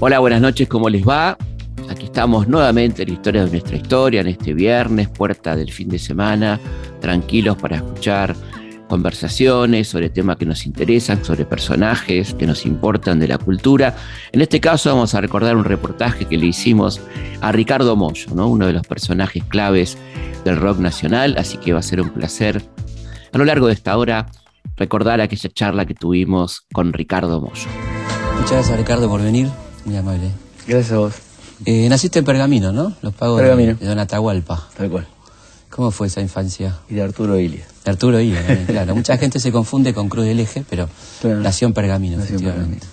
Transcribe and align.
Hola, 0.00 0.18
buenas 0.18 0.40
noches, 0.40 0.68
¿cómo 0.68 0.90
les 0.90 1.06
va? 1.06 1.38
Aquí 1.88 2.04
estamos 2.04 2.46
nuevamente 2.46 3.02
en 3.02 3.08
la 3.08 3.14
historia 3.14 3.44
de 3.44 3.50
nuestra 3.50 3.76
historia, 3.76 4.20
en 4.20 4.26
este 4.26 4.52
viernes, 4.52 5.08
puerta 5.08 5.56
del 5.56 5.72
fin 5.72 5.88
de 5.88 5.98
semana, 5.98 6.60
tranquilos 7.00 7.56
para 7.56 7.76
escuchar 7.76 8.34
conversaciones 8.88 9.88
sobre 9.88 10.10
temas 10.10 10.36
que 10.36 10.44
nos 10.44 10.66
interesan, 10.66 11.24
sobre 11.24 11.44
personajes 11.44 12.34
que 12.34 12.46
nos 12.46 12.66
importan 12.66 13.18
de 13.18 13.28
la 13.28 13.38
cultura. 13.38 13.96
En 14.32 14.40
este 14.40 14.60
caso 14.60 14.90
vamos 14.90 15.14
a 15.14 15.20
recordar 15.20 15.56
un 15.56 15.64
reportaje 15.64 16.26
que 16.26 16.36
le 16.36 16.46
hicimos 16.46 17.00
a 17.40 17.52
Ricardo 17.52 17.96
Mollo, 17.96 18.34
¿no? 18.34 18.48
uno 18.48 18.66
de 18.66 18.74
los 18.74 18.86
personajes 18.86 19.42
claves 19.44 19.96
del 20.44 20.56
rock 20.56 20.78
nacional, 20.78 21.36
así 21.38 21.56
que 21.56 21.72
va 21.72 21.78
a 21.78 21.82
ser 21.82 22.00
un 22.00 22.10
placer 22.10 22.62
a 23.34 23.38
lo 23.38 23.44
largo 23.44 23.66
de 23.66 23.74
esta 23.74 23.96
hora 23.96 24.26
recordar 24.76 25.20
aquella 25.20 25.50
charla 25.50 25.84
que 25.86 25.94
tuvimos 25.94 26.62
con 26.72 26.92
Ricardo 26.92 27.40
Mollo. 27.40 27.66
Muchas 28.36 28.52
gracias 28.52 28.78
Ricardo 28.78 29.08
por 29.08 29.20
venir, 29.22 29.48
muy 29.84 29.96
amable. 29.96 30.30
Gracias 30.66 30.92
a 30.92 30.98
vos. 30.98 31.14
Eh, 31.66 31.88
naciste 31.88 32.18
en 32.20 32.24
Pergamino, 32.24 32.72
¿no? 32.72 32.92
Los 33.02 33.14
pagos 33.14 33.40
Pergamino. 33.40 33.74
de, 33.74 33.86
Don 33.86 33.98
Atahualpa. 33.98 34.68
Tal 34.76 34.90
cual. 34.90 35.06
¿Cómo 35.70 35.90
fue 35.90 36.06
esa 36.06 36.20
infancia? 36.20 36.78
Y 36.88 36.94
de 36.94 37.02
Arturo 37.02 37.38
Ilia. 37.38 37.64
De 37.84 37.90
Arturo 37.90 38.20
Ilia, 38.20 38.44
también, 38.46 38.66
claro. 38.68 38.94
Mucha 38.94 39.16
gente 39.16 39.40
se 39.40 39.50
confunde 39.52 39.92
con 39.92 40.08
Cruz 40.08 40.24
del 40.24 40.40
Eje, 40.40 40.64
pero 40.68 40.88
Claro. 41.20 41.40
nació 41.40 41.66
en 41.68 41.74
Pergamino, 41.74 42.16
Nació 42.18 42.36
en 42.36 42.42
efectivamente. 42.44 42.86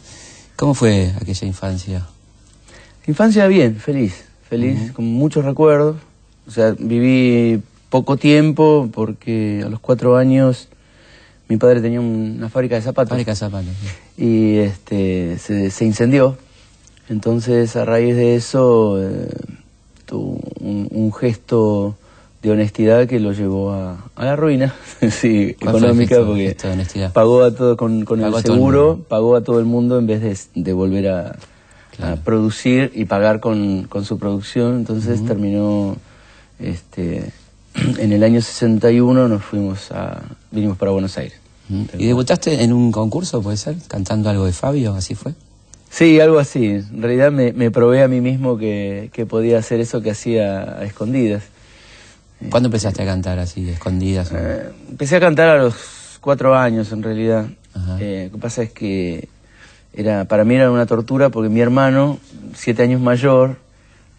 ¿Cómo 0.55 0.73
fue 0.73 1.11
aquella 1.19 1.47
infancia? 1.47 2.05
Infancia 3.07 3.47
bien, 3.47 3.75
feliz. 3.77 4.25
Feliz, 4.49 4.91
con 4.91 5.05
muchos 5.05 5.45
recuerdos. 5.45 5.97
O 6.47 6.51
sea, 6.51 6.75
viví 6.77 7.61
poco 7.91 8.17
tiempo 8.17 8.89
porque 8.91 9.61
a 9.63 9.69
los 9.69 9.79
cuatro 9.79 10.17
años 10.17 10.67
mi 11.47 11.57
padre 11.57 11.81
tenía 11.81 11.99
un- 11.99 12.35
una 12.37 12.49
fábrica 12.49 12.75
de 12.75 12.81
zapatos. 12.81 13.09
Fábrica 13.09 13.31
de 13.31 13.35
zapatos. 13.35 13.69
sí. 14.17 14.23
y 14.25 14.57
este 14.57 15.37
se, 15.37 15.69
se 15.69 15.85
incendió. 15.85 16.37
Entonces, 17.09 17.75
a 17.75 17.83
raíz 17.85 18.15
de 18.15 18.35
eso, 18.35 18.97
eh, 19.03 19.27
tuvo 20.05 20.39
un, 20.61 20.87
un 20.91 21.11
gesto 21.13 21.95
de 22.41 22.51
honestidad 22.51 23.05
que 23.07 23.19
lo 23.19 23.33
llevó 23.33 23.71
a, 23.73 24.05
a 24.15 24.25
la 24.25 24.35
ruina, 24.35 24.73
sí, 25.11 25.55
¿Cuál 25.59 25.71
fue 25.71 25.79
el 25.79 25.85
económica, 25.85 26.15
gesto- 26.15 26.25
porque 26.27 26.43
gesto 26.47 26.67
de 26.67 26.73
honestidad? 26.73 27.13
pagó 27.13 27.43
a 27.43 27.53
todo 27.53 27.75
con, 27.77 28.05
con 28.05 28.21
el 28.23 28.33
seguro, 28.41 28.99
pagó 29.09 29.35
a 29.35 29.41
todo 29.43 29.59
el 29.59 29.65
mundo 29.65 29.99
en 29.99 30.07
vez 30.07 30.21
de, 30.21 30.37
de 30.63 30.73
volver 30.73 31.09
a, 31.09 31.35
producir 32.23 32.91
y 32.95 33.05
pagar 33.05 33.39
con, 33.41 33.83
con 33.83 34.05
su 34.05 34.17
producción. 34.17 34.77
Entonces 34.77 35.23
terminó, 35.25 35.97
este, 36.59 37.31
en 37.75 38.11
el 38.11 38.23
año 38.23 38.41
61 38.41 39.27
nos 39.27 39.43
fuimos 39.43 39.91
a, 39.91 40.21
vinimos 40.51 40.77
para 40.77 40.91
Buenos 40.91 41.17
Aires. 41.17 41.37
¿Y 41.97 42.05
debutaste 42.07 42.63
en 42.63 42.73
un 42.73 42.91
concurso, 42.91 43.41
puede 43.41 43.55
ser? 43.55 43.77
¿Cantando 43.87 44.29
algo 44.29 44.45
de 44.45 44.51
Fabio? 44.51 44.93
¿Así 44.93 45.15
fue? 45.15 45.33
Sí, 45.89 46.19
algo 46.19 46.39
así. 46.39 46.65
En 46.65 47.01
realidad 47.01 47.31
me, 47.31 47.53
me 47.53 47.71
probé 47.71 48.03
a 48.03 48.07
mí 48.09 48.19
mismo 48.19 48.57
que, 48.57 49.09
que 49.13 49.25
podía 49.25 49.57
hacer 49.59 49.79
eso 49.79 50.01
que 50.01 50.11
hacía 50.11 50.79
a 50.79 50.83
escondidas. 50.83 51.43
¿Cuándo 52.49 52.67
empezaste 52.67 53.03
a 53.03 53.05
cantar 53.05 53.39
así, 53.39 53.69
escondidas? 53.69 54.31
o- 54.31 54.37
Eh, 54.37 54.69
empecé 54.89 55.15
a 55.17 55.19
cantar 55.21 55.49
a 55.49 55.63
los 55.63 55.75
cuatro 56.19 56.55
años, 56.57 56.91
en 56.91 57.03
realidad. 57.03 57.45
Eh, 57.99 58.27
lo 58.31 58.37
que 58.37 58.41
pasa 58.41 58.63
es 58.63 58.71
que 58.71 59.29
era 59.93 60.25
para 60.25 60.43
mí 60.43 60.55
era 60.55 60.71
una 60.71 60.85
tortura 60.85 61.29
porque 61.29 61.47
mi 61.49 61.61
hermano, 61.61 62.19
siete 62.53 62.83
años 62.83 62.99
mayor, 62.99 63.57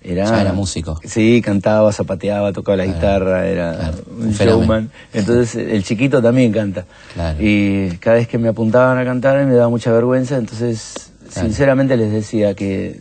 era... 0.05 0.41
Era 0.41 0.53
músico. 0.53 1.01
Sí, 1.05 1.41
cantaba, 1.45 1.93
zapateaba, 1.93 2.53
tocaba 2.53 2.77
la 2.77 2.85
Claro, 2.85 2.99
guitarra, 2.99 3.47
era 3.47 3.75
claro, 3.77 3.97
un 4.19 4.33
showman. 4.33 4.91
Entonces 5.13 5.55
el 5.57 5.85
chiquito 5.85 6.21
también 6.23 6.53
canta. 6.53 6.85
Claro. 7.15 7.39
Y 7.41 7.97
cada 8.01 8.17
vez 8.17 8.29
que 8.29 8.39
me 8.39 8.49
apuntaban 8.49 8.99
a 8.99 9.05
cantar 9.05 9.45
me 9.47 9.55
daba 9.55 9.69
mucha 9.69 9.93
vergüenza, 9.93 10.37
entonces 10.37 11.13
sinceramente 11.29 11.97
les 11.97 12.13
decía 12.13 12.55
que, 12.55 13.01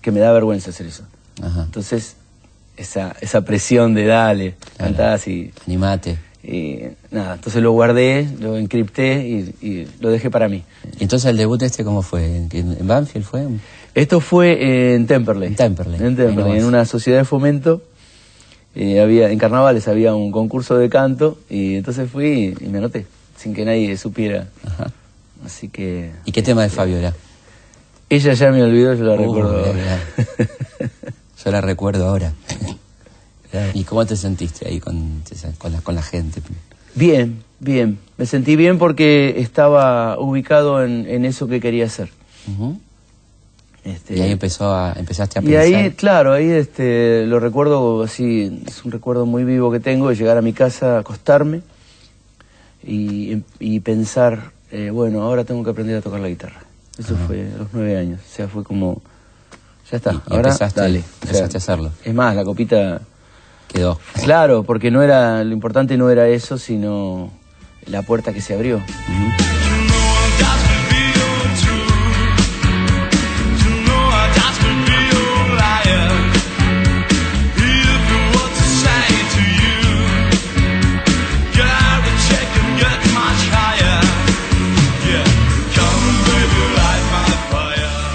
que 0.00 0.10
me 0.10 0.20
da 0.20 0.32
vergüenza 0.32 0.70
hacer 0.70 0.86
eso. 0.86 1.04
Ajá. 1.42 1.62
Entonces 1.64 2.16
esa, 2.76 3.14
esa 3.20 3.42
presión 3.42 3.94
de 3.94 4.06
dale, 4.06 4.54
cantás 4.76 5.28
y, 5.28 5.52
Animate. 5.66 6.18
y 6.42 6.80
nada, 7.10 7.34
entonces 7.34 7.62
lo 7.62 7.72
guardé, 7.72 8.26
lo 8.40 8.56
encripté 8.56 9.28
y, 9.28 9.54
y 9.66 9.88
lo 10.00 10.10
dejé 10.10 10.30
para 10.30 10.48
mí. 10.48 10.64
¿Y 10.98 11.02
entonces 11.04 11.30
el 11.30 11.36
debut 11.36 11.62
este 11.62 11.84
cómo 11.84 12.02
fue? 12.02 12.24
¿En, 12.24 12.48
en 12.52 12.86
Banfield 12.86 13.24
fue? 13.26 13.46
Esto 13.94 14.20
fue 14.20 14.94
en 14.94 15.06
Temperley. 15.06 15.48
En 15.48 15.56
Temperley. 15.56 16.00
En 16.02 16.16
Temperley, 16.16 16.58
en 16.58 16.64
una 16.64 16.84
sociedad 16.86 17.18
de 17.18 17.24
fomento. 17.24 17.82
eh, 18.74 19.00
había, 19.00 19.30
en 19.30 19.38
carnavales 19.38 19.86
había 19.88 20.14
un 20.14 20.32
concurso 20.32 20.76
de 20.78 20.88
canto 20.88 21.38
y 21.50 21.74
entonces 21.76 22.10
fui 22.10 22.56
y, 22.58 22.64
me 22.68 22.78
anoté, 22.78 23.06
sin 23.36 23.52
que 23.54 23.64
nadie 23.64 23.96
supiera. 23.98 24.48
Ajá. 24.66 24.90
Así 25.44 25.68
que 25.68 26.12
¿Y 26.24 26.32
qué 26.32 26.42
tema 26.42 26.62
de 26.62 26.68
Fabio 26.70 26.96
era? 26.98 27.12
ella 28.08 28.32
ya 28.34 28.50
me 28.50 28.62
olvidó, 28.62 28.94
yo 28.94 29.04
la 29.04 29.14
Uh, 29.14 29.18
recuerdo. 29.18 29.52
mirá, 29.56 29.66
ahora. 29.66 30.00
mirá. 30.38 30.50
Yo 31.44 31.50
la 31.50 31.60
recuerdo 31.60 32.08
ahora. 32.08 32.32
¿Y 33.74 33.84
cómo 33.84 34.06
te 34.06 34.16
sentiste 34.16 34.66
ahí 34.68 34.80
con, 34.80 35.22
con, 35.58 35.72
la, 35.72 35.80
con 35.82 35.94
la 35.94 36.02
gente? 36.02 36.40
bien, 36.94 37.42
bien. 37.60 37.98
Me 38.16 38.24
sentí 38.24 38.56
bien 38.56 38.78
porque 38.78 39.34
estaba 39.38 40.18
ubicado 40.18 40.82
en, 40.84 41.06
en 41.06 41.24
eso 41.26 41.46
que 41.48 41.60
quería 41.60 41.84
hacer. 41.86 42.08
Ujú. 42.50 42.78
Este, 43.84 44.16
Y 44.16 44.20
ahí 44.20 44.30
empezó 44.30 44.72
a, 44.72 44.92
empezaste 44.96 45.38
a 45.38 45.42
Y 45.42 45.46
pensar. 45.46 45.62
ahí, 45.62 45.90
claro, 45.92 46.32
ahí 46.32 46.48
este, 46.50 47.26
lo 47.26 47.40
recuerdo 47.40 48.02
así, 48.02 48.62
es 48.66 48.84
un 48.84 48.92
recuerdo 48.92 49.26
muy 49.26 49.42
vivo 49.44 49.72
que 49.72 49.80
tengo 49.80 50.08
de 50.10 50.14
llegar 50.14 50.36
a 50.38 50.42
mi 50.42 50.52
casa, 50.52 50.98
acostarme 50.98 51.62
y, 52.84 53.42
y 53.58 53.80
pensar, 53.80 54.52
eh, 54.70 54.90
bueno, 54.90 55.22
ahora 55.22 55.44
tengo 55.44 55.64
que 55.64 55.70
aprender 55.70 55.96
a 55.96 56.00
tocar 56.00 56.20
la 56.20 56.28
guitarra. 56.28 56.60
Eso 56.98 57.16
fue 57.26 57.48
a 57.54 57.58
los 57.58 57.68
nueve 57.72 57.96
años, 57.96 58.20
o 58.20 58.32
sea, 58.34 58.46
fue 58.48 58.62
como, 58.62 59.02
ya 59.90 59.96
está, 59.96 60.12
Y- 60.12 60.16
y 60.16 60.20
ahora 60.36 60.50
empezaste- 60.50 60.80
dale. 60.80 60.98
O 61.00 61.02
sea, 61.02 61.20
empezaste 61.22 61.56
a 61.56 61.58
hacerlo. 61.58 61.90
Es 62.04 62.14
más, 62.14 62.36
la 62.36 62.44
copita, 62.44 63.00
Quedó. 63.68 63.98
claro, 64.22 64.62
porque 64.62 64.90
no 64.92 65.02
era, 65.02 65.42
lo 65.42 65.52
importante 65.52 65.96
no 65.96 66.08
era 66.10 66.28
eso, 66.28 66.56
sino 66.58 67.32
la 67.86 68.02
puerta 68.02 68.32
que 68.32 68.40
se 68.40 68.54
abrió. 68.54 68.80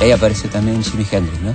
Ahí 0.08 0.14
aparece 0.14 0.48
también 0.48 0.82
Jimi 0.82 1.06
Hendrix, 1.12 1.42
¿no? 1.42 1.54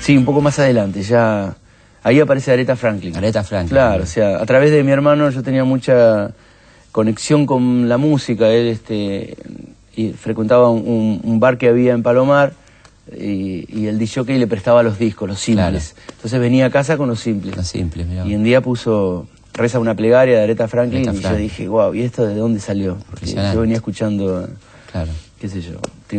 Sí, 0.00 0.16
un 0.16 0.24
poco 0.24 0.40
más 0.40 0.58
adelante, 0.58 1.02
ya. 1.02 1.54
Ahí 2.02 2.18
aparece 2.18 2.50
Aretha 2.50 2.76
Franklin. 2.76 3.14
Aretha 3.14 3.44
Franklin. 3.44 3.68
Claro, 3.76 4.04
o 4.04 4.06
sea, 4.06 4.38
a 4.40 4.46
través 4.46 4.70
de 4.70 4.82
mi 4.82 4.90
hermano 4.90 5.28
yo 5.28 5.42
tenía 5.42 5.64
mucha 5.64 6.30
conexión 6.92 7.44
con 7.44 7.86
la 7.90 7.98
música. 7.98 8.48
Él 8.48 8.68
este, 8.68 9.36
y 9.96 10.12
frecuentaba 10.12 10.70
un, 10.70 10.80
un- 10.88 11.20
un 11.24 11.40
bar 11.40 11.58
que 11.58 11.68
había 11.68 11.92
en 11.92 12.02
Palomar 12.02 12.54
y, 13.14 13.66
y 13.68 13.86
el 13.86 13.98
DJ 13.98 14.38
le 14.38 14.46
prestaba 14.46 14.82
los 14.82 14.98
discos, 14.98 15.28
los 15.28 15.38
simples. 15.38 15.94
Entonces 16.16 16.40
venía 16.40 16.64
a 16.64 16.70
casa 16.70 16.96
con 16.96 17.10
los 17.10 17.20
simples. 17.20 17.54
Lo 17.54 17.64
simple, 17.64 18.06
mirá. 18.06 18.24
Y 18.26 18.34
un 18.34 18.44
día 18.44 18.62
puso 18.62 19.26
Reza 19.52 19.78
una 19.78 19.94
plegaria 19.94 20.38
de 20.38 20.42
Aretha 20.44 20.68
Franklin 20.68 21.06
Aretha 21.06 21.28
y 21.28 21.32
yo 21.32 21.36
dije, 21.36 21.68
wow, 21.68 21.92
¿y 21.94 22.00
esto 22.00 22.26
de 22.26 22.34
dónde 22.34 22.60
salió? 22.60 22.96
Porque 23.10 23.26
yo 23.26 23.60
venía 23.60 23.76
escuchando 23.76 24.48
Claro. 24.90 25.10
qué 25.38 25.48
sé 25.50 25.60
yo, 25.60 25.72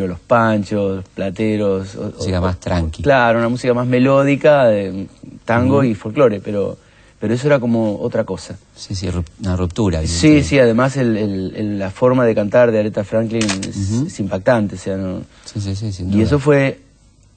los 0.08 0.20
panchos, 0.20 1.04
plateros. 1.14 1.96
o- 1.96 2.12
Música 2.18 2.40
o- 2.40 2.42
más 2.42 2.60
tranqui. 2.60 3.04
Claro, 3.04 3.40
una 3.40 3.50
música 3.50 3.74
más 3.74 3.88
melódica, 3.88 4.66
de 4.66 5.08
tango 5.46 5.84
y 5.84 5.96
folclore, 5.96 6.40
pero, 6.42 6.78
pero 7.20 7.34
eso 7.34 7.48
era 7.48 7.60
como 7.60 8.00
otra 8.02 8.24
cosa. 8.24 8.58
Sí, 8.76 8.94
sí, 8.96 9.10
una 9.40 9.56
ruptura. 9.56 10.02
Sí, 10.06 10.44
sí, 10.44 10.60
además 10.60 10.98
el- 10.98 11.18
el- 11.18 11.54
el- 11.56 11.80
la 11.80 11.90
forma 11.92 12.26
de 12.26 12.36
cantar 12.36 12.72
de 12.72 12.80
Aretha 12.80 13.04
Franklin 13.04 13.44
es, 13.44 14.20
impactante, 14.20 14.76
o 14.76 14.78
sea, 14.78 14.98
no... 14.98 15.22
Sí, 15.46 15.62
sí, 15.62 15.76
sí, 15.76 15.92
sin 15.92 16.14
Y 16.14 16.22
eso 16.22 16.40
fue 16.40 16.80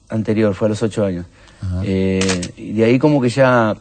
anterior, 0.09 0.53
fue 0.53 0.67
a 0.67 0.69
los 0.69 0.83
ocho 0.83 1.05
años. 1.05 1.25
Eh, 1.83 2.51
y 2.57 2.73
de 2.73 2.83
ahí 2.85 2.99
como 2.99 3.21
que 3.21 3.29
ya 3.29 3.75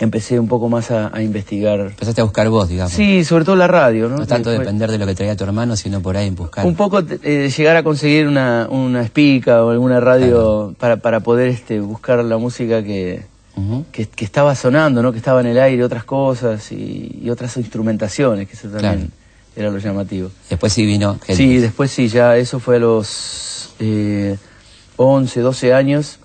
empecé 0.00 0.38
un 0.38 0.48
poco 0.48 0.68
más 0.68 0.90
a, 0.90 1.10
a 1.14 1.22
investigar. 1.22 1.80
Empezaste 1.80 2.20
a 2.20 2.24
buscar 2.24 2.48
vos, 2.48 2.68
digamos. 2.68 2.92
Sí, 2.92 3.24
sobre 3.24 3.44
todo 3.44 3.56
la 3.56 3.66
radio, 3.66 4.08
¿no? 4.08 4.16
No 4.18 4.26
tanto 4.26 4.50
depender 4.50 4.90
de 4.90 4.98
lo 4.98 5.06
que 5.06 5.14
traía 5.14 5.34
tu 5.36 5.44
hermano, 5.44 5.76
sino 5.76 6.00
por 6.00 6.16
ahí 6.16 6.30
buscar. 6.30 6.64
Un 6.66 6.74
poco 6.76 7.00
eh, 7.22 7.50
llegar 7.56 7.76
a 7.76 7.82
conseguir 7.82 8.26
una, 8.28 8.68
una 8.70 9.02
espica 9.02 9.64
o 9.64 9.70
alguna 9.70 10.00
radio 10.00 10.74
para, 10.78 10.98
para 10.98 11.20
poder 11.20 11.48
este, 11.48 11.80
buscar 11.80 12.22
la 12.24 12.38
música 12.38 12.82
que, 12.82 13.24
que, 13.92 14.06
que 14.06 14.24
estaba 14.24 14.54
sonando, 14.54 15.02
¿no? 15.02 15.10
que 15.12 15.18
estaba 15.18 15.40
en 15.40 15.48
el 15.48 15.58
aire, 15.58 15.82
otras 15.82 16.04
cosas 16.04 16.70
y, 16.70 17.18
y 17.22 17.30
otras 17.30 17.56
instrumentaciones, 17.56 18.46
que 18.48 18.54
eso 18.54 18.68
también 18.68 18.94
Claro. 18.94 19.10
era 19.56 19.70
lo 19.70 19.78
llamativo. 19.78 20.30
Después 20.48 20.72
sí 20.72 20.86
vino. 20.86 21.18
Sí, 21.26 21.56
después 21.56 21.90
sí, 21.90 22.06
ya 22.08 22.36
eso 22.36 22.60
fue 22.60 22.76
a 22.76 22.78
los 22.78 23.70
eh, 23.80 24.36
11, 24.96 25.40
12 25.40 25.74
años. 25.74 26.18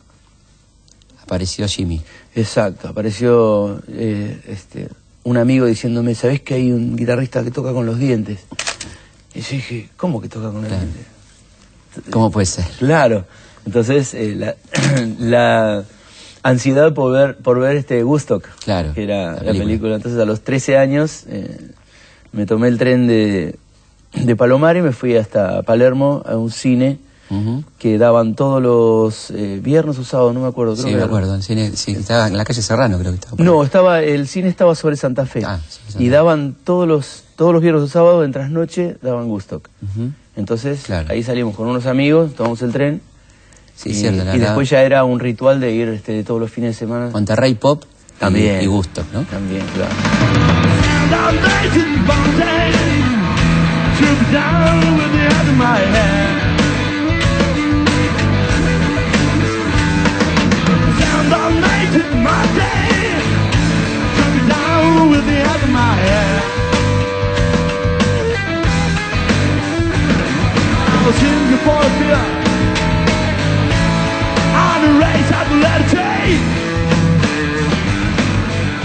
Apareció 1.23 1.67
Jimmy. 1.67 2.01
Exacto, 2.35 2.87
apareció 2.87 3.81
eh, 3.89 4.41
este, 4.47 4.89
un 5.23 5.37
amigo 5.37 5.65
diciéndome, 5.65 6.15
¿sabés 6.15 6.41
que 6.41 6.55
hay 6.55 6.71
un 6.71 6.95
guitarrista 6.95 7.43
que 7.43 7.51
toca 7.51 7.71
con 7.73 7.85
los 7.85 7.99
dientes? 7.99 8.39
Y 9.35 9.41
yo 9.41 9.49
dije, 9.51 9.89
¿cómo 9.97 10.21
que 10.21 10.29
toca 10.29 10.47
con 10.47 10.61
los 10.61 10.67
Claro. 10.67 10.83
dientes? 10.83 11.05
¿Cómo 12.11 12.31
puede 12.31 12.45
ser? 12.47 12.65
Claro. 12.79 13.25
Entonces, 13.65 14.13
eh, 14.15 14.35
la, 14.35 14.55
la 15.19 15.83
ansiedad 16.41 16.93
por 16.93 17.13
ver, 17.13 17.37
por 17.37 17.59
ver 17.59 17.77
este 17.77 18.03
Woodstock, 18.03 18.47
Claro, 18.63 18.93
que 18.93 19.03
era 19.03 19.25
la 19.25 19.31
la 19.33 19.37
película. 19.39 19.63
película. 19.65 19.95
Entonces, 19.95 20.19
a 20.19 20.25
los 20.25 20.41
13 20.41 20.77
años, 20.77 21.23
eh, 21.27 21.55
me 22.31 22.45
tomé 22.47 22.67
el 22.67 22.77
tren 22.79 23.05
de, 23.07 23.55
de 24.13 24.35
Palomar 24.35 24.75
y 24.75 24.81
me 24.81 24.91
fui 24.91 25.15
hasta 25.15 25.61
Palermo 25.61 26.23
a 26.25 26.35
un 26.35 26.49
cine 26.51 26.97
Que 27.79 27.97
daban 27.97 28.35
todos 28.35 28.61
los 28.61 29.31
eh, 29.31 29.59
viernes 29.61 29.97
o 29.97 30.03
sábados, 30.03 30.33
no 30.35 30.41
me 30.41 30.47
acuerdo. 30.47 30.73
creo 30.73 30.83
Sí, 30.83 30.89
que 30.91 30.95
me 30.95 31.01
era. 31.01 31.07
acuerdo. 31.07 31.33
El 31.33 31.41
cine, 31.41 31.71
sí, 31.75 31.93
estaba 31.93 32.27
en 32.27 32.37
la 32.37 32.45
calle 32.45 32.61
Serrano, 32.61 32.99
creo 32.99 33.11
que 33.11 33.15
estaba. 33.19 33.43
No, 33.43 33.63
estaba, 33.63 34.01
el 34.01 34.27
cine 34.27 34.49
estaba 34.49 34.75
sobre 34.75 34.97
Santa 34.97 35.25
Fe. 35.25 35.41
Ah, 35.45 35.59
sobre 35.67 35.91
Santa 35.93 36.03
y 36.03 36.09
daban 36.09 36.55
todos 36.63 36.87
los, 36.87 37.23
todos 37.35 37.51
los 37.53 37.61
viernes 37.63 37.83
o 37.83 37.87
sábados, 37.87 38.23
en 38.25 38.31
trasnoche, 38.33 38.97
daban. 39.01 39.31
Ujú. 39.31 40.11
Entonces, 40.35 40.83
Claro. 40.85 41.07
ahí 41.11 41.23
salimos 41.23 41.55
con 41.55 41.67
unos 41.67 41.85
amigos, 41.87 42.35
tomamos 42.35 42.61
el 42.61 42.71
tren. 42.71 43.01
Sí, 43.75 43.89
y, 43.89 43.93
cierto. 43.95 44.23
la 44.25 44.35
y 44.35 44.39
después 44.39 44.69
ya 44.69 44.83
era 44.83 45.03
un 45.03 45.19
ritual 45.19 45.59
de 45.59 45.71
ir 45.71 45.87
este, 45.89 46.23
todos 46.23 46.39
los 46.39 46.51
fines 46.51 46.75
de 46.75 46.79
semana. 46.79 47.09
Monterrey 47.11 47.55
Pop 47.55 47.83
y- 47.85 48.19
También. 48.19 48.61
y 48.61 48.67
Gusto, 48.67 49.03
¿no? 49.11 49.21
También, 49.23 49.63
claro. 49.73 49.91
I'm 51.09 51.35
racing 51.41 52.05
Monday, 52.05 52.71
trip 53.97 54.31
down 54.31 54.97
with 54.97 55.11
the 55.11 55.25
end 55.25 55.49
of 55.49 55.57
my 55.57 55.97
head. 55.97 56.22
T. 71.63 71.69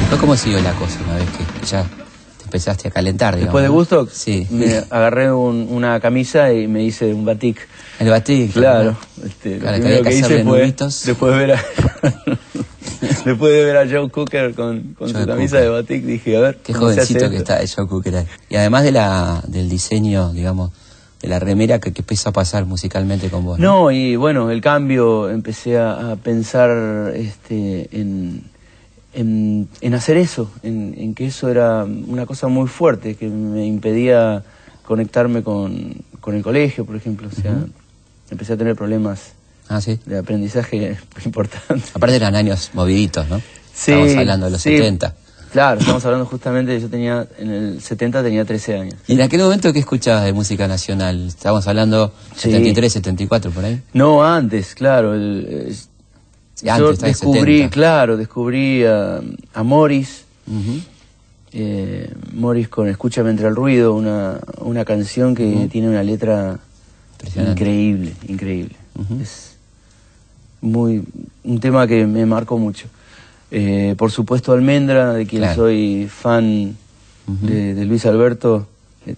Después, 0.00 0.20
¿cómo 0.20 0.36
siguió 0.36 0.60
la 0.60 0.72
cosa 0.72 0.98
una 1.06 1.16
vez 1.16 1.24
que 1.30 1.66
ya 1.66 1.82
te 1.82 2.44
empezaste 2.44 2.88
a 2.88 2.90
calentar, 2.90 3.34
digamos? 3.36 3.60
Después 3.62 3.62
de 3.64 3.68
¿no? 3.68 3.74
Woodstock, 3.74 4.10
Sí. 4.10 4.46
me 4.50 4.76
agarré 4.90 5.32
un- 5.32 5.66
una 5.70 5.98
camisa 6.00 6.52
y 6.52 6.66
me 6.68 6.82
hice 6.84 7.12
un 7.12 7.24
batik. 7.24 7.58
El 7.98 8.10
batik. 8.10 8.52
Claro. 8.52 8.96
Este, 9.24 9.54
lo 9.56 9.60
Claro, 9.60 9.76
que 9.76 9.82
primero 9.82 9.98
había 9.98 10.02
que 10.10 10.16
hice 10.16 10.24
hacerle 10.24 10.44
fue, 10.44 10.74
después 11.04 11.32
de 11.32 11.38
ver 11.38 11.52
a, 11.52 11.64
después 13.24 13.52
de 13.52 13.64
ver 13.64 13.76
a 13.76 13.86
Joe 13.90 14.08
Cooker 14.10 14.54
con, 14.54 14.94
con 14.98 15.12
Joe 15.12 15.22
su 15.22 15.26
camisa 15.28 15.56
Cooker. 15.56 15.62
de 15.64 15.68
batik, 15.68 16.04
dije, 16.04 16.36
a 16.36 16.40
ver, 16.40 16.58
Qué 16.62 16.72
¿cómo 16.72 16.86
se 16.92 17.00
hace 17.00 17.14
jovencito 17.14 17.30
que 17.30 17.36
está 17.38 17.60
el 17.60 17.68
Joe 17.68 17.86
Cooker 17.88 18.16
ahí. 18.16 18.26
Y 18.48 18.56
además 18.56 18.84
de 18.84 18.92
la, 18.92 19.42
del 19.46 19.68
diseño, 19.68 20.32
digamos, 20.32 20.70
de 21.20 21.28
la 21.28 21.38
remera 21.38 21.78
que, 21.80 21.92
que 21.92 22.02
empezó 22.02 22.28
a 22.28 22.32
pasar 22.32 22.64
musicalmente 22.64 23.28
con 23.28 23.44
vos. 23.44 23.58
No, 23.58 23.90
y 23.90 24.16
bueno, 24.16 24.50
el 24.50 24.60
cambio, 24.60 25.28
empecé 25.30 25.76
a, 25.78 26.12
a 26.12 26.16
pensar 26.16 27.12
este, 27.16 27.88
en, 27.92 28.44
en, 29.14 29.68
en 29.80 29.94
hacer 29.94 30.16
eso, 30.16 30.50
en, 30.62 30.94
en 30.96 31.14
que 31.14 31.26
eso 31.26 31.48
era 31.48 31.84
una 31.84 32.24
cosa 32.26 32.46
muy 32.48 32.68
fuerte, 32.68 33.16
que 33.16 33.26
me 33.28 33.66
impedía 33.66 34.44
conectarme 34.84 35.42
con, 35.42 35.96
con 36.20 36.34
el 36.36 36.42
colegio, 36.42 36.84
por 36.84 36.94
ejemplo. 36.96 37.28
O 37.28 37.40
sea, 37.40 37.56
empecé 38.30 38.52
a 38.52 38.56
tener 38.56 38.76
problemas 38.76 39.32
Ah, 39.68 39.80
sí. 39.82 39.98
de 40.06 40.18
aprendizaje 40.18 40.96
importantes. 41.26 41.90
Aparte 41.94 42.16
eran 42.16 42.34
años 42.36 42.70
moviditos, 42.74 43.28
¿no? 43.28 43.38
Sí, 43.74 43.92
Estamos 43.92 44.16
hablando 44.16 44.46
de 44.46 44.52
los 44.52 44.62
sí. 44.62 44.70
70. 44.76 45.14
Claro, 45.52 45.80
estamos 45.80 46.04
hablando 46.04 46.26
justamente, 46.26 46.78
yo 46.80 46.88
tenía, 46.88 47.26
en 47.38 47.50
el 47.50 47.80
70 47.80 48.22
tenía 48.22 48.44
13 48.44 48.78
años. 48.78 48.94
¿Y 49.06 49.14
en 49.14 49.22
aquel 49.22 49.40
momento 49.40 49.72
qué 49.72 49.78
escuchabas 49.78 50.24
de 50.24 50.32
música 50.32 50.68
nacional? 50.68 51.28
Estábamos 51.28 51.66
hablando 51.66 52.12
Sí. 52.36 52.50
73, 52.50 52.92
74, 52.92 53.50
por 53.50 53.64
ahí. 53.64 53.80
No, 53.94 54.22
antes, 54.24 54.74
claro. 54.74 55.14
el- 55.14 55.74
yo 56.62 56.72
antes, 56.72 57.02
en 57.02 57.08
descubrí, 57.08 57.56
70. 57.58 57.70
claro, 57.70 58.16
descubrí 58.16 58.84
a, 58.84 59.20
a 59.54 59.62
Morris, 59.62 60.24
eh, 61.52 62.12
Morris 62.34 62.68
con 62.68 62.88
Escúchame 62.88 63.30
entre 63.30 63.48
el 63.48 63.56
ruido, 63.56 63.94
una, 63.94 64.38
una 64.60 64.84
canción 64.84 65.34
que 65.34 65.68
tiene 65.70 65.88
una 65.88 66.02
letra 66.02 66.58
increíble, 67.36 68.12
increíble. 68.28 68.74
Es 69.22 69.56
muy 70.60 71.04
un 71.44 71.60
tema 71.60 71.86
que 71.86 72.06
me 72.06 72.26
marcó 72.26 72.58
mucho. 72.58 72.86
Eh, 73.50 73.94
por 73.96 74.10
supuesto 74.10 74.52
Almendra, 74.52 75.12
de 75.14 75.26
quien 75.26 75.42
Claro. 75.42 75.56
soy 75.62 76.06
fan 76.10 76.76
de, 77.26 77.74
de 77.74 77.84
Luis 77.84 78.04
Alberto, 78.06 78.66
eh, 79.06 79.14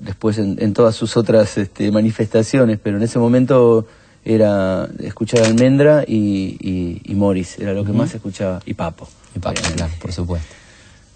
después 0.00 0.38
en, 0.38 0.56
en 0.60 0.72
todas 0.74 0.94
sus 0.94 1.16
otras 1.16 1.56
este, 1.58 1.90
manifestaciones, 1.90 2.78
pero 2.82 2.96
en 2.96 3.02
ese 3.02 3.18
momento 3.18 3.86
era 4.24 4.88
escuchar 5.00 5.42
Almendra 5.42 6.04
y, 6.06 6.56
y, 6.60 7.02
y 7.04 7.14
Morris, 7.14 7.58
era 7.58 7.72
lo 7.72 7.84
que 7.84 7.92
más 7.92 8.14
escuchaba, 8.14 8.60
y 8.66 8.74
Papo. 8.74 9.08
Y 9.34 9.38
Papo, 9.38 9.50
obviamente, 9.60 9.76
claro, 9.76 9.92
por 10.00 10.12
supuesto. 10.12 10.54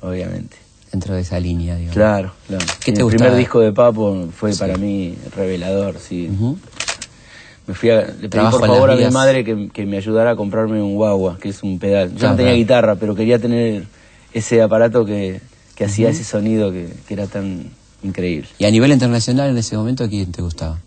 Obviamente. 0.03 0.57
Dentro 0.93 1.15
de 1.15 1.21
esa 1.21 1.39
línea, 1.39 1.75
digamos. 1.77 1.95
Claro, 1.95 2.33
claro. 2.47 2.65
¿Qué 2.85 2.93
te 2.93 3.01
el 3.03 3.07
primer 3.09 3.35
disco 3.37 3.61
de 3.61 3.73
Papo 3.73 4.29
fue 4.37 4.53
Sí. 4.53 4.59
para 4.59 4.77
mí 4.79 5.15
revelador, 5.37 5.99
sí. 5.99 6.31
Me 7.69 7.75
fui 7.75 7.91
a, 7.91 8.01
le 8.01 8.13
pedí 8.15 8.29
Trabajo 8.31 8.59
por 8.59 8.67
favor 8.69 8.91
a 8.91 8.97
mi 8.97 9.09
madre 9.11 9.45
que, 9.45 9.69
que 9.69 9.85
me 9.87 9.99
ayudara 9.99 10.31
a 10.33 10.37
comprarme 10.37 10.83
un 10.83 10.95
guagua, 10.95 11.39
que 11.39 11.51
es 11.51 11.63
un 11.63 11.79
pedal. 11.79 12.11
Yo 12.13 12.17
Claro, 12.19 12.31
no 12.33 12.37
tenía 12.37 12.53
claro. 12.53 12.59
guitarra, 12.59 12.97
pero 12.97 13.15
quería 13.15 13.39
tener 13.39 13.85
ese 14.33 14.63
aparato 14.63 15.05
que, 15.05 15.41
que 15.75 15.85
hacía 15.85 16.09
ese 16.09 16.25
sonido 16.25 16.73
que, 16.73 16.89
que 17.07 17.15
era 17.15 17.27
tan 17.27 17.71
increíble. 18.03 18.49
Y 18.59 18.65
a 18.65 18.71
nivel 18.71 18.91
internacional 18.91 19.51
en 19.51 19.59
ese 19.59 19.77
momento, 19.77 20.09
¿quién 20.09 20.33
te 20.33 20.41
gustaba? 20.43 20.79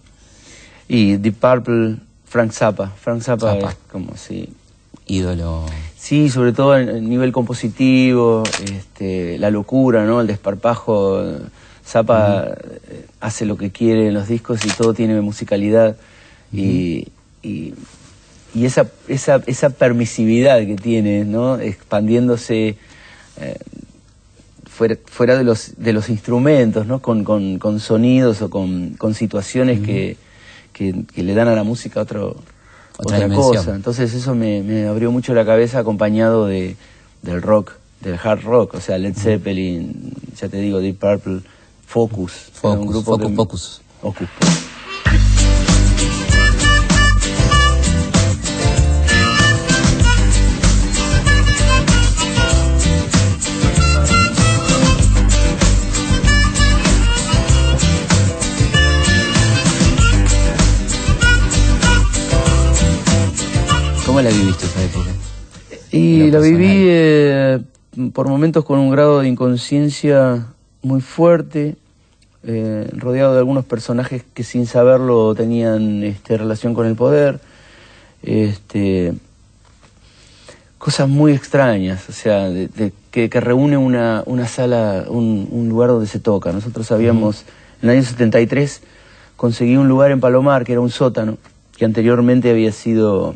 Y 0.87 1.17
Deep 1.17 1.35
Purple, 1.35 1.97
Frank 2.25 2.51
Zappa. 2.51 2.91
Frank 2.99 3.21
Zappa, 3.21 3.53
Zappa. 3.53 3.69
es 3.69 3.77
como 3.91 4.17
si... 4.17 4.49
Ídolo. 5.05 5.65
Sí, 5.97 6.29
sobre 6.29 6.51
todo 6.53 6.77
en 6.77 6.89
el 6.89 7.07
nivel 7.09 7.31
compositivo, 7.31 8.43
este, 8.63 9.37
la 9.37 9.49
locura, 9.51 10.05
¿no? 10.05 10.21
El 10.21 10.27
desparpajo. 10.27 11.21
Zappa 11.85 12.45
eh, 12.89 13.05
hace 13.19 13.45
lo 13.45 13.57
que 13.57 13.71
quiere 13.71 14.07
en 14.07 14.13
los 14.13 14.27
discos 14.27 14.65
y 14.65 14.69
todo 14.69 14.93
tiene 14.93 15.19
musicalidad. 15.21 15.97
Y, 16.53 17.07
y, 17.43 17.73
y 18.53 18.65
esa, 18.65 18.87
esa, 19.07 19.41
esa 19.47 19.69
permisividad 19.69 20.59
que 20.59 20.75
tiene, 20.75 21.23
¿no? 21.25 21.57
Expandiéndose 21.59 22.75
eh, 23.37 23.57
fuera, 24.65 24.97
fuera 25.05 25.37
de, 25.37 25.43
los, 25.43 25.73
de 25.77 25.93
los 25.93 26.09
instrumentos, 26.09 26.85
¿no? 26.85 27.01
Con, 27.01 27.23
con, 27.23 27.59
con 27.59 27.79
sonidos 27.79 28.41
o 28.41 28.49
con, 28.49 28.95
con 28.97 29.13
situaciones 29.13 29.79
que, 29.79 30.17
que, 30.73 31.03
que 31.13 31.23
le 31.23 31.33
dan 31.33 31.47
a 31.47 31.55
la 31.55 31.63
música 31.63 32.01
otro, 32.01 32.35
Otra 32.97 33.17
otra, 33.25 33.35
cosa. 33.35 33.75
Entonces 33.75 34.13
eso 34.13 34.35
me, 34.35 34.61
me 34.63 34.87
abrió 34.87 35.11
mucho 35.11 35.33
la 35.33 35.45
cabeza 35.45 35.79
acompañado 35.79 36.47
de, 36.47 36.75
del 37.21 37.41
rock, 37.41 37.73
del 38.01 38.19
hard 38.21 38.43
rock, 38.43 38.73
o 38.75 38.81
sea, 38.81 38.97
Led 38.97 39.15
Zeppelin, 39.15 40.13
ya 40.39 40.49
te 40.49 40.57
digo, 40.57 40.79
Deep 40.79 40.97
Purple, 40.97 41.39
Focus. 41.85 42.31
Focus, 42.53 43.03
Focus 43.03 43.27
que- 43.29 43.35
Pocus. 43.35 43.81
Ocus. 44.01 44.27
¿Cómo 64.21 64.29
la 64.29 64.37
viviste 64.37 64.65
esa 64.67 64.83
época? 64.83 65.09
Y 65.91 66.29
la 66.29 66.39
viví 66.39 66.65
eh, 66.87 67.59
por 68.13 68.27
momentos 68.27 68.63
con 68.63 68.77
un 68.77 68.91
grado 68.91 69.19
de 69.21 69.27
inconsciencia 69.27 70.45
muy 70.83 71.01
fuerte, 71.01 71.75
eh, 72.43 72.87
rodeado 72.93 73.33
de 73.33 73.39
algunos 73.39 73.65
personajes 73.65 74.23
que 74.35 74.43
sin 74.43 74.67
saberlo 74.67 75.33
tenían 75.33 76.03
este, 76.03 76.37
relación 76.37 76.75
con 76.75 76.85
el 76.85 76.95
poder, 76.95 77.39
este, 78.21 79.13
cosas 80.77 81.09
muy 81.09 81.33
extrañas, 81.33 82.07
o 82.07 82.11
sea, 82.13 82.47
de- 82.49 82.67
de- 82.67 82.93
que, 83.09 83.27
que 83.29 83.39
reúne 83.41 83.75
una, 83.77 84.21
una 84.27 84.47
sala, 84.47 85.05
un, 85.09 85.47
un 85.51 85.67
lugar 85.67 85.89
donde 85.89 86.05
se 86.07 86.19
toca. 86.19 86.51
Nosotros 86.51 86.91
habíamos, 86.91 87.43
en 87.81 87.89
el 87.89 87.97
año 87.97 88.03
73, 88.07 88.81
conseguí 89.35 89.77
un 89.77 89.87
lugar 89.89 90.11
en 90.11 90.19
Palomar, 90.19 90.63
que 90.63 90.73
era 90.73 90.81
un 90.81 90.91
sótano, 90.91 91.37
que 91.75 91.85
anteriormente 91.85 92.51
había 92.51 92.71
sido 92.71 93.35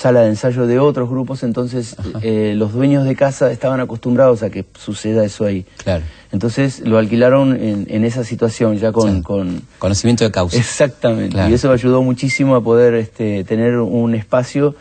sala 0.00 0.20
de 0.22 0.28
ensayo 0.28 0.66
de 0.66 0.78
otros 0.78 1.10
grupos, 1.10 1.42
entonces 1.42 1.94
eh, 2.22 2.54
los 2.56 2.72
dueños 2.72 3.04
de 3.04 3.14
casa 3.14 3.50
estaban 3.52 3.80
acostumbrados 3.80 4.42
a 4.42 4.48
que 4.48 4.64
suceda 4.78 5.24
eso 5.24 5.44
ahí. 5.44 5.66
Claro. 5.84 6.02
Entonces 6.32 6.80
lo 6.80 6.96
alquilaron 6.96 7.54
en, 7.54 7.86
en 7.90 8.04
esa 8.04 8.24
situación, 8.24 8.78
ya 8.78 8.92
con... 8.92 9.16
Sí. 9.16 9.22
con 9.22 9.62
Conocimiento 9.78 10.24
de 10.24 10.30
causa. 10.30 10.56
Exactamente. 10.56 11.32
Claro. 11.34 11.50
Y 11.50 11.54
eso 11.54 11.70
ayudó 11.70 12.02
muchísimo 12.02 12.54
a 12.54 12.62
poder 12.64 12.94
este, 12.94 13.44
tener 13.44 13.76
un 13.78 14.14
espacio 14.14 14.74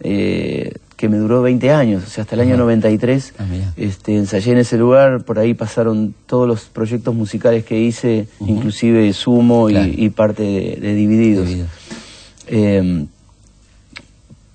eh, 0.00 0.74
que 0.96 1.08
me 1.08 1.16
duró 1.16 1.42
20 1.42 1.70
años, 1.72 2.04
o 2.06 2.10
sea, 2.10 2.22
hasta 2.22 2.34
el 2.36 2.42
año. 2.42 2.56
93 2.56 3.34
Ah, 3.38 3.44
mirá. 3.50 3.72
este, 3.76 4.16
ensayé 4.16 4.52
en 4.52 4.58
ese 4.58 4.76
lugar, 4.76 5.24
por 5.24 5.38
ahí 5.38 5.54
pasaron 5.54 6.14
todos 6.26 6.46
los 6.46 6.64
proyectos 6.66 7.14
musicales 7.14 7.64
que 7.64 7.80
hice, 7.80 8.28
inclusive 8.40 9.12
Sumo 9.14 9.68
y- 9.70 10.10
parte 10.10 10.42
de, 10.42 10.78
de 10.80 10.94
Divididos. 10.94 11.46
Divididos. 11.46 11.70
Eh, 12.46 13.06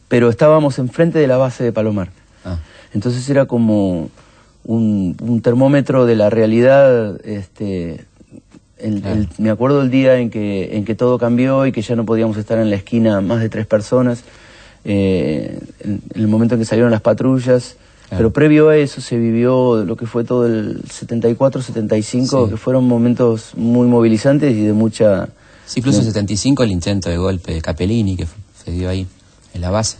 pero 0.07 0.29
estábamos 0.29 0.79
enfrente 0.79 1.19
de 1.19 1.27
la 1.27 1.37
base 1.37 1.63
de 1.63 1.71
Palomar. 1.71 2.09
Ah, 2.43 2.57
Entonces 2.93 3.27
era 3.29 3.45
como 3.45 4.09
un, 4.63 5.15
un 5.21 5.41
termómetro 5.41 6.05
de 6.05 6.15
la 6.15 6.29
realidad. 6.29 7.19
Este, 7.25 8.05
el- 8.77 9.01
Claro. 9.01 9.15
el- 9.21 9.29
me 9.37 9.49
acuerdo 9.49 9.81
el 9.81 9.89
día 9.91 10.17
en 10.17 10.29
que, 10.29 10.77
en 10.77 10.85
que 10.85 10.95
todo 10.95 11.17
cambió 11.17 11.65
y 11.65 11.71
que 11.71 11.81
ya 11.81 11.95
no 11.95 12.05
podíamos 12.05 12.37
estar 12.37 12.57
en 12.59 12.69
la 12.69 12.75
esquina 12.75 13.21
más 13.21 13.39
de 13.41 13.49
tres 13.49 13.65
personas. 13.67 14.23
eh, 14.87 15.59
en, 15.79 15.93
en 16.13 16.21
el 16.21 16.27
momento 16.27 16.53
en 16.53 16.59
que 16.61 16.65
salieron 16.65 16.91
las 16.91 17.01
patrullas. 17.01 17.75
Claro. 18.07 18.17
Pero 18.17 18.33
previo 18.33 18.69
a 18.69 18.77
eso 18.77 19.01
se 19.01 19.17
vivió 19.17 19.83
lo 19.83 19.95
que 19.97 20.05
fue 20.05 20.23
todo 20.23 20.45
el 20.45 20.83
74-75, 20.83 22.45
Sí. 22.45 22.51
que 22.51 22.57
fueron 22.57 22.85
momentos 22.87 23.53
muy 23.55 23.87
movilizantes 23.87 24.55
y 24.55 24.61
de 24.63 24.73
mucha... 24.73 25.27
Sí, 25.65 25.79
incluso 25.79 25.99
en 25.99 26.05
de- 26.05 26.11
75 26.11 26.63
el 26.63 26.71
intento 26.71 27.09
de 27.09 27.17
golpe 27.17 27.53
de 27.55 27.61
Capellini 27.61 28.15
que 28.15 28.27
se 28.63 28.71
dio 28.71 28.89
ahí, 28.89 29.07
en 29.55 29.61
la 29.61 29.71
base, 29.71 29.97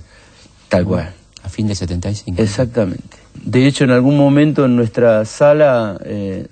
Tal 0.70 0.86
cual. 0.86 1.12
a 1.44 1.50
fin 1.50 1.68
de 1.68 1.74
75. 1.76 2.40
Exactamente. 2.42 3.18
De 3.44 3.66
hecho, 3.66 3.84
en 3.84 3.92
algún 3.92 4.18
momento 4.18 4.66
en 4.66 4.76
nuestra 4.76 5.26
sala, 5.26 5.98
eh, 6.06 6.48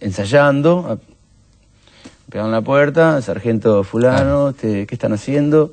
ensayando, 0.00 0.98
pegaron 2.30 2.52
la 2.52 2.60
puerta, 2.62 3.20
sargento 3.22 3.82
fulano, 3.84 4.50
este, 4.50 4.86
¿qué 4.86 4.94
están 4.94 5.12
haciendo? 5.12 5.72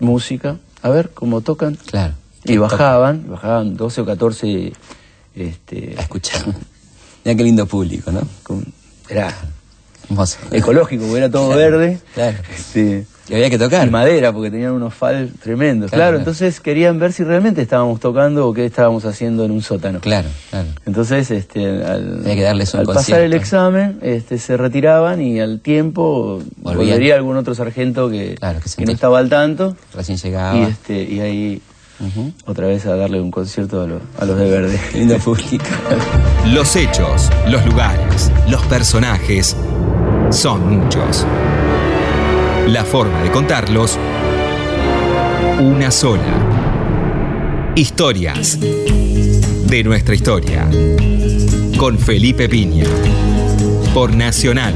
Música, 0.00 0.56
a 0.82 0.88
ver 0.90 1.10
cómo 1.10 1.40
tocan. 1.40 1.76
Claro. 1.86 2.14
Y 2.44 2.56
bajaban, 2.56 3.24
bajaban 3.28 3.76
12 3.76 4.00
o 4.02 4.06
14, 4.06 4.72
este, 5.34 5.94
A 5.98 6.02
escuchar. 6.02 6.44
Mira 7.24 7.36
qué 7.36 7.42
lindo 7.44 7.66
público, 7.66 8.10
¿no? 8.12 8.22
con- 8.42 8.64
era 9.08 9.34
Hermoso. 10.08 10.38
ecológico, 10.52 11.04
porque 11.04 11.18
era 11.18 11.30
todo 11.30 11.48
Claro, 11.52 11.78
verde. 11.78 12.00
Claro. 12.14 12.38
Este, 12.54 13.06
Y 13.28 13.34
había 13.34 13.50
que 13.50 13.56
y 13.56 13.58
tocar. 13.58 13.90
madera, 13.90 14.32
porque 14.32 14.50
tenían 14.50 14.72
unos 14.72 14.94
fal 14.94 15.30
tremendos. 15.42 15.90
Claro, 15.90 16.16
entonces 16.18 16.60
querían 16.60 16.98
ver 16.98 17.12
si 17.12 17.24
realmente 17.24 17.60
estábamos 17.62 18.00
tocando 18.00 18.46
o 18.48 18.54
qué 18.54 18.64
estábamos 18.64 19.04
haciendo 19.04 19.44
en 19.44 19.50
un 19.50 19.62
sótano. 19.62 20.00
Claro, 20.00 20.28
claro. 20.50 20.68
Entonces, 20.86 21.30
este, 21.30 21.66
al, 21.84 22.20
Había 22.22 22.34
que 22.36 22.42
darles 22.42 22.72
un 22.74 22.80
al 22.80 22.86
pasar 22.86 23.20
el 23.20 23.34
examen, 23.34 23.98
este, 24.02 24.38
se 24.38 24.56
retiraban 24.56 25.20
y 25.20 25.40
al 25.40 25.60
tiempo 25.60 26.40
Volvían. 26.56 26.86
volvería 26.88 27.14
algún 27.16 27.36
otro 27.36 27.54
sargento 27.54 28.08
que, 28.10 28.34
Claro, 28.36 28.60
que 28.76 28.84
no 28.86 28.92
estaba 28.92 29.18
al 29.18 29.28
tanto 29.28 29.76
Recién 29.94 30.16
llegaba. 30.18 30.56
y, 30.58 30.62
este, 30.62 31.02
y 31.02 31.20
ahí 31.20 31.62
otra 32.46 32.66
vez 32.68 32.86
a 32.86 32.94
darle 32.96 33.20
un 33.20 33.30
concierto 33.32 33.82
a, 33.82 33.86
lo- 33.86 34.00
a 34.18 34.24
los 34.24 34.38
de 34.38 34.48
verde. 34.48 34.80
Lindo 34.94 35.18
público. 35.18 35.64
Los 36.46 36.76
hechos, 36.76 37.28
los 37.48 37.66
lugares, 37.66 38.30
los 38.48 38.62
personajes 38.66 39.56
son 40.30 40.78
muchos. 40.78 41.26
La 42.68 42.84
forma 42.84 43.22
de 43.22 43.30
contarlos, 43.30 43.98
una 45.58 45.90
sola. 45.90 47.72
Historias 47.74 48.60
de 48.60 49.82
nuestra 49.84 50.14
historia. 50.14 50.68
Con 51.78 51.98
Felipe 51.98 52.46
Piña. 52.46 52.84
Por 53.94 54.14
Nacional. 54.14 54.74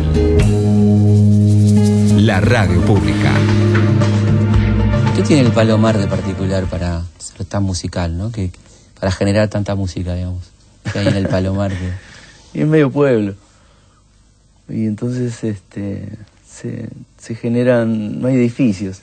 La 2.17 2.41
radio 2.41 2.81
pública. 2.81 3.31
¿Qué 5.15 5.23
tiene 5.25 5.43
el 5.43 5.53
Palomar 5.53 5.99
de 5.99 6.07
particular 6.07 6.65
para 6.65 7.03
ser 7.19 7.45
tan 7.45 7.63
musical, 7.63 8.17
¿no? 8.17 8.33
Que, 8.33 8.53
para 8.99 9.13
generar 9.13 9.49
tanta 9.49 9.75
música, 9.75 10.15
digamos. 10.15 10.45
Que 10.91 10.99
hay 10.99 11.09
en 11.09 11.17
el 11.17 11.29
Palomar 11.29 11.71
que... 11.73 11.93
Y 12.59 12.63
es 12.63 12.67
medio 12.67 12.91
pueblo. 12.91 13.35
Y 14.71 14.87
entonces 14.87 15.45
este, 15.45 16.09
se, 16.63 16.89
se 17.19 17.35
generan, 17.35 18.21
no 18.21 18.29
hay 18.29 18.37
edificios. 18.37 19.01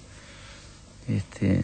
Este, 1.08 1.62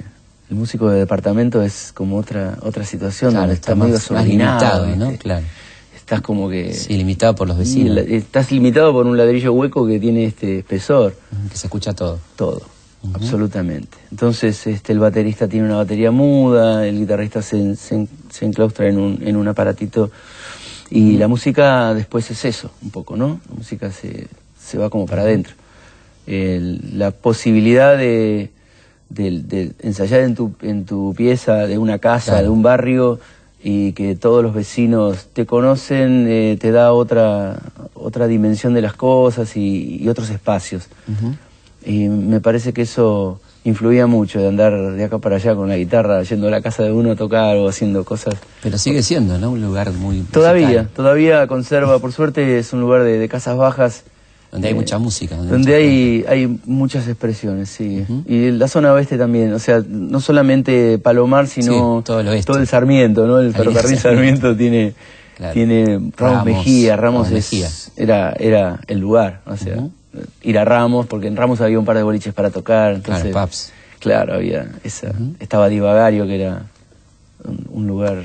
el 0.49 0.55
músico 0.55 0.89
de 0.89 0.99
departamento 0.99 1.61
es 1.61 1.91
como 1.93 2.17
otra 2.17 2.57
otra 2.61 2.83
situación, 2.85 3.31
Claro, 3.31 3.41
donde 3.47 3.55
está 3.55 3.75
más- 3.75 4.11
más 4.11 4.27
limitado. 4.27 4.87
Claro. 5.19 5.45
Estás 5.95 6.21
como 6.21 6.49
que... 6.49 6.71
Sí, 6.73 6.95
limitado 6.97 7.33
por 7.35 7.47
los 7.47 7.57
vecinos. 7.57 7.97
estás 7.97 8.51
limitado 8.51 8.91
por 8.93 9.07
un 9.07 9.17
ladrillo 9.17 9.53
hueco 9.53 9.87
que 9.87 9.99
tiene 9.99 10.25
este 10.25 10.59
espesor, 10.59 11.15
Que 11.49 11.57
se 11.57 11.65
escucha 11.65 11.93
todo. 11.93 12.19
todo, 12.35 12.61
absolutamente. 13.13 13.97
Entonces 14.11 14.67
este, 14.67 14.93
el 14.93 14.99
baterista 14.99 15.47
tiene 15.47 15.65
una 15.65 15.77
batería 15.77 16.11
muda, 16.11 16.85
el 16.87 16.99
guitarrista 16.99 17.41
se, 17.41 17.75
se, 17.75 18.07
se 18.29 18.45
enclaustra 18.45 18.87
en 18.87 18.99
un, 18.99 19.19
en 19.25 19.35
un 19.35 19.47
aparatito 19.47 20.11
y 20.91 21.17
la 21.17 21.27
música 21.27 21.91
después 21.95 22.29
es 22.29 22.45
eso, 22.45 22.69
un 22.83 22.91
poco, 22.91 23.15
¿no? 23.17 23.39
La 23.49 23.55
música 23.55 23.91
se, 23.91 24.27
se 24.63 24.77
va 24.77 24.91
como 24.91 25.07
para 25.07 25.23
adentro. 25.23 25.55
El- 26.27 26.97
la 26.97 27.11
posibilidad 27.11 27.97
de, 27.97 28.49
de- 29.09 29.41
de 29.41 29.71
ensayar 29.81 30.21
en 30.21 30.35
tu, 30.35 30.53
en 30.61 30.85
tu 30.85 31.13
pieza 31.15 31.67
de 31.67 31.77
una 31.77 31.99
casa, 31.99 32.31
Claro. 32.33 32.43
de 32.45 32.49
un 32.49 32.61
barrio 32.63 33.19
y 33.63 33.93
que 33.93 34.15
todos 34.15 34.43
los 34.43 34.53
vecinos 34.53 35.27
te 35.33 35.45
conocen, 35.45 36.25
eh, 36.27 36.57
te 36.59 36.71
da 36.71 36.93
otra, 36.93 37.57
otra 37.95 38.27
dimensión 38.27 38.73
de 38.73 38.81
las 38.81 38.93
cosas 38.93 39.55
y, 39.57 39.97
y 40.01 40.07
otros 40.09 40.29
espacios. 40.29 40.87
Y 41.85 42.07
me 42.09 42.39
parece 42.41 42.73
que 42.73 42.83
eso 42.83 43.39
influía 43.63 44.05
mucho 44.05 44.39
de 44.39 44.47
andar 44.47 44.91
de 44.91 45.03
acá 45.03 45.17
para 45.17 45.37
allá 45.37 45.55
con 45.55 45.67
la 45.69 45.77
guitarra, 45.77 46.21
yendo 46.23 46.47
a 46.47 46.51
la 46.51 46.61
casa 46.61 46.83
de 46.83 46.91
uno 46.91 47.11
a 47.11 47.15
tocar 47.15 47.57
o 47.57 47.67
haciendo 47.67 48.03
cosas. 48.03 48.35
Pero 48.61 48.77
sigue 48.77 49.01
siendo, 49.01 49.39
¿no? 49.39 49.49
Un 49.51 49.61
lugar 49.61 49.91
muy... 49.91 50.21
Todavía, 50.21 50.87
todavía 50.95 51.47
conserva, 51.47 51.97
por 51.99 52.11
suerte 52.11 52.59
es 52.59 52.73
un 52.73 52.81
lugar 52.81 53.03
de, 53.03 53.17
de 53.17 53.27
casas 53.29 53.57
bajas. 53.57 54.03
Donde 54.55 54.67
hay 54.69 54.73
eh, 54.73 54.77
mucha 54.77 54.97
música. 54.97 55.35
Donde 55.35 55.75
hay, 55.75 56.25
hay 56.27 56.59
muchas 56.65 57.07
expresiones, 57.07 57.69
sí. 57.69 58.05
Y 58.27 58.51
la 58.51 58.67
zona 58.67 58.93
oeste 58.93 59.17
también, 59.17 59.53
o 59.53 59.59
sea, 59.59 59.81
no 59.87 60.19
solamente 60.21 60.97
Palomar, 60.97 61.47
sino 61.47 61.99
Sí, 61.99 62.03
todo 62.05 62.19
el 62.21 62.27
oeste. 62.29 62.47
todo 62.47 62.57
el 62.59 62.67
Sarmiento, 62.67 63.27
¿no? 63.27 63.39
El 63.39 63.53
ferrocarril. 63.53 63.97
Sarmiento 63.99 64.55
tiene, 64.55 64.93
Claro. 65.37 65.53
tiene 65.53 65.85
Ramos, 65.85 66.13
Ramos, 66.17 66.45
Mejía, 66.45 66.95
Ramos, 66.95 67.27
Ramos 67.27 67.37
es- 67.45 67.51
Mejía. 67.53 67.69
Era, 67.97 68.33
era 68.39 68.79
el 68.87 68.99
lugar, 68.99 69.41
o 69.45 69.57
sea, 69.57 69.75
Ujú. 69.77 69.91
ir 70.43 70.57
a 70.57 70.63
Ramos, 70.65 71.05
porque 71.07 71.27
en 71.27 71.35
Ramos 71.35 71.59
había 71.61 71.77
un 71.77 71.85
par 71.85 71.97
de 71.97 72.03
boliches 72.03 72.33
para 72.33 72.49
tocar, 72.49 72.93
entonces, 72.93 73.31
Claro, 73.31 73.47
pubs. 73.47 73.71
claro, 73.99 74.33
había 74.35 74.67
esa, 74.85 75.11
estaba 75.39 75.67
Divagario, 75.67 76.25
que 76.25 76.41
era 76.41 76.63
un, 77.43 77.67
un 77.69 77.87
lugar 77.87 78.23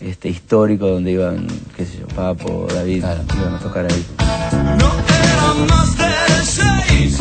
este 0.00 0.28
histórico 0.30 0.88
donde 0.88 1.12
iban, 1.12 1.46
qué 1.76 1.84
sé 1.84 1.98
yo, 2.00 2.06
Papo, 2.08 2.66
David, 2.74 3.00
Claro. 3.00 3.20
iban 3.38 3.54
a 3.54 3.58
tocar 3.58 3.86
ahí. 3.90 5.23
Más 5.68 5.96
de 5.96 6.12
seis. 6.44 7.18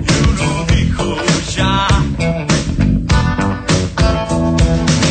Y 0.00 0.10
uno 0.28 0.66
dijo 0.74 1.16
ya. 1.54 1.86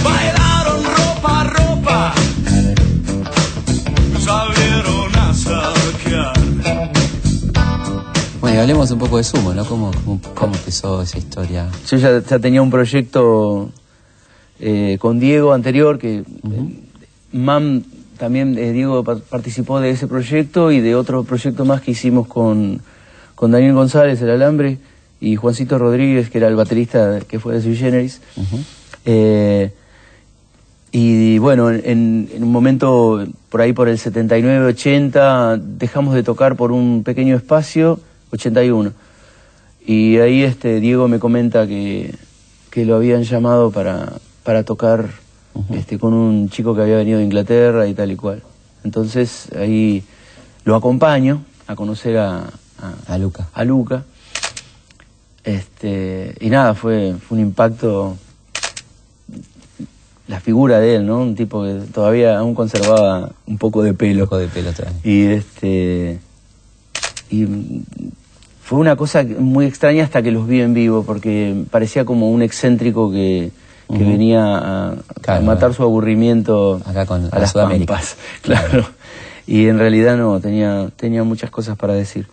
Bailaron 0.04 0.84
ropa 0.84 1.42
a 1.42 1.44
ropa. 1.44 2.14
Salieron 4.20 5.16
a 5.16 5.34
saquear. 5.34 6.34
Bueno, 8.42 8.56
y 8.56 8.60
hablemos 8.60 8.92
un 8.92 9.00
poco 9.00 9.18
de 9.18 9.24
Sumo, 9.24 9.54
¿no? 9.54 9.66
¿Cómo, 9.66 9.92
cómo, 10.04 10.22
cómo 10.34 10.56
empezó 10.56 11.02
esa 11.02 11.18
historia? 11.18 11.70
Yo 11.90 11.98
ya, 11.98 12.20
ya 12.22 12.40
tenía 12.40 12.62
un 12.62 12.70
proyecto 12.70 13.72
eh, 14.60 14.98
con 15.00 15.20
Diego 15.20 15.54
anterior, 15.54 15.98
que 16.00 16.20
eh, 16.20 16.26
MAM 17.32 17.84
también, 18.18 18.58
eh, 18.58 18.72
Diego 18.72 19.04
pa- 19.04 19.18
participó 19.18 19.80
de 19.80 19.92
ese 19.92 20.08
proyecto 20.08 20.72
y 20.72 20.80
de 20.82 20.96
otro 20.96 21.24
proyecto 21.24 21.66
más 21.66 21.82
que 21.82 21.92
hicimos 21.92 22.28
con, 22.28 22.82
con 23.36 23.52
Daniel 23.52 23.74
González, 23.74 24.22
el 24.22 24.30
alambre, 24.32 24.78
y 25.22 25.36
Juancito 25.38 25.78
Rodríguez, 25.78 26.30
que 26.30 26.38
era 26.40 26.48
el 26.48 26.56
baterista 26.56 27.20
que 27.28 27.40
fue 27.40 27.56
de 27.56 27.62
Sui 27.62 27.76
Generis. 27.76 28.22
Eh, 29.06 29.72
y 30.92 31.38
bueno, 31.40 31.70
en, 31.72 32.30
en 32.34 32.44
un 32.44 32.52
momento 32.52 33.26
por 33.50 33.62
ahí 33.62 33.74
por 33.74 33.88
el 33.90 33.98
79-80 33.98 35.60
dejamos 35.78 36.16
de 36.16 36.24
tocar 36.24 36.56
por 36.56 36.72
un 36.72 37.04
pequeño 37.04 37.36
espacio, 37.36 38.00
81. 38.32 38.92
Y 39.86 40.18
ahí 40.18 40.44
este 40.44 40.80
Diego 40.80 41.08
me 41.08 41.20
comenta 41.20 41.68
que, 41.68 42.16
que 42.72 42.86
lo 42.86 42.96
habían 42.96 43.24
llamado 43.24 43.72
para, 43.72 44.14
para 44.44 44.64
tocar 44.64 45.10
este, 45.72 46.00
con 46.00 46.14
un 46.14 46.50
chico 46.50 46.76
que 46.76 46.82
había 46.82 46.98
venido 46.98 47.20
de 47.20 47.26
Inglaterra 47.26 47.88
y 47.88 47.94
tal 47.94 48.12
y 48.12 48.16
cual. 48.16 48.44
Entonces 48.84 49.50
ahí 49.58 50.04
lo 50.64 50.76
acompaño 50.76 51.44
a 51.68 51.76
conocer 51.76 52.18
a, 52.18 52.50
a, 52.80 52.94
A 53.14 53.18
Luca. 53.18 53.48
a 53.54 53.64
Luca. 53.64 54.04
Este, 55.44 56.36
y 56.40 56.50
nada, 56.50 56.74
fue, 56.74 57.16
fue 57.20 57.38
un 57.38 57.44
impacto 57.44 58.18
la 60.28 60.40
figura 60.40 60.80
de 60.80 60.96
él, 60.96 61.06
¿no? 61.06 61.20
Un 61.20 61.36
tipo 61.36 61.64
que 61.64 61.82
todavía 61.94 62.40
aún 62.40 62.56
conservaba 62.56 63.32
un 63.46 63.58
poco 63.58 63.84
de 63.84 63.94
pelo. 63.94 64.22
Loco 64.22 64.38
de 64.38 64.48
pelo 64.48 64.74
todavía. 64.74 65.00
Y 65.04 65.26
este 65.26 66.20
y 67.30 67.48
fue 68.64 68.80
una 68.80 68.96
cosa 68.96 69.24
muy 69.24 69.66
extraña 69.66 70.04
hasta 70.04 70.24
que 70.24 70.32
los 70.32 70.48
vi 70.48 70.62
en 70.62 70.74
vivo, 70.74 71.04
porque 71.04 71.66
parecía 71.70 72.06
como 72.06 72.32
un 72.32 72.42
excéntrico 72.42 73.12
que, 73.12 73.52
que 73.92 74.04
venía 74.04 74.42
a, 74.44 74.96
matar 75.44 75.74
su 75.74 75.84
aburrimiento 75.84 76.82
Acá 76.86 77.06
con- 77.06 77.26
a 77.26 77.30
a 77.36 77.40
las 77.40 77.54
pampas. 77.54 78.18
Claro. 78.42 78.86
Y 79.48 79.68
en 79.68 79.78
realidad 79.78 80.18
no, 80.18 80.40
tenía, 80.40 80.90
tenía 80.96 81.24
muchas 81.24 81.50
cosas 81.52 81.78
para 81.78 81.94
decir. 81.94 82.28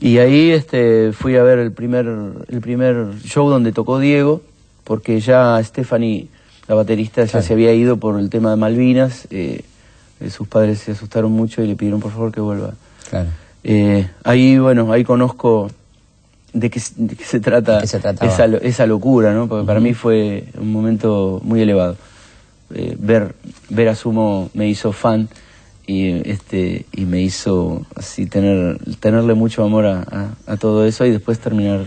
Y 0.00 0.18
ahí 0.18 0.50
este, 0.50 1.12
fui 1.12 1.36
a 1.36 1.42
ver 1.42 1.58
el 1.58 1.72
primer, 1.72 2.06
el 2.06 2.60
primer 2.60 3.12
show 3.24 3.48
donde 3.48 3.72
tocó 3.72 3.98
Diego, 3.98 4.42
porque 4.82 5.20
ya 5.20 5.58
Stephanie, 5.62 6.28
la 6.68 6.74
baterista, 6.74 7.22
ya 7.24 7.30
Claro. 7.30 7.46
se 7.46 7.52
había 7.54 7.72
ido 7.72 7.96
por 7.96 8.18
el 8.18 8.28
tema 8.28 8.50
de 8.50 8.56
Malvinas. 8.56 9.26
eh, 9.30 9.62
eh, 10.20 10.30
sus 10.30 10.46
padres 10.48 10.80
se 10.80 10.92
asustaron 10.92 11.32
mucho 11.32 11.62
y 11.62 11.66
le 11.66 11.76
pidieron 11.76 12.00
por 12.00 12.12
favor 12.12 12.30
que 12.30 12.40
vuelva. 12.40 12.74
Claro. 13.08 13.28
Eh, 13.62 14.06
ahí, 14.24 14.58
bueno, 14.58 14.92
ahí 14.92 15.02
conozco 15.04 15.70
de 16.54 16.70
qué, 16.70 16.80
de 16.96 17.14
qué 17.16 17.24
se 17.24 17.40
trata. 17.40 17.80
Esa, 18.26 18.46
lo- 18.46 18.60
esa 18.62 18.86
locura, 18.86 19.34
¿no? 19.34 19.46
Porque 19.48 19.66
para 19.66 19.80
mí 19.80 19.92
fue 19.92 20.44
un 20.58 20.72
momento 20.72 21.40
muy 21.44 21.60
elevado. 21.60 21.96
Eh, 22.74 22.96
ver, 22.98 23.34
ver 23.68 23.88
a 23.88 23.94
Sumo 23.94 24.48
me 24.54 24.66
hizo 24.68 24.92
fan 24.92 25.28
y 25.86 26.26
este 26.30 26.86
y 26.92 27.04
me 27.04 27.20
hizo 27.20 27.84
así 27.94 28.24
tener 28.24 28.78
tenerle 29.00 29.34
mucho 29.34 29.62
amor 29.62 29.84
a, 29.84 30.00
a- 30.00 30.52
a 30.52 30.56
todo 30.56 30.86
eso 30.86 31.04
y 31.04 31.10
después 31.10 31.38
terminar 31.38 31.80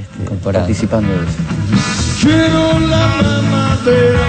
este, 0.00 0.34
participando 0.52 1.12
de 1.12 1.18
eso. 1.18 1.42
Quiero 2.22 2.78
la 2.88 3.06
mamadera, 3.22 4.28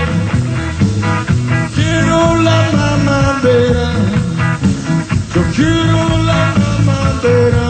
quiero 1.76 2.42
la 2.42 2.70
mamadera, 2.76 3.92
yo 5.34 5.42
quiero 5.56 6.18
la 6.26 6.54
mamadera, 6.60 7.63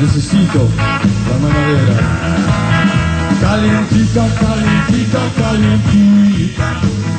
necesito 0.00 0.68
la 1.28 1.36
mamadera. 1.38 1.96
Calientita, 3.40 4.24
calientita, 4.40 5.20
calientita, 5.36 6.68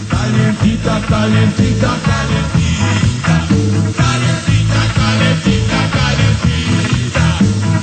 calientita, 0.10 0.94
calientita, 1.08 1.10
calientita, 1.10 1.92
calientita, 3.98 4.82
calientita, 4.96 5.80
calientita, 5.98 7.26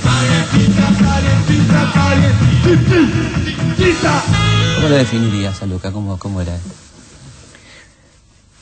calientita, 0.04 0.86
calientita, 1.02 1.80
calientita. 1.92 4.12
¿Cómo 4.76 4.86
lo 4.88 4.96
definirías 4.96 5.62
a 5.62 5.66
Luca? 5.66 5.92
¿Cómo, 5.92 6.18
cómo 6.18 6.40
era? 6.40 6.56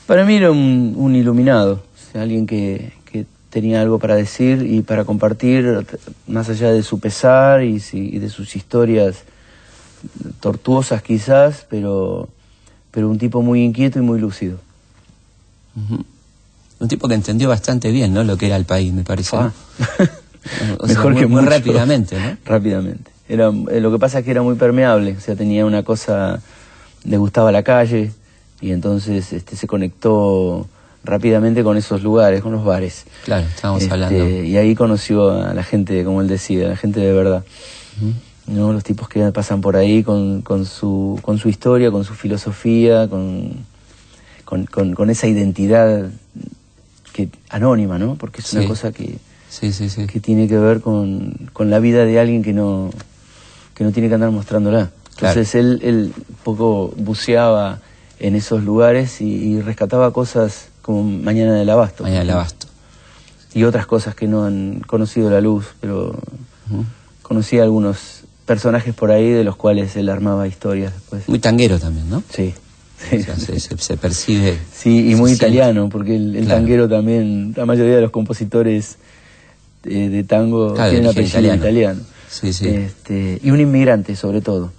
Para 0.06 0.24
mí 0.24 0.36
era 0.36 0.50
un, 0.50 0.94
un 0.96 1.14
iluminado, 1.14 1.74
o 1.74 2.12
sea, 2.12 2.22
alguien 2.22 2.46
que, 2.46 2.92
que 3.06 3.26
tenía 3.54 3.80
algo 3.80 4.00
para 4.00 4.16
decir 4.16 4.66
y 4.68 4.82
para 4.82 5.04
compartir, 5.04 5.86
más 6.26 6.48
allá 6.48 6.72
de 6.72 6.82
su 6.82 6.98
pesar 6.98 7.62
y, 7.62 7.80
y 7.92 8.18
de 8.18 8.28
sus 8.28 8.56
historias 8.56 9.22
tortuosas 10.40 11.02
quizás, 11.02 11.64
pero, 11.70 12.28
pero 12.90 13.08
un 13.08 13.16
tipo 13.16 13.42
muy 13.42 13.62
inquieto 13.62 14.00
y 14.00 14.02
muy 14.02 14.18
lúcido. 14.18 14.58
Un 16.80 16.88
tipo 16.88 17.06
que 17.06 17.14
entendió 17.14 17.48
bastante 17.48 17.92
bien, 17.92 18.12
¿no? 18.12 18.24
Lo 18.24 18.36
que 18.36 18.46
era 18.46 18.56
el 18.56 18.64
país, 18.64 18.92
me 18.92 19.04
parece. 19.04 19.36
Ah. 19.36 19.52
¿no? 19.78 20.08
O 20.78 20.86
sea, 20.86 20.96
Mejor 20.96 21.12
muy, 21.12 21.22
que 21.22 21.26
muy 21.26 21.42
rápidamente, 21.42 22.20
¿no? 22.20 22.36
Rápidamente. 22.44 23.10
Era, 23.30 23.50
eh, 23.70 23.80
lo 23.80 23.90
que 23.90 23.98
pasa 23.98 24.18
es 24.18 24.26
que 24.26 24.30
era 24.30 24.42
muy 24.42 24.56
permeable, 24.56 25.16
o 25.16 25.20
sea, 25.20 25.34
tenía 25.36 25.64
una 25.64 25.82
cosa, 25.84 26.42
le 27.04 27.16
gustaba 27.16 27.50
la 27.50 27.62
calle 27.62 28.12
y 28.60 28.72
entonces 28.72 29.32
este, 29.32 29.56
se 29.56 29.66
conectó 29.66 30.68
rápidamente 31.04 31.62
con 31.62 31.76
esos 31.76 32.02
lugares, 32.02 32.42
con 32.42 32.52
los 32.52 32.64
bares. 32.64 33.04
Claro, 33.24 33.46
estábamos 33.46 33.82
Este, 33.82 33.92
hablando. 33.94 34.28
Y 34.28 34.56
ahí 34.56 34.74
conoció 34.74 35.30
a 35.30 35.54
la 35.54 35.62
gente, 35.62 36.02
como 36.04 36.20
él 36.22 36.28
decía, 36.28 36.66
a 36.66 36.70
la 36.70 36.76
gente 36.76 37.00
de 37.00 37.12
verdad. 37.12 37.44
¿no? 38.46 38.72
Los 38.72 38.84
tipos 38.84 39.08
que 39.08 39.20
pasan 39.32 39.60
por 39.60 39.76
ahí 39.76 40.02
con, 40.02 40.42
con, 40.42 40.66
su, 40.66 41.18
con 41.22 41.38
su 41.38 41.48
historia, 41.48 41.90
con 41.90 42.04
su 42.04 42.14
filosofía, 42.14 43.08
con, 43.08 43.52
con, 44.44 44.66
con- 44.66 44.94
con 44.94 45.10
esa 45.10 45.26
identidad 45.26 46.10
que, 47.12 47.28
anónima, 47.48 47.98
¿no? 47.98 48.16
Porque 48.16 48.40
es 48.40 48.52
una 48.52 48.62
Sí. 48.62 48.68
cosa 48.68 48.92
que, 48.92 49.16
Sí, 49.48 49.72
sí, 49.72 49.88
sí. 49.88 50.06
que 50.06 50.20
tiene 50.20 50.48
que 50.48 50.58
ver 50.58 50.80
con, 50.80 51.48
con 51.52 51.70
la 51.70 51.78
vida 51.78 52.04
de 52.04 52.18
alguien 52.18 52.42
que 52.42 52.52
no, 52.52 52.90
que 53.74 53.84
no 53.84 53.92
tiene 53.92 54.08
que 54.08 54.14
andar 54.16 54.30
mostrándola. 54.30 54.90
Claro. 55.16 55.38
Entonces 55.40 55.54
él, 55.54 55.80
él 55.82 56.12
un 56.16 56.34
poco 56.42 56.92
buceaba 56.96 57.78
en 58.18 58.34
esos 58.34 58.64
lugares 58.64 59.20
y, 59.20 59.26
y 59.26 59.60
rescataba 59.60 60.12
cosas 60.12 60.68
como 60.84 61.02
Mañana 61.02 61.54
del 61.54 61.70
Abasto. 61.70 62.02
Mañana 62.02 62.20
el 62.22 62.30
abasto. 62.30 62.66
Y 63.54 63.64
otras 63.64 63.86
cosas 63.86 64.14
que 64.14 64.26
no 64.28 64.44
han 64.44 64.80
conocido 64.86 65.30
la 65.30 65.40
luz, 65.40 65.64
pero 65.80 66.08
Ujú. 66.70 66.84
conocí 67.22 67.58
algunos 67.58 68.20
personajes 68.44 68.94
por 68.94 69.10
ahí 69.10 69.30
de 69.30 69.44
los 69.44 69.56
cuales 69.56 69.96
él 69.96 70.10
armaba 70.10 70.46
historias 70.46 70.92
después. 70.92 71.26
Muy 71.26 71.38
tanguero 71.38 71.78
también, 71.78 72.10
¿no? 72.10 72.22
Sí, 72.28 72.52
sí. 72.98 73.16
O 73.16 73.22
sea, 73.22 73.36
se, 73.38 73.58
se- 73.60 73.78
se 73.78 73.96
percibe. 73.96 74.58
Sí, 74.74 75.10
y 75.10 75.14
muy 75.14 75.30
siente. 75.30 75.46
italiano, 75.46 75.88
porque 75.88 76.16
el, 76.16 76.36
el 76.36 76.44
Claro. 76.44 76.60
tanguero 76.60 76.88
también, 76.88 77.54
la 77.56 77.64
mayoría 77.64 77.94
de 77.96 78.02
los 78.02 78.10
compositores 78.10 78.98
de, 79.84 80.10
de 80.10 80.24
tango 80.24 80.74
Claro, 80.74 80.90
tienen 80.90 81.08
apellido 81.08 81.28
italiano. 81.30 81.62
italiano. 81.62 82.00
Sí, 82.28 82.52
sí. 82.52 82.66
Este, 82.68 83.40
y 83.42 83.50
un 83.50 83.60
inmigrante, 83.60 84.16
sobre 84.16 84.42
todo, 84.42 84.70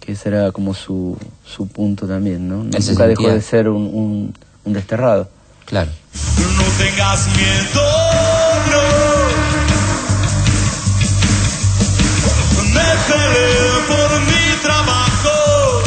que 0.00 0.12
ese 0.12 0.28
era 0.30 0.50
como 0.50 0.74
su, 0.74 1.16
su 1.44 1.68
punto 1.68 2.06
también, 2.08 2.48
¿no? 2.48 2.62
Él 2.62 2.70
Nunca 2.88 3.06
dejó 3.06 3.28
de 3.28 3.40
ser 3.42 3.68
un, 3.68 3.82
un, 3.92 4.34
un 4.64 4.72
desterrado. 4.72 5.28
Claro. 5.66 5.90
No 6.56 6.64
tengas 6.78 7.26
miedo, 7.36 7.82
no. 8.70 8.82
Me 12.72 12.88
peleé 13.08 13.70
por 13.88 14.10
mi 14.20 14.44
trabajo. 14.62 15.82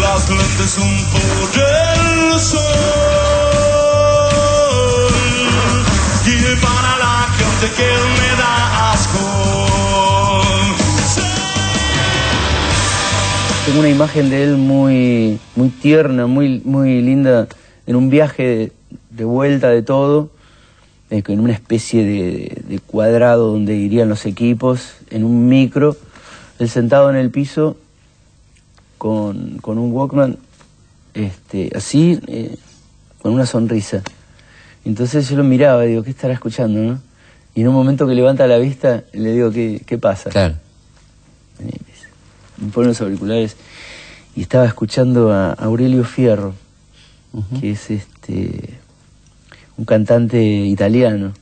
Las 0.00 0.28
lentes 0.28 0.70
son 0.70 0.94
por 1.10 1.22
el 1.62 2.40
sol. 2.40 3.16
Para 6.62 6.96
la 6.98 7.28
gente 7.36 7.66
que 7.76 7.88
me 8.18 8.25
Tengo 13.66 13.80
una 13.80 13.88
imagen 13.88 14.30
de 14.30 14.44
él 14.44 14.56
muy, 14.58 15.40
muy 15.56 15.70
tierna, 15.70 16.28
muy, 16.28 16.62
muy 16.64 17.02
linda, 17.02 17.48
en 17.88 17.96
un 17.96 18.10
viaje 18.10 18.44
de, 18.44 18.72
de 19.10 19.24
vuelta 19.24 19.70
de 19.70 19.82
todo, 19.82 20.30
eh, 21.10 21.20
en 21.26 21.40
una 21.40 21.52
especie 21.52 22.04
de, 22.04 22.62
de 22.64 22.78
cuadrado 22.78 23.50
donde 23.50 23.74
irían 23.74 24.08
los 24.08 24.24
equipos, 24.24 24.92
en 25.10 25.24
un 25.24 25.48
micro, 25.48 25.96
él 26.60 26.68
sentado 26.68 27.10
en 27.10 27.16
el 27.16 27.30
piso 27.30 27.76
con, 28.98 29.58
con 29.58 29.78
un 29.78 29.92
Walkman, 29.92 30.38
este, 31.14 31.72
así, 31.74 32.20
eh, 32.28 32.56
con 33.20 33.32
una 33.32 33.46
sonrisa. 33.46 34.00
Entonces 34.84 35.28
yo 35.28 35.36
lo 35.36 35.42
miraba 35.42 35.84
y 35.84 35.88
digo, 35.88 36.04
¿qué 36.04 36.10
estará 36.10 36.32
escuchando? 36.32 36.78
no? 36.78 37.00
Y 37.56 37.62
en 37.62 37.68
un 37.68 37.74
momento 37.74 38.06
que 38.06 38.14
levanta 38.14 38.46
la 38.46 38.58
vista, 38.58 39.02
le 39.12 39.32
digo, 39.32 39.50
¿qué, 39.50 39.82
qué 39.84 39.98
pasa? 39.98 40.30
Claro. 40.30 40.54
Me 42.58 42.70
pone 42.70 42.88
los 42.88 43.00
auriculares 43.00 43.56
y 44.34 44.42
estaba 44.42 44.64
escuchando 44.66 45.32
a 45.32 45.52
Aurelio 45.52 46.04
Fierro, 46.04 46.54
que 47.60 47.70
es 47.72 47.90
este 47.90 48.78
un 49.76 49.84
cantante 49.84 50.42
italiano. 50.42 51.32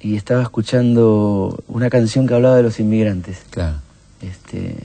Y 0.00 0.14
estaba 0.16 0.42
escuchando 0.42 1.58
una 1.66 1.90
canción 1.90 2.26
que 2.28 2.34
hablaba 2.34 2.56
de 2.56 2.62
los 2.62 2.78
inmigrantes. 2.78 3.38
Claro. 3.50 3.76
Este, 4.22 4.76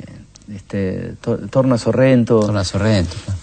este 0.54 1.13
To- 1.21 1.38
Torna 1.49 1.78
Sorrento. 1.78 2.39
Torna 2.39 2.63
Sorrento. 2.63 3.15
claro. 3.23 3.39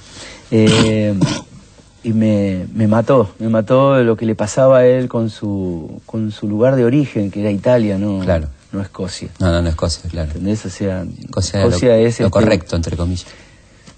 Eh, 0.50 1.14
y 2.02 2.12
me, 2.12 2.66
me 2.74 2.88
mató, 2.88 3.30
me 3.38 3.48
mató 3.48 4.02
lo 4.02 4.16
que 4.16 4.26
le 4.26 4.34
pasaba 4.34 4.78
a 4.78 4.86
él 4.86 5.08
con 5.08 5.30
su, 5.30 6.00
con 6.06 6.32
su 6.32 6.48
lugar 6.48 6.74
de 6.74 6.84
origen, 6.84 7.30
que 7.30 7.40
era 7.40 7.50
Italia, 7.52 7.98
no, 7.98 8.18
Claro. 8.20 8.48
No 8.72 8.80
Escocia. 8.80 9.28
No, 9.38 9.50
no, 9.50 9.62
no 9.62 9.68
Escocia, 9.68 10.08
claro. 10.10 10.28
¿Entendés? 10.28 10.64
O 10.66 10.70
sea, 10.70 11.04
Escocia, 11.22 11.60
era 11.60 11.68
lo, 11.68 11.76
es 11.76 11.82
lo 11.82 11.94
este, 11.94 12.30
correcto, 12.30 12.76
entre 12.76 12.96
comillas. 12.96 13.26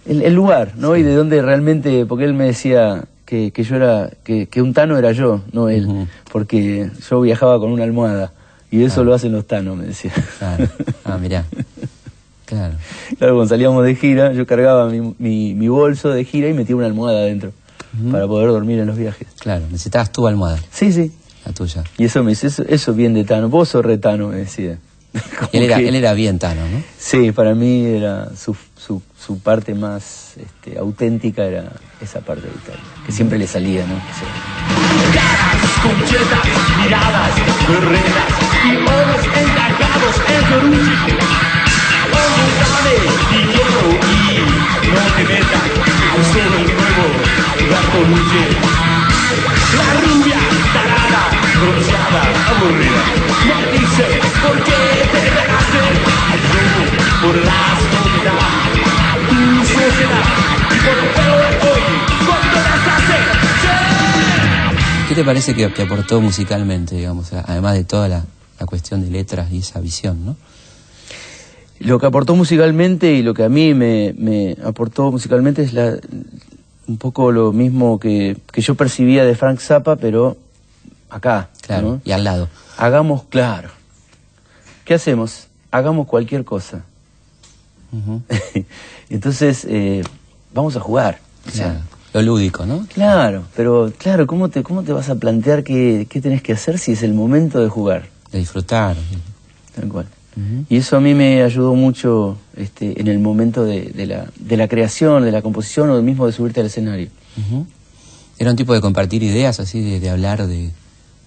El, 0.07 0.23
el 0.23 0.35
lugar, 0.35 0.75
¿no? 0.77 0.97
Y 0.97 1.03
de 1.03 1.15
dónde 1.15 1.41
realmente, 1.43 2.07
porque 2.07 2.25
él 2.25 2.35
me 2.35 2.47
decía 2.47 3.05
que, 3.25 3.51
que 3.53 3.63
yo 3.63 3.77
era, 3.77 4.11
que, 4.25 4.47
que 4.47 4.61
un 4.63 4.75
tano 4.75 4.99
era 4.99 5.13
yo, 5.13 5.43
no 5.53 5.69
él, 5.69 6.09
porque 6.31 6.91
yo 7.09 7.21
viajaba 7.21 7.59
con 7.59 7.73
una 7.73 7.85
almohada 7.85 8.33
y 8.71 8.83
eso 8.85 9.05
lo 9.05 9.15
hacen 9.15 9.33
los 9.33 9.47
tanos, 9.47 9.77
me 9.77 9.87
decía. 9.87 10.13
Claro. 10.39 10.69
Ah, 11.05 11.19
mirá. 11.19 11.45
Claro. 12.45 12.75
Claro, 13.17 13.35
cuando 13.35 13.49
salíamos 13.49 13.83
de 13.83 13.95
gira, 13.95 14.35
yo 14.35 14.47
cargaba 14.47 14.87
mi, 14.91 15.15
mi, 15.19 15.55
mi 15.55 15.69
bolso 15.69 16.11
de 16.11 16.23
gira 16.23 16.51
y 16.51 16.53
metía 16.53 16.77
una 16.77 16.85
almohada 16.85 17.21
adentro 17.21 17.53
para 18.11 18.27
poder 18.27 18.49
dormir 18.49 18.79
en 18.79 18.89
los 18.89 18.99
viajes. 18.99 19.27
Claro. 19.39 19.65
Necesitabas 19.71 20.13
tu 20.13 20.27
almohada, 20.27 20.59
Sí, 20.71 20.93
sí. 20.93 21.13
La 21.45 21.53
tuya. 21.53 21.83
Y 21.99 22.05
eso 22.05 22.23
me 22.23 22.31
dice, 22.31 22.47
eso, 22.49 22.63
eso 22.69 22.95
bien 22.95 23.15
de 23.15 23.25
tano, 23.25 23.49
vos 23.49 23.69
sos 23.71 23.85
retano, 23.85 24.29
me 24.29 24.37
decía. 24.37 24.79
Él 25.53 25.65
era, 25.65 25.77
que- 25.77 25.89
él 25.89 25.95
era 25.95 26.15
bien 26.15 26.39
Tano, 26.39 26.63
¿no? 26.71 26.83
Sí, 26.99 27.33
para 27.33 27.55
mí 27.55 27.85
era 27.85 28.31
su, 28.35 28.57
su, 28.79 29.03
su 29.21 29.39
parte 29.41 29.75
más 29.75 30.33
este, 30.39 30.79
auténtica 30.79 31.45
era 31.45 31.71
esa 32.01 32.21
parte 32.21 32.47
de 32.47 32.53
Italia, 32.55 32.81
que 33.05 33.13
siempre 33.13 33.37
le 33.39 33.47
salía, 33.47 33.85
¿no? 33.87 33.95
Sí. 33.97 34.25
conchetas, 35.83 36.47
miradas, 36.83 37.31
berretas 37.69 38.33
y 38.65 38.77
ojos 38.77 39.27
encajados 39.37 40.17
en 40.31 40.45
Ferrucci. 40.47 41.17
Cuando 42.11 42.43
sale 42.65 42.95
dinero 43.31 43.85
y 44.09 44.91
no 44.95 45.05
te 45.15 45.23
metas, 45.31 45.67
un 46.93 47.11
el 47.59 47.69
nuevo 47.69 47.73
gato 47.73 47.99
luche. 48.09 48.43
La 49.77 49.89
rubia, 50.01 50.39
tarada, 50.75 51.23
bronceada, 51.61 52.23
aburrida, 52.51 53.05
me 53.47 53.59
dice, 53.79 54.05
¿por 54.43 54.57
qué 54.63 54.81
te 55.13 55.21
dejaste? 55.23 55.83
Yo, 56.53 56.65
por 57.23 57.37
la 57.37 57.63
soledad, 57.93 58.53
tu 59.29 59.39
sociedad, 59.65 60.27
y 60.71 60.79
por 60.85 60.97
el 60.99 61.09
pelo 61.15 61.37
de 61.37 61.45
hoy, 61.71 61.85
cuando 62.27 62.59
las 62.61 62.83
hace. 62.95 63.19
¿Qué 65.09 65.15
te 65.15 65.25
parece 65.25 65.55
que, 65.55 65.73
que 65.73 65.83
aportó 65.83 66.21
musicalmente, 66.21 66.97
digamos, 66.97 67.33
además 67.33 67.75
de 67.75 67.85
toda 67.85 68.09
la, 68.09 68.25
la 68.61 68.67
cuestión 68.67 69.03
de 69.03 69.11
letras 69.11 69.51
y 69.51 69.59
esa 69.59 69.81
visión, 69.81 70.25
¿no? 70.25 70.37
Lo 71.81 71.99
que 71.99 72.07
aportó 72.07 72.37
musicalmente 72.37 73.13
y 73.15 73.23
lo 73.23 73.35
que 73.35 73.43
a 73.43 73.49
mí 73.49 73.75
me, 73.75 74.15
me 74.17 74.57
aportó 74.65 75.11
musicalmente 75.11 75.63
es 75.63 75.73
la, 75.73 75.99
un 76.87 76.97
poco 76.99 77.33
lo 77.33 77.53
mismo 77.53 77.99
que, 77.99 78.37
que 78.53 78.61
yo 78.61 78.75
percibía 78.75 79.25
de 79.25 79.35
Frank 79.35 79.61
Zappa, 79.61 79.97
pero 79.97 80.37
acá. 81.11 81.49
Claro, 81.61 81.89
¿no? 81.89 82.01
y 82.05 82.13
al 82.13 82.25
lado. 82.25 82.49
Hagamos 82.77 83.25
claro. 83.25 83.71
¿Qué 84.85 84.95
hacemos? 84.95 85.47
Hagamos 85.71 86.07
cualquier 86.07 86.45
cosa. 86.45 86.85
Entonces, 89.11 89.67
eh, 89.69 90.03
vamos 90.53 90.77
a 90.77 90.81
jugar. 90.81 91.21
O 91.47 91.51
sea. 91.51 91.83
Lo 92.13 92.21
lúdico, 92.21 92.67
¿no? 92.67 92.87
Claro, 92.93 93.45
pero 93.57 93.91
claro, 93.97 94.27
¿cómo 94.27 94.51
te, 94.51 94.63
cómo 94.63 94.83
te 94.83 94.93
vas 94.93 95.09
a 95.09 95.15
plantear 95.15 95.65
qué, 95.65 96.07
qué 96.11 96.21
tenés 96.21 96.43
que 96.43 96.53
hacer 96.53 96.79
si 96.79 96.93
es 96.93 97.03
el 97.03 97.15
momento 97.15 97.59
de 97.61 97.69
jugar? 97.69 98.09
De 98.31 98.39
disfrutar. 98.39 98.97
Tal 99.75 99.89
cual. 99.89 100.07
Y 100.69 100.77
eso 100.77 100.97
a 100.97 101.01
mí 101.01 101.15
me 101.15 101.43
ayudó 101.43 101.75
mucho 101.75 102.39
este, 102.57 103.01
en 103.01 103.09
el 103.09 103.19
momento 103.19 103.65
de, 103.65 103.83
de 103.87 104.07
la, 104.07 104.27
de 104.39 104.57
la 104.57 104.67
creación, 104.69 105.25
de 105.25 105.33
la 105.33 105.43
composición 105.43 105.91
o 105.91 106.01
mismo 106.03 106.27
de 106.27 106.33
subirte 106.33 106.61
al 106.61 106.67
escenario. 106.67 107.09
Era 108.39 108.51
un 108.51 108.57
tipo 108.57 108.73
de 108.75 108.81
compartir 108.81 109.23
ideas, 109.23 109.61
así, 109.61 109.81
de, 109.83 110.01
de 110.01 110.11
hablar, 110.11 110.47
de 110.47 110.71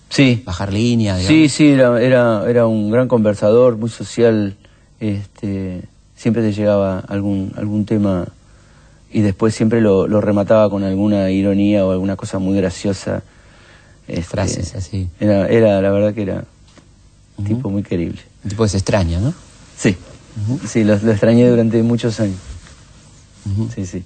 Sí, 0.10 0.44
bajar 0.46 0.72
línea, 0.72 1.18
digamos. 1.18 1.28
sí, 1.36 1.50
sí, 1.50 1.68
era, 1.70 2.02
era, 2.02 2.50
era 2.50 2.68
un 2.68 2.90
gran 2.92 3.08
conversador, 3.08 3.78
muy 3.78 3.90
social. 3.90 4.56
Este, 5.00 5.82
siempre 6.16 6.42
te 6.42 6.54
llegaba 6.54 7.00
algún, 7.00 7.52
algún 7.58 7.86
tema 7.86 8.28
y 9.12 9.22
después 9.22 9.54
siempre 9.56 9.82
lo, 9.82 10.08
lo 10.08 10.22
remataba 10.22 10.70
con 10.70 10.84
alguna 10.84 11.30
ironía 11.32 11.86
o 11.86 11.92
alguna 11.92 12.16
cosa 12.16 12.40
muy 12.40 12.56
graciosa. 12.58 13.24
Este, 14.08 14.24
Frases 14.24 14.76
así. 14.76 15.08
Era, 15.20 15.48
era, 15.48 15.82
la 15.82 15.92
verdad 15.92 16.14
que 16.14 16.22
era 16.22 16.46
un 17.38 17.46
tipo 17.46 17.70
muy 17.70 17.84
querible. 17.84 18.20
Un 18.46 18.50
tipo 18.50 18.64
que 18.64 18.70
se 18.70 18.78
extraña, 18.78 19.20
¿no? 19.20 19.34
Sí, 19.78 19.98
sí, 20.68 20.84
lo, 20.84 20.98
lo 21.00 21.12
extrañé 21.12 21.50
durante 21.50 21.82
muchos 21.84 22.20
años. 22.22 22.38
Sí, 23.76 23.86
sí. 23.86 24.04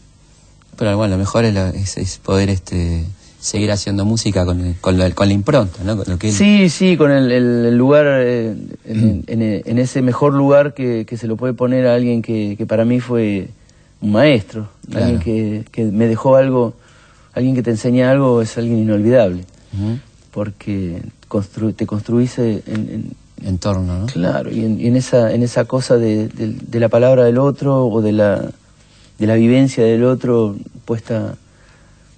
Pero 0.77 0.95
bueno, 0.97 1.15
lo 1.15 1.19
mejor 1.19 1.45
es, 1.45 1.53
la- 1.53 1.69
es- 1.69 1.97
es 1.97 2.17
poder 2.17 2.49
este, 2.49 3.05
seguir 3.41 3.71
haciendo 3.71 4.05
música 4.05 4.45
con, 4.45 4.59
el- 4.65 4.75
con, 4.79 4.97
la- 4.97 5.11
con 5.11 5.27
la 5.27 5.33
impronta, 5.33 5.83
¿no? 5.83 5.97
Con 5.97 6.05
lo 6.09 6.17
que 6.17 6.29
él- 6.29 6.33
Sí, 6.33 6.69
sí, 6.69 6.95
con 6.97 7.11
el, 7.11 7.75
lugar, 7.77 8.05
eh, 8.07 8.55
en, 8.85 9.23
en- 9.27 9.61
en 9.65 9.77
ese 9.77 10.01
mejor 10.01 10.33
lugar 10.33 10.73
que, 10.73 11.05
que 11.05 11.17
se 11.17 11.27
lo 11.27 11.35
puede 11.35 11.53
poner 11.53 11.85
a 11.87 11.95
alguien 11.95 12.21
que, 12.21 12.55
que 12.57 12.65
para 12.65 12.85
mí 12.85 12.99
fue 13.01 13.49
un 14.01 14.13
maestro, 14.13 14.69
Claro. 14.89 15.05
alguien 15.05 15.19
que, 15.21 15.65
que 15.71 15.83
me 15.85 16.07
dejó 16.07 16.37
algo, 16.37 16.73
alguien 17.33 17.55
que 17.55 17.63
te 17.63 17.71
enseña 17.71 18.09
algo 18.09 18.41
es 18.41 18.57
alguien 18.57 18.79
inolvidable, 18.79 19.43
porque 20.31 21.01
constru- 21.29 21.75
te 21.75 21.85
construís 21.85 22.37
en, 22.39 22.63
en- 22.67 23.11
entorno, 23.45 23.99
¿no? 23.99 24.05
claro, 24.07 24.51
y 24.51 24.63
en, 24.65 24.79
y 24.79 24.87
en 24.87 24.95
esa, 24.95 25.33
en 25.33 25.43
esa 25.43 25.65
cosa 25.65 25.97
de, 25.97 26.27
de- 26.29 26.55
de 26.61 26.79
la 26.79 26.89
palabra 26.89 27.23
del 27.25 27.37
otro 27.37 27.87
o 27.87 28.01
de 28.01 28.11
la, 28.11 28.49
de 29.17 29.27
la 29.27 29.35
vivencia 29.35 29.83
del 29.83 30.03
otro 30.03 30.55
puesta 30.85 31.35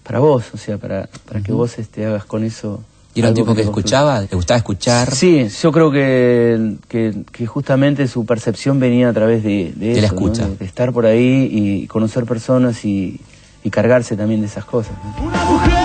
para 0.03 0.19
vos, 0.19 0.45
o 0.53 0.57
sea, 0.57 0.77
para, 0.77 1.07
para 1.27 1.41
que 1.41 1.51
vos 1.51 1.77
este, 1.79 2.05
hagas 2.05 2.25
con 2.25 2.43
eso. 2.43 2.81
Y 3.13 3.19
era 3.19 3.29
un 3.29 3.35
tipo 3.35 3.53
que 3.53 3.61
te 3.61 3.67
escuchaba, 3.67 4.21
le 4.21 4.27
gustaba 4.31 4.57
escuchar. 4.57 5.13
Sí, 5.13 5.47
yo 5.61 5.71
creo 5.73 5.91
que, 5.91 6.75
que, 6.87 7.13
que 7.31 7.45
justamente 7.45 8.07
su 8.07 8.25
percepción 8.25 8.79
venía 8.79 9.09
a 9.09 9.13
través 9.13 9.43
de, 9.43 9.73
de, 9.75 9.93
De 9.95 10.01
la 10.01 10.07
eso, 10.07 10.15
¿no? 10.15 10.21
escucha. 10.21 10.47
de, 10.47 10.55
de 10.55 10.65
estar 10.65 10.93
por 10.93 11.05
ahí 11.05 11.49
y 11.51 11.87
conocer 11.87 12.23
personas 12.25 12.85
y, 12.85 13.19
y 13.63 13.69
cargarse 13.69 14.15
también 14.15 14.39
de 14.41 14.47
esas 14.47 14.63
cosas. 14.63 14.93
¿no? 15.03 15.27
Una 15.27 15.43
mujer, 15.43 15.80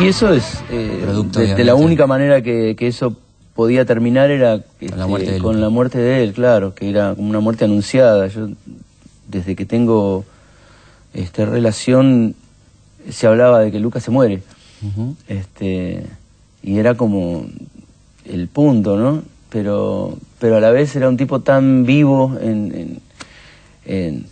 Y 0.00 0.08
eso 0.08 0.34
es, 0.34 0.62
eh, 0.70 1.00
Producto, 1.02 1.38
de, 1.40 1.54
de 1.54 1.64
la 1.64 1.74
única 1.74 2.06
manera 2.06 2.42
que, 2.42 2.74
que 2.76 2.88
eso 2.88 3.16
podía 3.54 3.84
terminar 3.84 4.30
era 4.30 4.56
este, 4.80 4.96
la 4.96 5.06
muerte 5.06 5.38
con 5.38 5.60
la 5.60 5.68
muerte 5.68 5.98
de 5.98 6.24
él, 6.24 6.32
claro, 6.32 6.74
que 6.74 6.90
era 6.90 7.14
como 7.14 7.30
una 7.30 7.40
muerte 7.40 7.64
anunciada. 7.64 8.26
Yo, 8.26 8.48
desde 9.28 9.54
que 9.56 9.64
tengo 9.64 10.24
esta 11.14 11.46
relación, 11.46 12.34
se 13.08 13.26
hablaba 13.26 13.60
de 13.60 13.70
que 13.70 13.80
Lucas 13.80 14.02
se 14.02 14.10
muere. 14.10 14.42
Este 15.28 16.04
y 16.64 16.78
era 16.78 16.94
como 16.96 17.46
el 18.24 18.48
punto 18.48 18.96
no 18.96 19.22
pero 19.50 20.16
pero 20.40 20.56
a 20.56 20.60
la 20.60 20.70
vez 20.70 20.96
era 20.96 21.08
un 21.08 21.16
tipo 21.16 21.40
tan 21.40 21.84
vivo 21.84 22.36
en 22.40 22.72
en, 22.74 23.00
en- 23.84 24.26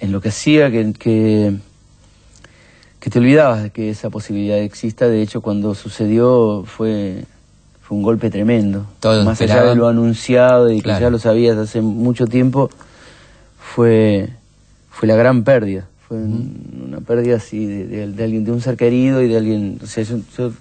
en 0.00 0.12
lo 0.12 0.20
que 0.20 0.28
hacía 0.28 0.70
que, 0.70 0.92
que 0.92 1.54
que 3.00 3.10
te 3.10 3.18
olvidabas 3.20 3.62
de 3.62 3.70
que 3.70 3.90
esa 3.90 4.10
posibilidad 4.10 4.58
exista. 4.58 5.08
De 5.08 5.22
hecho 5.22 5.40
cuando 5.40 5.74
sucedió 5.74 6.64
fue 6.66 7.24
fue 7.82 7.96
un 7.96 8.02
golpe 8.02 8.28
tremendo. 8.28 8.84
Todos 9.00 9.24
más 9.24 9.40
allá 9.40 9.54
esperaban. 9.54 9.74
de 9.76 9.80
lo 9.80 9.88
anunciado 9.88 10.70
y 10.70 10.82
que 10.82 10.88
ya 11.00 11.10
lo 11.10 11.18
sabías 11.18 11.56
hace 11.56 11.80
mucho 11.80 12.26
tiempo 12.26 12.70
fue 13.58 14.28
fue 14.90 15.08
la 15.08 15.16
gran 15.16 15.44
pérdida. 15.44 15.86
Fue 16.06 16.16
un- 16.18 16.84
una 16.88 17.00
pérdida 17.00 17.36
así 17.36 17.66
de, 17.66 17.86
de- 17.86 18.08
de 18.12 18.24
alguien 18.24 18.44
de 18.44 18.52
un 18.52 18.60
ser 18.60 18.76
querido 18.76 19.22
y 19.22 19.28
de 19.28 19.36
alguien 19.36 19.78
o 19.82 19.86
sea 19.86 20.04
yo 20.04 20.18
yo, 20.36 20.52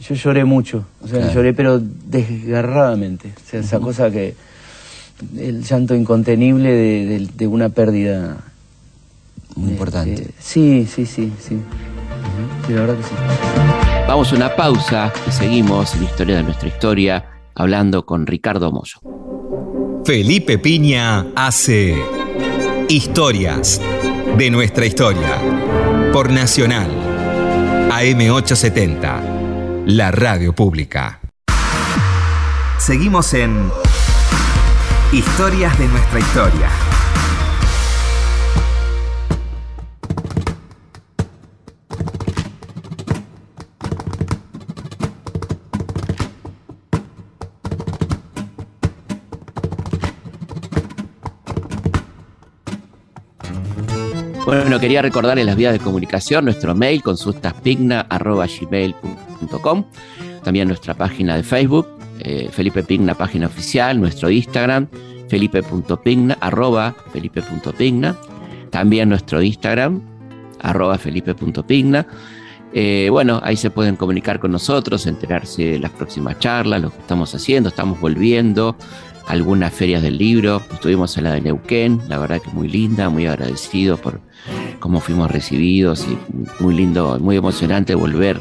yo 0.00 0.14
lloré 0.14 0.44
mucho 0.44 0.84
o 1.02 1.08
sea 1.08 1.18
Claro. 1.18 1.34
lloré 1.34 1.52
pero 1.54 1.80
desgarradamente. 1.80 3.32
O 3.36 3.50
sea 3.50 3.60
esa 3.60 3.80
cosa 3.80 4.10
que 4.10 4.34
el 5.38 5.62
llanto 5.62 5.94
incontenible 5.94 6.70
de, 6.70 7.06
de- 7.06 7.28
de 7.34 7.46
una 7.46 7.68
pérdida. 7.68 8.36
Muy 9.56 9.68
eh, 9.68 9.72
importante. 9.72 10.22
eh, 10.22 10.30
sí 10.40 10.86
sí 10.92 11.06
sí 11.06 11.32
sí. 11.38 11.58
Sí, 12.66 12.72
la 12.72 12.80
verdad 12.82 12.96
que 12.96 13.02
sí. 13.04 13.14
Vamos 14.08 14.32
a 14.32 14.36
una 14.36 14.54
pausa 14.56 15.12
y 15.26 15.30
seguimos 15.30 15.94
en 15.94 16.02
Historia 16.04 16.36
de 16.36 16.42
nuestra 16.42 16.68
historia 16.68 17.24
hablando 17.54 18.04
con 18.04 18.26
Ricardo 18.26 18.72
Moyo. 18.72 18.98
Felipe 20.04 20.58
Piña 20.58 21.26
hace 21.36 21.94
Historias 22.88 23.80
de 24.36 24.50
nuestra 24.50 24.84
historia. 24.86 25.38
Por 26.12 26.30
Nacional 26.30 26.90
AM870, 27.90 29.33
la 29.86 30.10
radio 30.10 30.52
pública. 30.54 31.20
Seguimos 32.78 33.34
en 33.34 33.70
Historias 35.12 35.78
de 35.78 35.86
nuestra 35.88 36.18
historia. 36.18 36.70
Bueno, 54.44 54.80
quería 54.80 55.02
recordarles 55.02 55.46
las 55.46 55.56
vías 55.56 55.72
de 55.72 55.78
comunicación, 55.78 56.44
nuestro 56.44 56.74
mail 56.74 57.02
consultaspigna.gmail.com, 57.02 59.23
también 60.42 60.68
nuestra 60.68 60.94
página 60.94 61.36
de 61.36 61.42
Facebook, 61.42 61.86
eh, 62.20 62.48
Felipe 62.50 62.82
Pigna, 62.82 63.14
página 63.14 63.46
oficial, 63.46 64.00
nuestro 64.00 64.30
Instagram 64.30 64.88
felipe.pigna, 65.28 66.38
arroba 66.40 66.94
felipe.pigna. 67.12 68.16
También 68.70 69.08
nuestro 69.08 69.42
Instagram, 69.42 70.00
arroba 70.60 70.98
felipe.pigna. 70.98 72.06
Eh, 72.72 73.08
bueno, 73.10 73.40
ahí 73.44 73.56
se 73.56 73.70
pueden 73.70 73.96
comunicar 73.96 74.40
con 74.40 74.50
nosotros, 74.50 75.06
enterarse 75.06 75.64
de 75.64 75.78
las 75.78 75.92
próximas 75.92 76.38
charlas, 76.40 76.82
lo 76.82 76.90
que 76.90 76.98
estamos 76.98 77.34
haciendo, 77.34 77.68
estamos 77.68 78.00
volviendo, 78.00 78.76
algunas 79.28 79.72
ferias 79.72 80.02
del 80.02 80.18
libro, 80.18 80.60
estuvimos 80.72 81.16
en 81.16 81.24
la 81.24 81.32
de 81.32 81.40
Neuquén, 81.40 82.00
la 82.08 82.18
verdad 82.18 82.42
que 82.42 82.50
muy 82.50 82.68
linda, 82.68 83.08
muy 83.10 83.26
agradecido 83.26 83.96
por 83.96 84.20
cómo 84.80 85.00
fuimos 85.00 85.30
recibidos 85.30 86.06
y 86.08 86.18
muy 86.62 86.74
lindo, 86.74 87.18
muy 87.20 87.36
emocionante 87.36 87.94
volver 87.94 88.40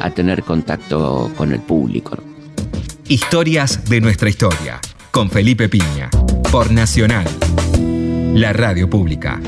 a 0.00 0.10
tener 0.10 0.42
contacto 0.42 1.30
con 1.36 1.52
el 1.52 1.60
público. 1.60 2.16
Historias 3.08 3.84
de 3.88 4.00
nuestra 4.00 4.28
historia, 4.28 4.80
con 5.10 5.30
Felipe 5.30 5.68
Piña, 5.68 6.08
por 6.50 6.70
Nacional, 6.70 7.26
la 8.34 8.52
radio 8.52 8.88
pública. 8.88 9.40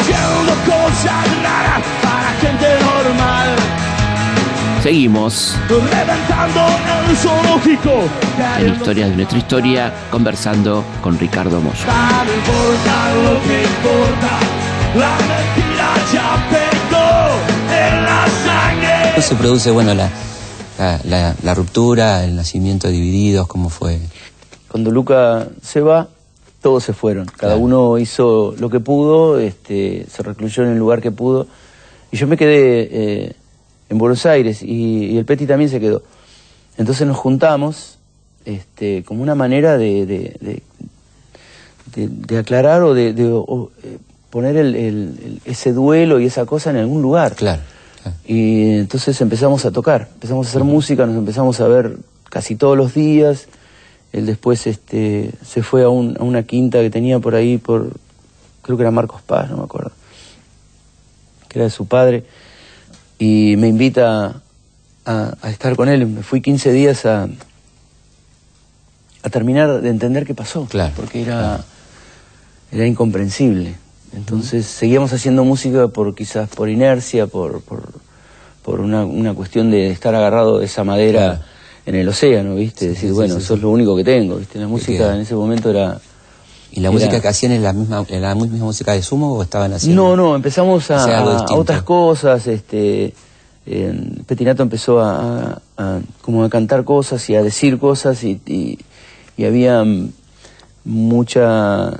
Haciendo 0.00 0.54
cosas 0.64 1.42
raras 1.42 1.82
para 2.02 2.32
gente 2.40 2.66
normal. 2.84 3.56
Seguimos 4.82 5.56
Reventando 5.68 6.60
el 7.08 7.16
zoológico. 7.16 8.08
en 8.58 8.74
Historias 8.74 9.10
de 9.10 9.16
nuestra 9.16 9.38
historia 9.38 9.92
conversando 10.10 10.84
con 11.02 11.18
Ricardo 11.18 11.60
Moyo. 11.60 11.84
No 11.86 12.34
importa 12.34 13.14
lo 13.14 13.42
que 13.42 13.62
importa. 13.64 14.38
La 14.94 15.16
mentira 15.18 15.94
ya 16.12 16.65
se 19.22 19.34
produce, 19.34 19.70
bueno, 19.70 19.94
la, 19.94 20.10
la, 20.78 21.00
la- 21.04 21.36
la 21.42 21.54
ruptura, 21.54 22.24
el 22.24 22.36
nacimiento 22.36 22.86
de 22.86 22.94
Divididos? 22.94 23.46
¿Cómo 23.46 23.68
fue? 23.70 23.98
Cuando 24.68 24.90
Luca 24.90 25.48
se 25.62 25.80
va, 25.80 26.08
todos 26.60 26.84
se 26.84 26.92
fueron. 26.92 27.26
Cada 27.26 27.54
Claro. 27.54 27.58
uno 27.58 27.98
hizo 27.98 28.54
lo 28.58 28.68
que 28.70 28.80
pudo, 28.80 29.38
este, 29.38 30.06
se 30.10 30.22
recluyó 30.22 30.62
en 30.64 30.70
el 30.70 30.78
lugar 30.78 31.00
que 31.00 31.10
pudo. 31.10 31.46
Y 32.12 32.16
yo 32.16 32.26
me 32.26 32.36
quedé 32.36 32.88
eh, 33.26 33.32
en 33.88 33.98
Buenos 33.98 34.26
Aires 34.26 34.62
y, 34.62 35.06
y 35.06 35.16
el 35.18 35.24
Peti 35.24 35.46
también 35.46 35.70
se 35.70 35.80
quedó. 35.80 36.02
Entonces 36.76 37.06
nos 37.06 37.16
juntamos 37.16 37.98
este, 38.44 39.02
como 39.04 39.22
una 39.22 39.34
manera 39.34 39.78
de, 39.78 40.06
de- 40.06 40.36
de- 40.40 40.62
de- 41.94 42.08
de 42.08 42.38
aclarar 42.38 42.82
o 42.82 42.94
de, 42.94 43.14
o, 43.32 43.70
eh, 43.82 43.98
poner 44.30 44.56
el- 44.56 44.74
el- 44.76 45.18
el- 45.24 45.40
ese 45.46 45.72
duelo 45.72 46.20
y 46.20 46.26
esa 46.26 46.44
cosa 46.44 46.70
en 46.70 46.76
algún 46.76 47.00
lugar. 47.02 47.34
Claro. 47.34 47.62
Y 48.26 48.78
entonces 48.78 49.20
empezamos 49.20 49.64
a 49.64 49.70
tocar, 49.70 50.08
empezamos 50.14 50.46
a 50.46 50.50
hacer 50.50 50.64
música, 50.64 51.06
nos 51.06 51.16
empezamos 51.16 51.60
a 51.60 51.68
ver 51.68 51.96
casi 52.28 52.56
todos 52.56 52.76
los 52.76 52.94
días. 52.94 53.46
Él 54.12 54.26
después 54.26 54.66
este, 54.66 55.32
se 55.44 55.62
fue 55.62 55.82
a, 55.84 55.88
un- 55.88 56.16
a 56.18 56.24
una 56.24 56.42
quinta 56.44 56.80
que 56.80 56.90
tenía 56.90 57.18
por 57.18 57.34
ahí, 57.34 57.58
por 57.58 57.90
creo 58.62 58.76
que 58.76 58.82
era 58.82 58.90
Marcos 58.90 59.22
Paz, 59.22 59.50
no 59.50 59.58
me 59.58 59.64
acuerdo, 59.64 59.92
que 61.48 61.58
era 61.58 61.64
de 61.64 61.70
su 61.70 61.86
padre, 61.86 62.24
y 63.18 63.54
me 63.58 63.68
invita 63.68 64.42
a, 65.04 65.34
a 65.40 65.50
estar 65.50 65.76
con 65.76 65.88
él. 65.88 66.06
Me 66.06 66.22
fui 66.22 66.40
15 66.40 66.72
días 66.72 67.04
a, 67.06 67.28
a 69.22 69.28
terminar 69.30 69.80
de 69.80 69.88
entender 69.90 70.24
qué 70.26 70.34
pasó, 70.34 70.66
Claro, 70.66 70.92
porque 70.96 71.22
era, 71.22 71.64
era 72.72 72.86
incomprensible. 72.86 73.76
Entonces 74.14 74.66
seguíamos 74.66 75.12
haciendo 75.12 75.44
música 75.44 75.88
por 75.88 76.14
quizás 76.14 76.48
por 76.48 76.68
inercia, 76.68 77.26
por, 77.26 77.60
por, 77.62 77.82
por 78.62 78.80
una, 78.80 79.04
una 79.04 79.34
cuestión 79.34 79.70
de 79.70 79.90
estar 79.90 80.14
agarrado 80.14 80.58
de 80.58 80.66
esa 80.66 80.84
madera 80.84 81.42
en 81.84 81.94
el 81.94 82.08
océano, 82.08 82.54
¿viste? 82.54 82.88
Decir, 82.88 83.10
sí, 83.10 83.14
bueno, 83.14 83.34
sí, 83.36 83.42
eso 83.42 83.54
es 83.54 83.60
lo 83.60 83.70
único 83.70 83.94
que 83.96 84.04
tengo, 84.04 84.36
¿viste? 84.36 84.58
La 84.58 84.68
música 84.68 85.14
en 85.14 85.20
ese 85.20 85.34
momento 85.34 85.70
era... 85.70 86.00
¿Y 86.72 86.80
la 86.80 86.88
Era- 86.88 86.92
música 86.92 87.20
que 87.20 87.28
hacían 87.28 87.52
es 87.52 87.62
la 87.62 87.72
misma, 87.72 88.04
era 88.08 88.28
la 88.28 88.34
misma 88.34 88.58
música 88.58 88.92
de 88.92 89.02
Sumo 89.02 89.32
o 89.34 89.42
estaban 89.42 89.72
haciendo? 89.72 90.02
No, 90.02 90.16
no, 90.16 90.36
empezamos 90.36 90.90
a, 90.90 91.44
otras 91.54 91.82
cosas, 91.82 92.46
este... 92.46 93.14
en- 93.66 94.24
Petinato 94.26 94.62
empezó 94.62 95.00
a, 95.00 95.60
como 96.22 96.42
a 96.44 96.48
cantar 96.50 96.84
cosas 96.84 97.28
y 97.30 97.36
a 97.36 97.42
decir 97.42 97.78
cosas 97.78 98.22
y, 98.24 98.40
y- 98.46 98.78
y 99.36 99.44
había 99.44 99.84
mm, 99.84 100.10
mucha 100.84 101.92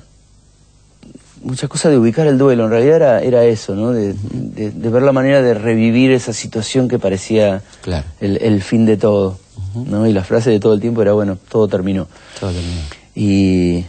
mucha 1.47 1.69
cosa 1.69 1.89
de 1.91 1.97
ubicar 1.99 2.27
el 2.27 2.39
duelo, 2.39 2.65
en 2.65 2.71
realidad 2.71 2.97
era, 2.97 3.23
era 3.23 3.45
eso, 3.45 3.75
¿no? 3.75 3.93
De, 3.93 4.15
de- 4.33 4.71
de 4.73 4.89
ver 4.91 5.03
la 5.03 5.13
manera 5.13 5.41
de 5.43 5.55
revivir 5.55 6.11
esa 6.11 6.33
situación 6.33 6.89
que 6.89 6.99
parecía 6.99 7.63
Claro. 7.83 8.05
el, 8.21 8.37
el 8.43 8.63
fin 8.63 8.85
de 8.87 8.97
todo, 8.97 9.39
¿no? 9.75 10.07
Y 10.07 10.13
la 10.13 10.25
frase 10.25 10.51
de 10.51 10.61
todo 10.61 10.75
el 10.75 10.81
tiempo 10.81 11.03
era, 11.03 11.13
bueno, 11.13 11.39
todo 11.49 11.69
terminó. 11.69 12.09
Todo 12.41 12.51
terminó. 12.53 12.81
Y 13.15 13.85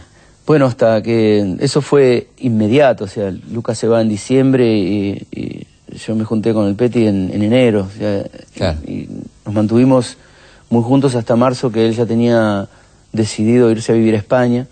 bueno, 0.46 0.66
hasta 0.66 1.02
que 1.02 1.56
eso 1.60 1.82
fue 1.82 2.28
inmediato, 2.38 3.04
o 3.04 3.08
sea, 3.08 3.30
Lucas 3.50 3.76
se 3.76 3.86
va 3.88 4.00
en 4.00 4.08
diciembre 4.08 4.64
y, 4.78 5.26
y 5.30 5.66
yo 5.96 6.14
me 6.14 6.24
junté 6.24 6.54
con 6.54 6.66
el 6.68 6.74
Peti 6.74 7.06
en, 7.06 7.30
en 7.32 7.42
enero, 7.42 7.88
o 7.94 7.98
sea, 7.98 8.24
Claro. 8.54 8.78
y, 8.86 8.92
y 8.92 9.08
nos 9.44 9.54
mantuvimos 9.54 10.16
muy 10.70 10.82
juntos 10.82 11.14
hasta 11.14 11.34
marzo, 11.36 11.70
que 11.72 11.86
él 11.86 11.94
ya 11.94 12.06
tenía 12.06 12.68
decidido 13.12 13.70
irse 13.70 13.92
a 13.92 13.94
vivir 13.94 14.14
a 14.14 14.18
España, 14.18 14.66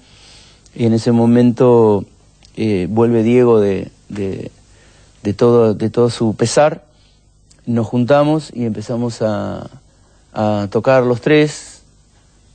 y 0.74 0.84
en 0.84 0.92
ese 0.92 1.10
momento 1.12 2.04
eh, 2.56 2.86
vuelve 2.90 3.22
Diego 3.22 3.60
de, 3.60 3.90
de, 4.08 4.50
de 5.22 5.32
todo, 5.34 5.74
de 5.74 5.90
todo 5.90 6.10
su 6.10 6.34
pesar, 6.34 6.84
nos 7.66 7.86
juntamos 7.86 8.50
y 8.54 8.64
empezamos 8.64 9.22
a, 9.22 9.68
a 10.32 10.68
tocar 10.70 11.02
los 11.04 11.20
tres, 11.20 11.82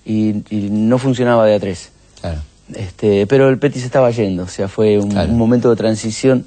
y, 0.05 0.43
y 0.49 0.69
no 0.71 0.97
funcionaba 0.97 1.45
de 1.45 1.55
a 1.55 1.59
tres. 1.59 1.89
Claro. 2.21 2.39
Este, 2.73 3.27
pero 3.27 3.49
el 3.49 3.59
Peti 3.59 3.79
se 3.79 3.85
estaba 3.85 4.09
yendo, 4.11 4.43
o 4.43 4.47
sea, 4.47 4.67
fue 4.67 4.97
un, 4.97 5.09
Claro. 5.11 5.31
un 5.31 5.37
momento 5.37 5.69
de 5.69 5.75
transición. 5.75 6.45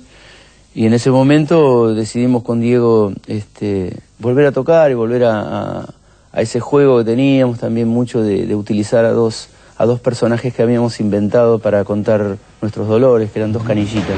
Y 0.74 0.86
en 0.86 0.94
ese 0.94 1.10
momento 1.12 1.94
decidimos 1.94 2.42
con 2.42 2.60
Diego 2.60 3.12
este, 3.28 3.96
volver 4.18 4.46
a 4.46 4.52
tocar 4.52 4.90
y 4.90 4.94
volver 4.94 5.24
a, 5.24 5.40
a- 5.82 5.88
a 6.32 6.40
ese 6.40 6.58
juego 6.58 6.98
que 6.98 7.04
teníamos 7.04 7.60
también 7.60 7.86
mucho 7.86 8.20
de, 8.22 8.44
de 8.46 8.56
utilizar 8.56 9.04
a 9.04 9.12
dos, 9.12 9.46
a 9.76 9.86
dos 9.86 10.00
personajes 10.00 10.54
que 10.54 10.62
habíamos 10.62 11.00
inventado 11.00 11.58
para 11.58 11.84
contar 11.84 12.36
nuestros 12.60 12.88
dolores, 12.88 13.30
que 13.30 13.38
eran 13.38 13.52
dos 13.52 13.64
canillitas. 13.64 14.16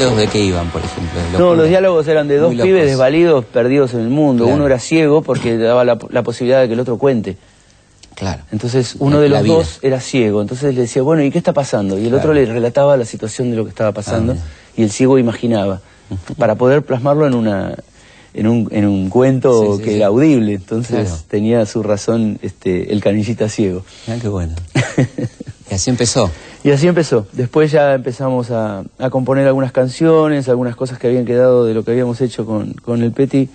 Diálogos 0.00 0.18
de 0.18 0.26
qué 0.28 0.44
iban, 0.44 0.68
por 0.70 0.82
ejemplo? 0.82 1.20
¿De 1.32 1.38
No, 1.38 1.54
los 1.54 1.68
diálogos 1.68 2.08
eran 2.08 2.26
de 2.28 2.38
dos 2.38 2.54
pibes 2.54 2.86
desvalidos, 2.86 3.44
perdidos 3.44 3.94
en 3.94 4.00
el 4.00 4.08
mundo. 4.08 4.44
Claro. 4.44 4.56
Uno 4.56 4.66
era 4.66 4.78
ciego 4.78 5.22
porque 5.22 5.56
daba 5.58 5.84
la, 5.84 5.98
la 6.10 6.22
posibilidad 6.22 6.60
de 6.60 6.68
que 6.68 6.74
el 6.74 6.80
otro 6.80 6.96
cuente. 6.98 7.36
Claro. 8.14 8.42
Entonces 8.52 8.96
uno 8.98 9.16
La- 9.16 9.22
de 9.22 9.28
los 9.30 9.46
dos 9.46 9.78
era 9.82 10.00
ciego, 10.00 10.42
entonces 10.42 10.74
le 10.74 10.82
decía, 10.82 11.02
bueno, 11.02 11.22
¿y 11.22 11.30
qué 11.30 11.38
está 11.38 11.52
pasando? 11.52 11.98
Y 11.98 12.06
el 12.06 12.14
otro 12.14 12.32
le 12.34 12.44
relataba 12.44 12.96
la 12.96 13.04
situación 13.04 13.50
de 13.50 13.56
lo 13.56 13.64
que 13.64 13.70
estaba 13.70 13.92
pasando 13.92 14.34
Ah, 14.34 14.36
y 14.76 14.82
el 14.82 14.90
ciego 14.90 15.18
imaginaba, 15.18 15.80
para 16.36 16.54
poder 16.56 16.82
plasmarlo 16.82 17.26
en 17.26 17.34
una 17.34 17.76
en 18.32 18.46
un, 18.46 18.68
en 18.70 18.86
un 18.86 19.08
cuento 19.10 19.72
Sí, 19.72 19.78
sí, 19.78 19.82
que 19.84 19.90
sí. 19.90 19.96
era 19.96 20.06
audible, 20.06 20.54
entonces 20.54 21.08
Claro. 21.08 21.22
tenía 21.28 21.66
su 21.66 21.82
razón 21.82 22.38
este, 22.42 22.92
el 22.92 23.00
canillita 23.02 23.48
ciego. 23.48 23.84
Qué 24.20 24.28
bueno. 24.28 24.54
y 25.70 25.74
así 25.74 25.90
empezó. 25.90 26.30
Y 26.62 26.70
así 26.70 26.86
empezó. 26.86 27.26
Después 27.32 27.70
ya 27.72 27.94
empezamos 27.94 28.50
a, 28.50 28.84
a 28.98 29.10
componer 29.10 29.46
algunas 29.46 29.72
canciones, 29.72 30.48
algunas 30.48 30.76
cosas 30.76 30.98
que 30.98 31.06
habían 31.06 31.24
quedado 31.24 31.64
de 31.64 31.72
lo 31.74 31.84
que 31.84 31.90
habíamos 31.92 32.20
hecho 32.20 32.44
con, 32.44 32.74
con 32.74 33.02
el 33.02 33.12
Peti, 33.12 33.48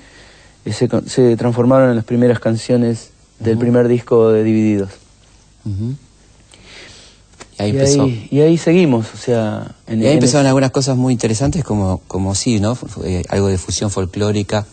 y 0.66 0.72
se, 0.72 0.90
se 1.08 1.38
transformaron 1.38 1.90
en 1.92 1.96
las 1.96 2.06
primeras 2.06 2.40
canciones 2.40 3.12
del 3.40 3.58
primer 3.60 3.88
disco 3.88 4.32
de 4.32 4.44
Divididos. 4.44 4.90
Y 7.58 7.62
ahí 7.62 7.68
y, 7.70 7.72
empezó. 7.78 8.04
ahí, 8.04 8.28
y 8.32 8.40
ahí 8.42 8.58
seguimos, 8.58 9.14
o 9.14 9.18
sea... 9.18 9.76
En, 9.88 10.00
Y 10.02 10.06
ahí 10.06 10.12
en 10.12 10.14
empezaron 10.16 10.42
ese- 10.46 10.50
algunas 10.50 10.72
cosas 10.72 10.98
muy 10.98 11.14
interesantes 11.14 11.64
como, 11.64 12.02
como 12.08 12.34
sí, 12.36 12.60
¿no? 12.60 12.78
Eh, 13.04 13.24
algo 13.30 13.48
de 13.48 13.58
fusión 13.58 13.92
folclórica. 13.92 14.66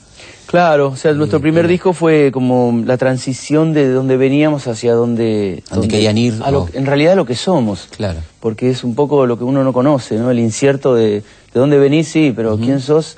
Claro, 0.52 0.88
o 0.88 0.96
sea, 0.96 1.12
nuestro 1.14 1.40
primer 1.40 1.66
disco 1.66 1.94
fue 1.94 2.30
como 2.30 2.82
la 2.84 2.98
transición 2.98 3.72
de 3.72 3.88
donde 3.90 4.18
veníamos 4.18 4.68
hacia 4.68 4.92
donde... 4.92 5.64
Donde 5.70 5.88
querían 5.88 6.18
ir, 6.18 6.38
a 6.44 6.50
lo- 6.50 6.64
o- 6.64 6.68
En 6.74 6.84
realidad 6.84 7.16
lo 7.16 7.24
que 7.24 7.34
somos. 7.34 7.88
Claro. 7.96 8.20
Porque 8.38 8.68
es 8.68 8.84
un 8.84 8.94
poco 8.94 9.24
lo 9.26 9.38
que 9.38 9.44
uno 9.44 9.64
no 9.64 9.72
conoce, 9.72 10.16
¿no? 10.18 10.30
El 10.30 10.38
incierto 10.38 10.94
de, 10.94 11.10
de 11.14 11.22
dónde 11.54 11.78
venís, 11.78 12.08
sí, 12.08 12.34
pero 12.36 12.58
quién 12.58 12.80
sos... 12.80 13.16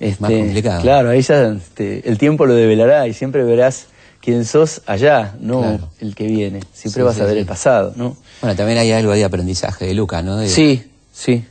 Este, 0.00 0.20
Más 0.22 0.32
complicado. 0.32 0.82
Claro, 0.82 1.10
ahí 1.10 1.22
ya 1.22 1.50
este, 1.52 2.08
el 2.08 2.18
tiempo 2.18 2.46
lo 2.46 2.54
develará 2.54 3.06
y 3.06 3.14
siempre 3.14 3.44
verás 3.44 3.86
quién 4.20 4.44
sos 4.44 4.82
allá, 4.86 5.36
no 5.40 5.60
Claro. 5.60 5.88
el 6.00 6.16
que 6.16 6.26
viene. 6.26 6.60
Siempre 6.72 7.02
Sí, 7.02 7.06
vas 7.06 7.14
sí, 7.14 7.20
a 7.20 7.24
ver 7.26 7.34
sí. 7.34 7.38
el 7.40 7.46
pasado, 7.46 7.92
¿no? 7.94 8.16
Bueno, 8.40 8.56
también 8.56 8.78
hay 8.78 8.90
algo 8.90 9.12
de 9.12 9.24
aprendizaje 9.24 9.86
de 9.86 9.94
Luca, 9.94 10.20
¿no? 10.22 10.36
De- 10.36 10.48
Sí, 10.48 10.82
sí, 11.12 11.44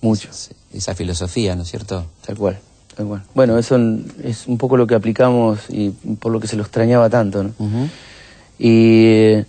mucho. 0.00 0.30
Esa 0.72 0.94
filosofía, 0.94 1.54
¿no 1.54 1.62
es 1.64 1.68
cierto? 1.70 2.06
Tal 2.24 2.36
cual, 2.36 2.58
tal 2.98 3.06
cual. 3.06 3.22
Bueno, 3.32 3.56
eso 3.58 3.78
es 4.24 4.46
un 4.48 4.58
poco 4.58 4.76
lo 4.76 4.86
que 4.88 4.96
aplicamos 4.96 5.60
y 5.70 5.90
por 6.18 6.32
lo 6.32 6.40
que 6.40 6.48
se 6.48 6.56
lo 6.56 6.62
extrañaba 6.64 7.08
tanto, 7.08 7.44
¿no? 7.44 7.50
Y 8.58 9.04
eh, 9.06 9.44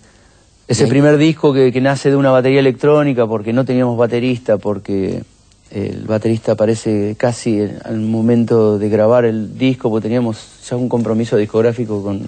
ese 0.68 0.86
primer 0.86 1.16
disco 1.16 1.52
que, 1.52 1.72
que 1.72 1.80
nace 1.80 2.10
de 2.10 2.16
una 2.16 2.30
batería 2.30 2.60
electrónica 2.60 3.26
porque 3.26 3.52
no 3.52 3.64
teníamos 3.64 3.98
baterista, 3.98 4.56
porque 4.58 5.24
el 5.72 6.04
baterista 6.06 6.52
aparece 6.52 7.16
casi 7.18 7.60
al 7.84 7.98
momento 8.00 8.78
de 8.78 8.88
grabar 8.88 9.24
el 9.24 9.58
disco, 9.58 9.90
porque 9.90 10.04
teníamos 10.04 10.38
ya 10.68 10.76
un 10.76 10.88
compromiso 10.88 11.36
discográfico 11.36 12.02
con, 12.04 12.22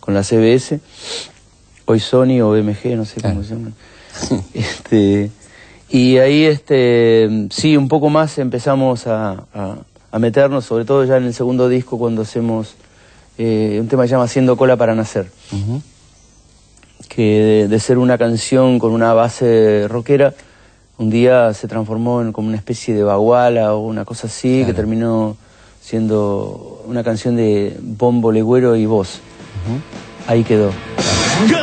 con 0.00 0.14
la 0.14 0.22
CBS, 0.22 0.80
hoy 1.84 2.00
Sony 2.00 2.40
o 2.40 2.50
BMG, 2.52 2.96
no 2.96 3.04
sé 3.04 3.20
cómo 3.20 3.34
Claro. 3.34 3.44
se 3.44 3.54
llaman. 3.54 3.74
este, 4.54 5.30
y 5.90 6.16
ahí, 6.16 6.44
este, 6.44 7.48
sí, 7.50 7.76
un 7.76 7.88
poco 7.88 8.08
más 8.08 8.38
empezamos 8.38 9.06
a, 9.06 9.44
a- 9.54 9.76
a 10.14 10.18
meternos, 10.20 10.64
sobre 10.64 10.84
todo 10.84 11.04
ya 11.04 11.16
en 11.16 11.24
el 11.24 11.34
segundo 11.34 11.68
disco 11.68 11.98
cuando 11.98 12.22
hacemos 12.22 12.76
eh, 13.36 13.78
un 13.80 13.88
tema 13.88 14.02
que 14.04 14.08
se 14.08 14.12
llama 14.12 14.24
Haciendo 14.26 14.56
cola 14.56 14.76
para 14.76 14.94
nacer 14.94 15.26
que 17.08 17.22
de, 17.22 17.68
de 17.68 17.80
ser 17.80 17.98
una 17.98 18.16
canción 18.16 18.78
con 18.78 18.92
una 18.92 19.12
base 19.12 19.86
rockera, 19.88 20.32
un 20.98 21.10
día 21.10 21.52
se 21.52 21.66
transformó 21.68 22.22
en 22.22 22.32
como 22.32 22.46
una 22.48 22.56
especie 22.56 22.94
de 22.94 23.02
baguala 23.02 23.74
o 23.74 23.80
una 23.86 24.04
cosa 24.04 24.28
así, 24.28 24.58
Claro. 24.58 24.66
que 24.66 24.74
terminó 24.74 25.36
siendo 25.80 26.82
una 26.86 27.02
canción 27.04 27.34
de 27.36 27.76
bombo, 27.80 28.30
legüero 28.32 28.76
y 28.76 28.86
voz. 28.86 29.20
Ahí 30.26 30.44
quedó. 30.44 30.70
Que 31.48 31.54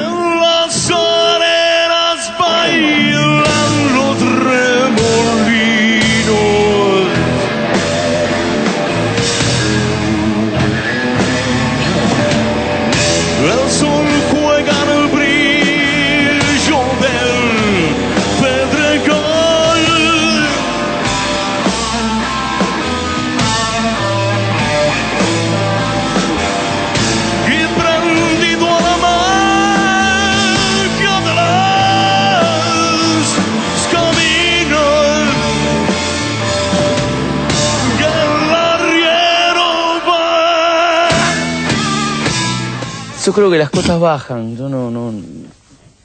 Yo 43.24 43.34
creo 43.34 43.52
que 43.52 43.58
las 43.60 43.70
cosas 43.70 44.00
bajan. 44.00 44.58
Yo 44.58 44.68
no, 44.68 44.90
no. 44.90 45.14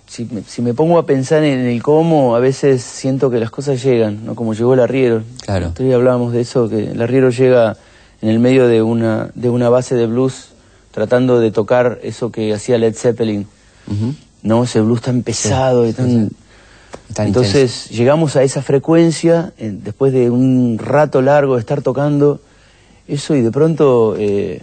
Si 0.07 0.27
me, 0.27 0.43
si 0.43 0.61
me 0.61 0.75
pongo 0.75 0.99
a 0.99 1.07
pensar 1.07 1.43
en 1.45 1.61
el 1.61 1.83
cómo, 1.83 2.37
a 2.37 2.41
veces 2.41 2.83
siento 2.83 3.31
que 3.31 3.41
las 3.41 3.51
cosas 3.51 3.83
llegan, 3.83 4.27
¿no? 4.27 4.35
Como 4.35 4.53
llegó 4.53 4.75
el 4.75 4.81
arriero. 4.81 5.23
Claro. 5.41 5.73
Día 5.79 5.95
hablábamos 5.95 6.33
de 6.33 6.43
eso, 6.43 6.69
que 6.69 6.91
el 6.91 7.01
arriero 7.01 7.31
llega 7.31 7.77
en 8.21 8.29
el 8.29 8.39
medio 8.39 8.69
de 8.69 8.83
una, 8.83 9.31
de 9.35 9.49
una 9.49 9.71
base 9.71 9.95
de 9.95 10.07
blues, 10.07 10.51
tratando 10.91 11.41
de 11.41 11.51
tocar 11.51 12.01
eso 12.03 12.31
que 12.31 12.53
hacía 12.53 12.77
Led 12.77 12.95
Zeppelin. 12.95 13.47
¿No? 14.43 14.65
Ese 14.65 14.81
blues 14.83 15.01
tan 15.01 15.23
pesado 15.23 15.87
y 15.87 15.93
tan. 15.93 16.31
Tan 17.15 17.29
Entonces 17.29 17.89
llegamos 17.89 18.37
a 18.37 18.43
esa 18.43 18.63
frecuencia 18.63 19.53
eh, 19.59 19.73
después 19.73 20.13
de 20.13 20.29
un 20.29 20.79
rato 20.79 21.23
largo 21.23 21.55
de 21.55 21.61
estar 21.61 21.83
tocando 21.83 22.41
eso 23.07 23.35
y 23.35 23.43
de 23.43 23.51
pronto 23.51 24.17
eh, 24.19 24.63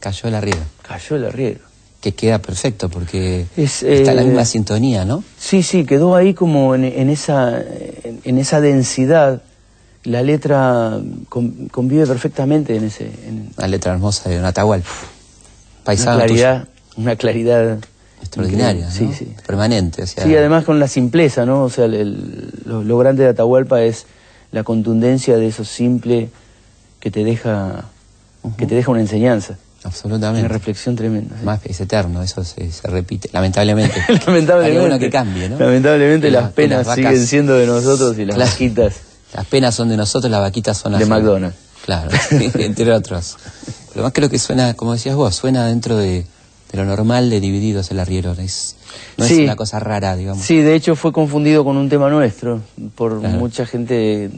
Cayó 0.00 0.28
el 0.28 0.34
arriero. 0.34 0.60
Cayó 1.00 1.16
el 1.16 1.24
arriero. 1.26 1.60
Que 2.00 2.12
queda 2.12 2.38
perfecto 2.38 2.88
porque 2.88 3.46
Es, 3.56 3.82
está 3.82 4.10
en 4.12 4.16
la 4.16 4.22
eh, 4.22 4.26
misma 4.26 4.44
sintonía, 4.44 5.04
¿no? 5.04 5.22
Sí, 5.38 5.62
sí, 5.62 5.84
quedó 5.84 6.14
ahí 6.16 6.32
como 6.32 6.74
en, 6.74 6.84
en 6.84 7.10
esa, 7.10 7.60
en, 7.60 8.20
en 8.24 8.38
esa 8.38 8.60
densidad. 8.60 9.42
La 10.04 10.22
letra 10.22 10.98
con- 11.28 11.68
convive 11.68 12.06
perfectamente 12.06 12.74
en 12.74 12.84
ese, 12.84 13.04
en 13.26 13.50
Una 13.56 13.68
letra 13.68 13.92
hermosa 13.92 14.30
de 14.30 14.38
un 14.38 14.46
Atahualpa. 14.46 14.88
una 14.88 15.84
Paisano 15.84 16.16
claridad, 16.16 16.68
una 16.96 17.16
claridad 17.16 17.78
extraordinaria. 18.22 18.90
Sí, 18.90 19.10
sí. 19.16 19.34
Permanente. 19.46 20.02
O 20.02 20.06
sea, 20.06 20.24
Sí, 20.24 20.34
además 20.34 20.64
con 20.64 20.80
la 20.80 20.88
simpleza, 20.88 21.44
¿no? 21.44 21.64
O 21.64 21.68
sea, 21.70 21.84
el- 21.84 21.94
el- 21.94 22.50
lo, 22.64 22.82
lo 22.82 22.96
grande 22.96 23.24
de 23.24 23.28
Atahualpa 23.30 23.82
es 23.82 24.06
la 24.52 24.62
contundencia 24.64 25.36
de 25.36 25.48
eso 25.48 25.66
simple 25.66 26.30
que 26.98 27.10
te 27.10 27.22
deja, 27.24 27.84
que 28.56 28.66
te 28.66 28.74
deja 28.74 28.90
una 28.90 29.00
enseñanza, 29.02 29.58
Absolutamente. 29.82 30.40
una 30.46 30.48
reflexión 30.54 30.94
tremenda. 30.96 31.36
sí. 31.38 31.44
Más 31.44 31.60
es 31.64 31.80
eterno, 31.80 32.22
eso 32.22 32.44
se, 32.44 32.70
se 32.70 32.86
repite, 32.88 33.30
lamentablemente. 33.32 33.94
lamentablemente, 34.26 34.78
bueno 34.80 34.98
que 34.98 35.10
cambie, 35.10 35.48
¿no? 35.48 35.58
lamentablemente 35.58 36.30
las 36.30 36.42
las- 36.44 36.52
penas 36.52 36.86
las 36.86 36.96
siguen 36.96 37.26
siendo 37.26 37.54
de 37.54 37.66
nosotros 37.66 38.18
y 38.18 38.24
las 38.26 38.36
Claro. 38.36 38.50
vaquitas 38.50 38.94
Las 39.34 39.46
penas 39.46 39.74
son 39.74 39.88
de 39.88 39.96
nosotros, 39.96 40.30
las 40.30 40.40
vaquitas 40.40 40.76
son 40.76 40.92
de 40.92 40.98
ajenas. 40.98 41.18
McDonald's. 41.18 41.56
Claro, 41.84 42.10
entre 42.58 42.92
otros. 42.92 43.36
Lo 43.94 44.02
más 44.02 44.12
creo 44.12 44.28
que 44.28 44.38
suena, 44.38 44.74
como 44.74 44.92
decías 44.92 45.16
vos, 45.16 45.34
suena 45.34 45.66
dentro 45.66 45.96
de, 45.96 46.26
de 46.72 46.76
lo 46.78 46.84
normal 46.84 47.30
de 47.30 47.40
Divididos 47.40 47.90
el 47.90 48.00
arriero. 48.00 48.32
Es, 48.38 48.76
no 49.16 49.24
Sí. 49.24 49.34
es 49.34 49.40
una 49.40 49.56
cosa 49.56 49.80
rara, 49.80 50.14
digamos. 50.14 50.44
Sí, 50.44 50.58
de 50.58 50.74
hecho 50.74 50.94
fue 50.94 51.10
confundido 51.12 51.64
con 51.64 51.76
un 51.78 51.88
tema 51.88 52.10
nuestro 52.10 52.60
por 52.96 53.20
Claro. 53.20 53.38
mucha 53.38 53.64
gente 53.66 54.30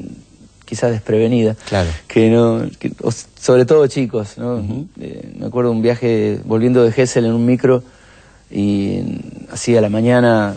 quizás 0.72 0.90
desprevenida. 0.90 1.54
Claro. 1.68 1.90
Que 2.08 2.30
no, 2.30 2.62
que- 2.78 2.92
sobre 3.38 3.66
todo 3.66 3.86
chicos, 3.88 4.38
¿no? 4.38 4.64
Eh, 4.98 5.34
me 5.38 5.44
acuerdo 5.44 5.70
un 5.70 5.82
viaje 5.82 6.38
volviendo 6.46 6.82
de 6.82 6.92
Gessel 6.92 7.26
en 7.26 7.32
un 7.34 7.44
micro 7.44 7.82
y 8.50 9.00
así 9.50 9.76
a 9.76 9.82
la 9.82 9.90
mañana 9.90 10.56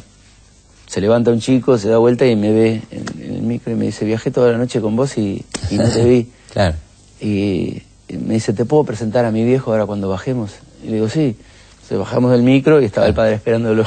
se 0.88 1.02
levanta 1.02 1.32
un 1.32 1.42
chico, 1.42 1.78
se 1.78 1.90
da 1.90 1.98
vuelta 1.98 2.26
y 2.26 2.38
me 2.38 2.54
ve 2.54 2.82
en, 2.92 3.04
en 3.26 3.36
el 3.36 3.42
micro 3.42 3.74
y 3.74 3.76
me 3.76 3.86
dice, 3.88 4.06
viajé 4.06 4.32
toda 4.32 4.54
la 4.54 4.58
noche 4.58 4.80
con 4.80 4.96
vos 4.96 5.18
y, 5.18 5.44
y 5.70 5.76
no 5.76 5.90
te 5.90 6.06
vi. 6.06 6.28
Claro. 6.54 6.76
Y 7.20 7.82
y 8.08 8.18
me 8.18 8.36
dice, 8.36 8.54
¿te 8.54 8.64
puedo 8.64 8.86
presentar 8.86 9.26
a 9.26 9.32
mi 9.32 9.44
viejo 9.44 9.72
ahora 9.72 9.86
cuando 9.86 10.08
bajemos? 10.08 10.52
Y 10.82 10.88
le 10.88 10.94
digo, 10.94 11.10
sí. 11.10 11.36
Entonces 11.74 11.98
bajamos 12.00 12.32
del 12.32 12.44
micro 12.44 12.82
y 12.82 12.86
estaba 12.86 13.08
el 13.08 13.14
padre 13.14 13.34
esperándolo. 13.36 13.84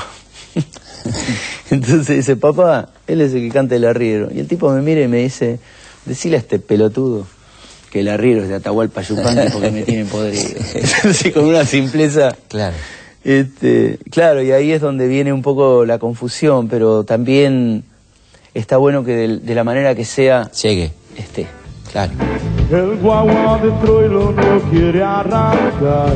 Entonces 1.70 2.08
dice, 2.08 2.36
papá, 2.36 2.88
él 3.06 3.20
es 3.20 3.32
el 3.32 3.40
que 3.42 3.50
canta 3.50 3.76
el 3.76 3.84
arriero. 3.84 4.28
Y 4.34 4.40
el 4.40 4.48
tipo 4.48 4.70
me 4.72 4.82
mira 4.82 5.02
y 5.02 5.08
me 5.08 5.18
dice, 5.18 5.58
decile 6.08 6.36
a 6.36 6.40
este 6.40 6.58
pelotudo 6.58 7.26
que 7.90 8.00
el 8.00 8.08
arriero 8.08 8.42
es 8.42 8.48
de 8.48 8.56
Atahualpa 8.56 9.02
Yupanqui 9.02 9.52
porque 9.52 9.70
me 9.70 9.82
tiene 9.82 10.04
podrido. 10.04 10.60
Así 11.04 11.30
con 11.30 11.44
una 11.44 11.64
simpleza. 11.64 12.36
Claro. 12.48 12.76
Este, 13.24 13.98
claro, 14.10 14.42
y 14.42 14.52
ahí 14.52 14.72
es 14.72 14.80
donde 14.80 15.06
viene 15.06 15.32
un 15.32 15.42
poco 15.42 15.84
la 15.84 15.98
confusión, 15.98 16.68
pero 16.68 17.04
también 17.04 17.84
está 18.54 18.76
bueno 18.76 19.04
que 19.04 19.28
de, 19.28 19.54
la 19.54 19.64
manera 19.64 19.94
que 19.94 20.04
sea 20.04 20.50
Llegue. 20.52 20.92
esté. 21.16 21.46
Claro. 21.90 22.12
El 22.70 22.96
guagua 22.96 23.58
de 23.58 23.70
Troilo 23.82 24.32
no 24.32 24.70
quiere 24.70 25.02
arrancar. 25.02 26.12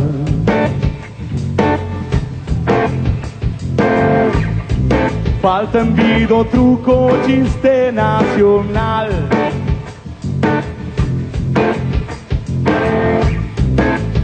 Falta 5.41 5.81
envido, 5.81 6.45
truco, 6.47 7.11
chiste 7.27 7.91
nacional. 7.91 9.29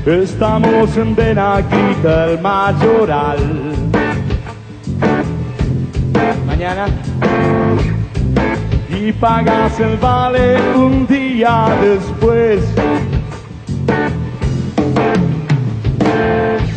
Estamos 0.09 0.97
en 0.97 1.15
Benaguita, 1.15 2.31
el 2.31 2.41
mayoral. 2.41 3.39
Mañana 6.47 6.87
y 8.89 9.13
pagas 9.13 9.79
el 9.81 9.99
vale 9.99 10.59
un 10.73 11.07
día 11.07 11.77
después. 11.83 12.65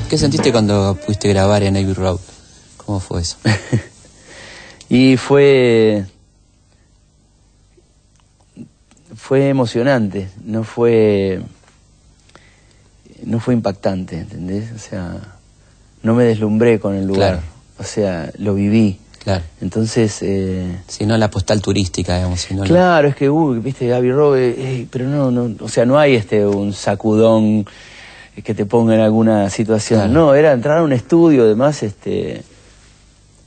¿Qué 0.09 0.17
sentiste 0.17 0.51
cuando 0.51 0.97
pudiste 1.05 1.29
grabar 1.29 1.63
en 1.63 1.77
Abbey 1.77 1.93
Road? 1.93 2.19
¿Cómo 2.77 2.99
fue 2.99 3.21
eso? 3.21 3.37
Y 4.89 5.15
fue. 5.15 6.05
Fue 9.15 9.47
emocionante, 9.47 10.27
no 10.43 10.65
fue. 10.65 11.41
No 13.25 13.39
fue 13.39 13.53
impactante, 13.53 14.17
¿entendés? 14.19 14.71
O 14.75 14.79
sea, 14.79 15.15
no 16.03 16.15
me 16.15 16.23
deslumbré 16.25 16.79
con 16.79 16.95
el 16.95 17.05
lugar. 17.05 17.33
Claro. 17.33 17.41
O 17.79 17.83
sea, 17.83 18.31
lo 18.37 18.53
viví. 18.55 18.97
Claro. 19.23 19.43
Entonces. 19.61 20.17
Eh, 20.21 20.79
Si 20.87 21.05
no 21.05 21.15
la 21.17 21.29
postal 21.29 21.61
turística, 21.61 22.15
digamos. 22.15 22.49
La- 22.51 22.63
Claro, 22.65 23.07
es 23.07 23.15
que, 23.15 23.29
uy, 23.29 23.59
viste, 23.59 23.87
Gaby 23.87 24.11
Robe, 24.11 24.55
eh, 24.57 24.87
pero 24.91 25.05
no, 25.07 25.29
no, 25.31 25.55
o 25.63 25.69
sea, 25.69 25.85
no 25.85 25.99
hay 25.99 26.15
este 26.15 26.45
un 26.45 26.73
sacudón 26.73 27.65
que 28.43 28.55
te 28.55 28.65
ponga 28.65 28.95
en 28.95 29.01
alguna 29.01 29.49
situación. 29.49 29.99
Claro. 29.99 30.13
No, 30.13 30.33
era 30.33 30.51
entrar 30.53 30.79
a 30.79 30.83
un 30.83 30.93
estudio, 30.93 31.43
además, 31.43 31.83
este, 31.83 32.41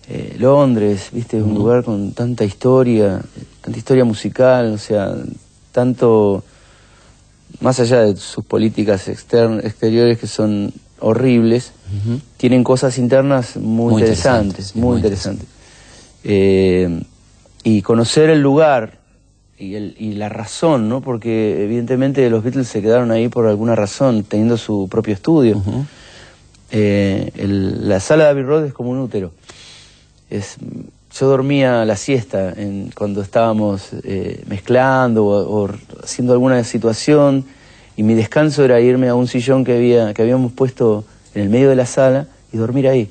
eh, 0.09 0.37
Londres, 0.39 1.09
viste, 1.13 1.43
un 1.43 1.55
lugar 1.55 1.83
con 1.83 2.13
tanta 2.13 2.45
historia, 2.45 3.21
tanta 3.63 3.79
historia 3.79 4.05
musical, 4.05 4.73
o 4.75 4.79
sea, 4.79 5.13
tanto, 5.73 6.45
más 7.61 7.81
allá 7.81 8.01
de 8.03 8.17
sus 8.17 8.45
políticas 8.45 9.09
exteriores 9.09 10.19
que 10.19 10.27
son 10.27 10.73
horribles, 11.01 11.73
tienen 12.37 12.65
cosas 12.65 12.99
internas 12.99 13.57
muy, 13.57 13.93
Muy 13.95 14.03
interesantes, 14.03 14.75
muy, 14.77 14.97
interesantes. 14.97 15.47
Eh, 16.25 17.03
y 17.63 17.83
conocer 17.83 18.31
el 18.31 18.41
lugar 18.41 18.99
y, 19.59 19.75
el- 19.75 19.95
y 19.99 20.13
la 20.15 20.29
razón, 20.29 20.89
¿no? 20.89 21.01
Porque 21.01 21.63
evidentemente 21.65 22.29
los 22.31 22.43
Beatles 22.43 22.69
se 22.69 22.83
quedaron 22.83 23.11
ahí 23.11 23.29
por 23.29 23.47
alguna 23.47 23.75
razón, 23.75 24.25
teniendo 24.25 24.57
su 24.57 24.89
propio 24.91 25.15
estudio. 25.15 25.63
Eh, 26.71 27.31
el- 27.37 27.89
la 27.89 28.01
sala 28.01 28.25
de 28.25 28.31
Abbey 28.31 28.43
Road 28.43 28.65
es 28.67 28.73
como 28.73 28.91
un 28.91 28.99
útero. 28.99 29.33
Es, 30.31 30.57
yo 31.19 31.29
dormía 31.29 31.85
la 31.85 31.97
siesta 31.97 32.53
en- 32.57 32.91
cuando 32.97 33.23
estábamos 33.23 33.89
eh, 34.03 34.43
mezclando 34.49 35.25
o, 35.27 35.65
o 35.65 35.71
haciendo 36.05 36.33
alguna 36.33 36.63
situación 36.65 37.45
y 37.97 38.03
mi 38.03 38.15
descanso 38.15 38.65
era 38.65 38.81
irme 38.81 39.09
a 39.09 39.15
un 39.15 39.27
sillón 39.27 39.65
que, 39.65 39.75
había, 39.77 40.15
que 40.15 40.23
habíamos 40.23 40.53
puesto 40.53 41.05
en 41.35 41.43
el 41.43 41.49
medio 41.49 41.69
de 41.69 41.77
la 41.77 41.87
sala 41.87 42.27
y 42.53 42.57
dormir 42.57 42.89
ahí. 42.89 43.11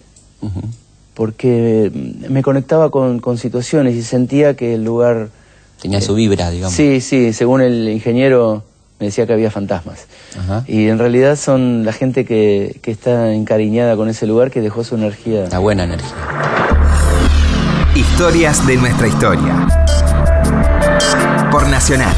Porque 1.13 1.91
me 2.29 2.41
conectaba 2.41 2.89
con, 2.89 3.19
con 3.19 3.37
situaciones 3.37 3.95
y 3.95 4.03
sentía 4.03 4.55
que 4.55 4.75
el 4.75 4.83
lugar... 4.83 5.29
Tenía 5.81 6.01
su 6.01 6.15
vibra, 6.15 6.49
digamos. 6.49 6.75
Sí, 6.75 7.01
sí, 7.01 7.33
según 7.33 7.61
el 7.61 7.89
ingeniero 7.89 8.63
me 8.99 9.07
decía 9.07 9.27
que 9.27 9.33
había 9.33 9.51
fantasmas. 9.51 10.07
Ajá. 10.37 10.63
Y 10.67 10.87
en 10.87 10.97
realidad 10.97 11.35
son 11.35 11.85
la 11.85 11.93
gente 11.93 12.25
que, 12.25 12.79
que 12.81 12.91
está 12.91 13.33
encariñada 13.33 13.95
con 13.95 14.09
ese 14.09 14.25
lugar 14.27 14.49
que 14.49 14.61
dejó 14.61 14.83
su 14.83 14.95
energía. 14.95 15.47
La 15.51 15.59
buena 15.59 15.83
energía. 15.83 16.13
Historias 17.95 18.65
de 18.65 18.77
nuestra 18.77 19.07
historia. 19.07 19.67
Por 21.51 21.67
Nacional. 21.67 22.15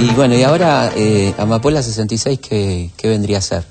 Y 0.00 0.14
bueno, 0.14 0.34
y 0.34 0.42
ahora 0.42 0.90
eh, 0.96 1.34
Amapola 1.36 1.82
66, 1.82 2.38
¿qué, 2.40 2.90
¿qué 2.96 3.08
vendría 3.08 3.38
a 3.38 3.42
ser? 3.42 3.64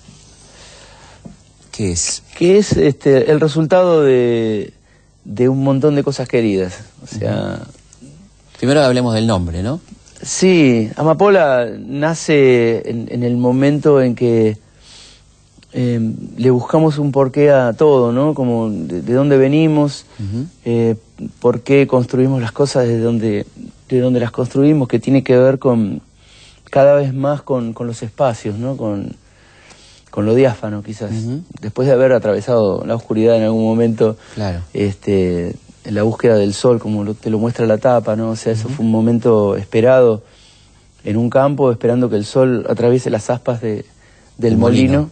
¿Qué 1.72 1.92
es? 1.92 2.22
Que 2.38 2.60
es 2.60 2.74
este, 2.74 3.32
el 3.32 3.40
resultado 3.40 4.04
de, 4.04 4.74
de 5.26 5.50
un 5.50 5.64
montón 5.64 5.96
de 5.96 6.04
cosas 6.04 6.28
queridas. 6.28 6.82
O 7.04 7.08
sea, 7.08 7.62
Primero 8.58 8.82
hablemos 8.82 9.14
del 9.16 9.26
nombre, 9.26 9.64
¿no? 9.64 9.80
sí, 10.22 10.90
Amapola 10.98 11.68
nace 11.80 12.90
en, 12.90 13.08
en 13.10 13.24
el 13.24 13.38
momento 13.38 14.02
en 14.02 14.16
que 14.16 14.58
eh, 15.72 16.14
le 16.38 16.50
buscamos 16.52 16.98
un 16.98 17.12
porqué 17.12 17.52
a 17.52 17.74
todo, 17.74 18.12
¿no? 18.12 18.34
Como 18.34 18.70
de, 18.70 19.02
de 19.02 19.14
dónde 19.14 19.38
venimos, 19.38 20.06
eh, 20.66 20.96
por 21.40 21.62
qué 21.62 21.88
construimos 21.88 22.42
las 22.42 22.52
cosas 22.52 22.86
de 22.86 23.00
donde, 23.00 23.46
de 23.88 24.00
donde 24.00 24.20
las 24.20 24.32
construimos, 24.32 24.88
que 24.88 25.00
tiene 25.00 25.24
que 25.24 25.38
ver 25.38 25.58
con 25.58 26.02
cada 26.70 26.94
vez 26.96 27.14
más 27.14 27.42
con, 27.42 27.74
con 27.74 27.88
los 27.88 28.02
espacios, 28.04 28.58
¿no? 28.58 28.78
Con, 28.78 29.14
con 30.12 30.26
lo 30.26 30.34
diáfano 30.36 30.82
quizás. 30.84 31.12
Después 31.62 31.88
de 31.88 31.94
haber 31.94 32.14
atravesado 32.14 32.84
la 32.86 32.96
oscuridad 32.96 33.36
en 33.38 33.44
algún 33.44 33.64
momento, 33.64 34.18
Claro. 34.36 34.60
este, 34.74 35.56
en 35.86 35.96
la 35.96 36.04
búsqueda 36.04 36.36
del 36.36 36.54
sol, 36.54 36.80
como 36.80 37.04
lo- 37.04 37.14
te 37.14 37.30
lo 37.30 37.38
muestra 37.40 37.66
la 37.66 37.78
tapa, 37.78 38.16
¿no? 38.16 38.32
O 38.32 38.36
sea, 38.36 38.54
eso 38.54 38.70
fue 38.70 38.86
un 38.86 38.92
momento 38.92 39.56
esperado 39.56 40.24
en 41.04 41.16
un 41.18 41.30
campo, 41.30 41.72
esperando 41.72 42.10
que 42.10 42.16
el 42.18 42.26
sol 42.26 42.66
atraviese 42.70 43.10
las 43.10 43.30
aspas 43.30 43.62
de, 43.62 43.86
del 44.38 44.54
El 44.54 44.58
molino. 44.60 44.92
molino. 44.94 45.10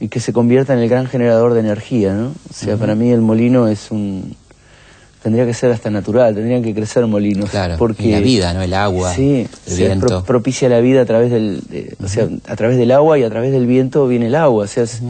y 0.00 0.08
que 0.08 0.20
se 0.20 0.32
convierta 0.32 0.72
en 0.74 0.78
el 0.78 0.88
gran 0.88 1.06
generador 1.06 1.54
de 1.54 1.60
energía, 1.60 2.14
¿no? 2.14 2.28
O 2.28 2.52
sea, 2.52 2.76
para 2.76 2.94
mí 2.94 3.10
el 3.10 3.20
molino 3.20 3.66
es 3.66 3.90
un... 3.90 4.36
Tendría 5.28 5.44
que 5.44 5.52
ser 5.52 5.70
hasta 5.72 5.90
natural, 5.90 6.34
tendrían 6.34 6.62
que 6.62 6.72
crecer 6.74 7.06
molinos. 7.06 7.50
Claro, 7.50 7.74
porque 7.78 8.10
la 8.10 8.20
vida, 8.20 8.54
¿no? 8.54 8.62
El 8.62 8.72
agua, 8.72 9.14
sí, 9.14 9.46
el 9.66 9.72
se 9.72 9.86
viento. 9.86 10.06
pro- 10.06 10.24
propicia 10.24 10.70
la 10.70 10.80
vida 10.80 11.02
a 11.02 11.04
través 11.04 11.30
del... 11.30 11.60
de- 11.68 11.94
O 12.02 12.08
sea, 12.08 12.28
a 12.46 12.56
través 12.56 12.78
del 12.78 12.90
agua 12.92 13.18
y 13.18 13.24
a 13.24 13.28
través 13.28 13.52
del 13.52 13.66
viento 13.66 14.06
viene 14.08 14.26
el 14.28 14.34
agua. 14.34 14.64
O 14.64 14.66
sea, 14.66 14.84
es, 14.84 15.02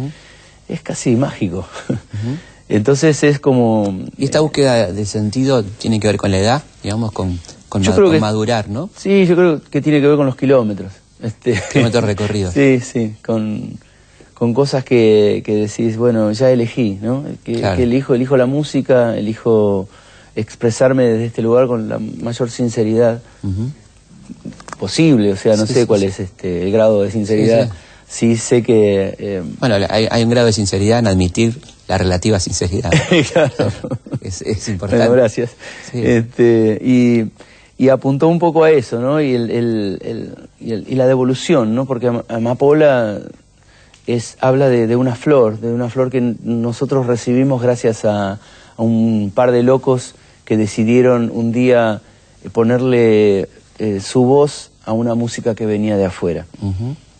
es 0.69 0.81
casi 0.83 1.15
mágico. 1.15 1.67
Entonces 2.69 3.23
es 3.23 3.39
como... 3.39 3.97
Y 4.19 4.25
esta 4.25 4.41
búsqueda 4.41 4.93
de 4.93 5.07
sentido 5.07 5.63
tiene 5.63 6.01
que 6.01 6.09
ver 6.09 6.17
con 6.19 6.31
la 6.31 6.39
edad, 6.39 6.63
digamos, 6.83 7.13
con, 7.13 7.39
con, 7.69 7.83
Yo 7.83 7.95
creo 7.95 8.09
con 8.11 8.21
madurar, 8.21 8.69
¿no? 8.69 8.91
Sí, 8.97 9.25
yo 9.27 9.37
creo 9.37 9.63
que 9.63 9.81
tiene 9.81 10.01
que 10.01 10.07
ver 10.09 10.17
con 10.17 10.27
los 10.27 10.37
kilómetros. 10.37 10.93
Este, 11.23 11.59
Kilómetros 11.73 12.05
recorridos. 12.05 12.53
Sí, 12.55 12.81
sí, 12.81 13.15
con, 13.25 13.79
con 14.35 14.53
cosas 14.53 14.85
que, 14.85 15.43
que 15.47 15.55
decís, 15.55 15.97
bueno, 15.97 16.31
ya 16.33 16.51
elegí, 16.51 16.99
¿no? 17.01 17.25
Que, 17.43 17.55
Claro. 17.55 17.77
que 17.77 17.85
elijo, 17.85 18.15
elijo 18.15 18.37
la 18.37 18.47
música, 18.47 19.17
elijo 19.17 19.89
expresarme 20.41 21.05
desde 21.05 21.27
este 21.27 21.43
lugar 21.43 21.67
con 21.67 21.89
la 21.89 21.99
mayor 21.99 22.51
sinceridad 22.51 23.21
posible. 24.79 25.33
O 25.33 25.37
sea, 25.37 25.57
no 25.57 25.67
Sí, 25.67 25.75
sé 25.75 25.81
sí, 25.83 25.87
cuál 25.87 26.01
sí. 26.01 26.07
es 26.07 26.21
este 26.21 26.63
el 26.63 26.73
grado 26.73 27.03
de 27.03 27.11
sinceridad. 27.11 27.71
Sí, 28.09 28.37
sé 28.37 28.63
que... 28.63 29.15
eh, 29.19 29.43
Bueno, 29.59 29.75
hay, 29.91 30.09
hay 30.11 30.23
un 30.25 30.31
grado 30.31 30.47
de 30.47 30.53
sinceridad 30.55 30.99
en 31.01 31.09
admitir 31.09 31.61
la 31.89 31.99
relativa 31.99 32.41
sinceridad. 32.41 32.91
claro. 33.33 33.53
es, 34.23 34.41
es 34.43 34.69
importante. 34.69 35.07
Bueno, 35.09 35.21
gracias. 35.21 35.51
Este, 35.93 36.79
y, 36.83 37.31
y 37.77 37.89
apuntó 37.91 38.29
un 38.29 38.39
poco 38.39 38.65
a 38.65 38.71
eso, 38.71 38.99
¿no? 39.01 39.21
Y, 39.21 39.35
el, 39.35 39.51
el- 39.51 39.99
el- 40.03 40.35
y, 40.61 40.73
el- 40.73 40.87
y 40.89 40.95
la 40.95 41.07
devolución, 41.07 41.75
¿no? 41.75 41.85
Porque 41.85 42.07
Am- 42.09 42.23
Amapola 42.29 43.21
es, 44.07 44.39
habla 44.41 44.71
de, 44.71 44.87
de 44.87 44.97
una 44.97 45.15
flor, 45.15 45.61
de 45.61 45.71
una 45.71 45.91
flor 45.91 46.11
que 46.11 46.21
nosotros 46.43 47.07
recibimos 47.07 47.61
gracias 47.63 48.07
a, 48.07 48.33
a 48.33 48.83
un 48.83 49.31
par 49.35 49.53
de 49.53 49.63
locos 49.63 50.15
que 50.49 50.57
decidieron 50.57 51.31
un 51.31 51.53
día 51.53 52.01
eh, 52.43 52.49
ponerle 52.49 53.51
eh, 53.79 54.01
su 54.01 54.23
voz 54.25 54.71
a 54.87 54.95
una 54.95 55.15
música 55.15 55.55
que 55.55 55.67
venía 55.67 55.99
de 55.99 56.07
afuera. 56.07 56.47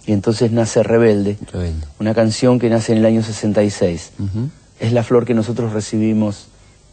Y 0.07 0.13
entonces 0.13 0.51
nace 0.51 0.83
Rebelde, 0.83 1.37
Rebelde. 1.53 1.87
una 2.01 2.15
canción 2.15 2.59
que 2.59 2.71
nace 2.71 2.93
en 2.93 2.99
el 3.01 3.05
año 3.05 3.23
66. 3.23 4.13
Ujú. 4.19 4.49
Es 4.81 4.95
la 4.95 5.03
flor 5.05 5.27
que 5.27 5.35
nosotros 5.35 5.75
recibimos 5.75 6.47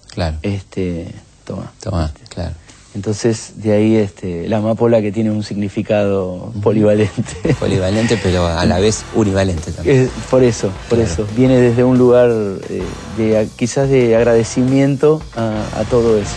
Claro. 0.10 0.36
este, 0.42 1.08
toma. 1.46 1.72
Toma, 1.82 2.12
claro. 2.28 2.52
Entonces, 2.96 3.54
de 3.58 3.74
ahí 3.74 3.96
este, 3.98 4.48
la 4.48 4.58
amapola 4.58 5.02
que 5.02 5.12
tiene 5.12 5.30
un 5.30 5.44
significado 5.44 6.54
polivalente. 6.64 7.54
Polivalente, 7.60 8.18
pero 8.24 8.48
a 8.48 8.66
la 8.66 8.80
vez 8.80 9.04
univalente 9.14 9.72
también. 9.72 10.04
Es 10.04 10.10
por 10.30 10.44
eso, 10.44 10.72
por 10.90 11.00
eso. 11.00 11.28
Viene 11.36 11.60
desde 11.60 11.84
un 11.84 11.98
lugar 11.98 12.30
eh, 12.32 12.84
de, 13.18 13.48
quizás 13.58 13.90
de 13.90 14.16
agradecimiento 14.16 15.22
a, 15.36 15.80
a 15.80 15.84
todo 15.84 16.18
eso. 16.18 16.36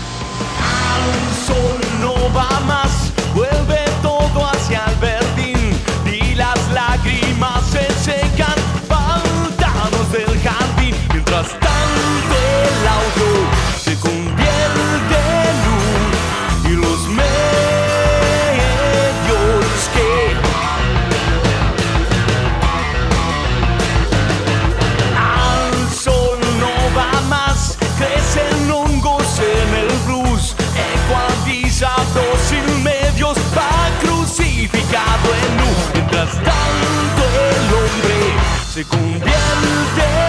Se 38.79 38.85
convierte 38.85 39.31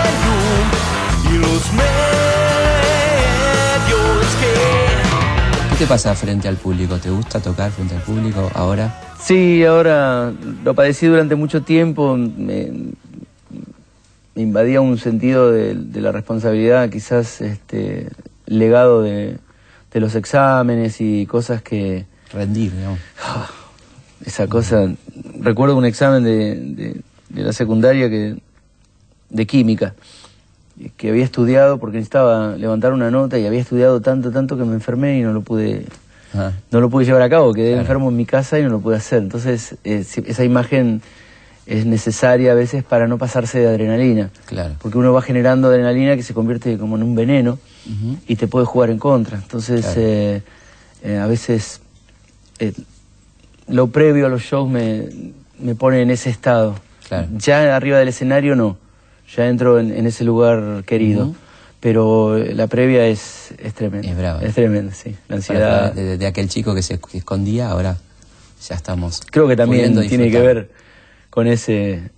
en 0.06 0.16
luz 0.26 1.32
y 1.32 1.38
los 1.38 1.74
medios 1.74 1.90
que 4.40 4.54
¿Qué 5.70 5.76
te 5.78 5.86
pasa 5.86 6.16
frente 6.16 6.48
al 6.48 6.56
público? 6.58 6.98
¿Te 6.98 7.12
gusta 7.12 7.40
tocar 7.40 7.70
frente 7.70 7.96
al 7.96 8.02
público 8.02 8.50
ahora? 8.56 9.00
Sí, 9.22 9.64
ahora 9.64 10.34
lo 10.64 10.74
padecí 10.74 11.06
durante 11.06 11.36
mucho 11.36 11.62
tiempo. 11.62 12.18
Me, 12.18 12.72
me 14.34 14.42
invadía 14.42 14.82
un 14.82 14.98
sentido 14.98 15.52
de, 15.52 15.76
de 15.76 16.02
la 16.02 16.12
responsabilidad, 16.12 16.90
quizás 16.90 17.42
este, 17.42 18.08
legado 18.48 19.04
de, 19.04 19.38
de 19.94 20.00
los 20.00 20.16
exámenes 20.16 21.02
y 21.02 21.28
cosas 21.28 21.62
que, 21.62 22.08
Rendir, 22.34 22.72
digamos. 22.76 22.98
esa 24.26 24.48
cosa. 24.48 24.88
Recuerdo 25.40 25.78
un 25.78 25.86
examen 25.86 26.24
de, 26.24 26.56
de- 26.56 27.02
de 27.30 27.44
la 27.44 27.54
secundaria 27.54 28.10
que 28.10 28.38
de 29.30 29.46
química 29.48 29.94
que 30.98 31.10
había 31.10 31.24
estudiado 31.26 31.78
porque 31.78 31.98
necesitaba 31.98 32.56
levantar 32.56 32.94
una 32.94 33.12
nota 33.12 33.38
y 33.38 33.46
había 33.46 33.60
estudiado 33.60 34.00
tanto, 34.02 34.32
tanto 34.32 34.58
que 34.58 34.64
me 34.64 34.74
enfermé 34.76 35.20
y 35.20 35.22
no 35.24 35.34
lo 35.34 35.42
pude, 35.42 35.86
Ah, 36.34 36.52
no 36.72 36.80
lo 36.80 36.90
pude 36.92 37.06
llevar 37.06 37.22
a 37.24 37.30
cabo. 37.30 37.54
Quedé 37.54 37.70
Claro. 37.70 37.82
enfermo 37.82 38.10
en 38.10 38.16
mi 38.16 38.26
casa 38.26 38.60
y 38.60 38.64
no 38.64 38.70
lo 38.70 38.80
pude 38.80 38.96
hacer. 38.96 39.18
Entonces, 39.24 39.76
eh, 39.84 40.06
esa 40.26 40.44
imagen 40.44 41.02
es 41.66 41.86
necesaria 41.88 42.52
a 42.52 42.56
veces 42.56 42.84
para 42.84 43.08
no 43.08 43.18
pasarse 43.18 43.60
de 43.60 43.68
adrenalina. 43.68 44.30
Claro. 44.46 44.76
Porque 44.80 44.98
uno 45.00 45.12
va 45.12 45.22
generando 45.24 45.68
adrenalina 45.70 46.16
que 46.16 46.22
se 46.24 46.34
convierte 46.36 46.78
como 46.78 46.96
en 46.98 47.04
un 47.04 47.16
veneno 47.16 47.58
y 48.28 48.36
te 48.36 48.48
puede 48.48 48.66
jugar 48.68 48.90
en 48.92 49.00
contra. 49.00 49.38
Entonces, 49.38 49.82
Claro. 49.86 50.02
eh, 50.02 50.42
eh, 51.04 51.18
a 51.18 51.26
veces 51.28 51.82
lo 53.68 53.88
previo 53.88 54.26
a 54.28 54.30
los 54.30 54.42
shows 54.44 54.70
me, 54.70 55.10
me 55.60 55.76
pone 55.76 56.02
en 56.02 56.12
ese 56.12 56.30
estado. 56.30 56.76
Claro. 57.10 57.28
Ya 57.38 57.76
arriba 57.76 57.98
del 57.98 58.08
escenario 58.08 58.56
no, 58.56 58.78
ya 59.36 59.48
entro 59.48 59.80
en, 59.80 59.92
en 59.92 60.06
ese 60.08 60.24
lugar 60.24 60.84
querido. 60.86 61.34
Pero 61.82 62.36
eh, 62.38 62.54
la 62.56 62.68
previa 62.68 63.08
es, 63.08 63.54
es 63.58 63.74
tremenda. 63.74 64.10
Es 64.10 64.18
brava. 64.18 64.42
Es 64.42 64.54
tremenda, 64.54 64.94
sí. 64.94 65.16
La 65.30 65.38
ansiedad. 65.38 65.94
de, 65.94 66.18
de 66.18 66.28
aquel 66.28 66.50
chico 66.50 66.76
que 66.76 66.82
se 66.82 67.00
escondía, 67.14 67.70
ahora 67.70 67.96
ya 68.68 68.76
estamos. 68.76 69.22
Creo 69.32 69.48
que 69.48 69.56
también 69.56 69.98
tiene 70.10 70.30
que 70.30 70.42
ver 70.42 70.70
con 71.30 71.48
ese 71.48 72.12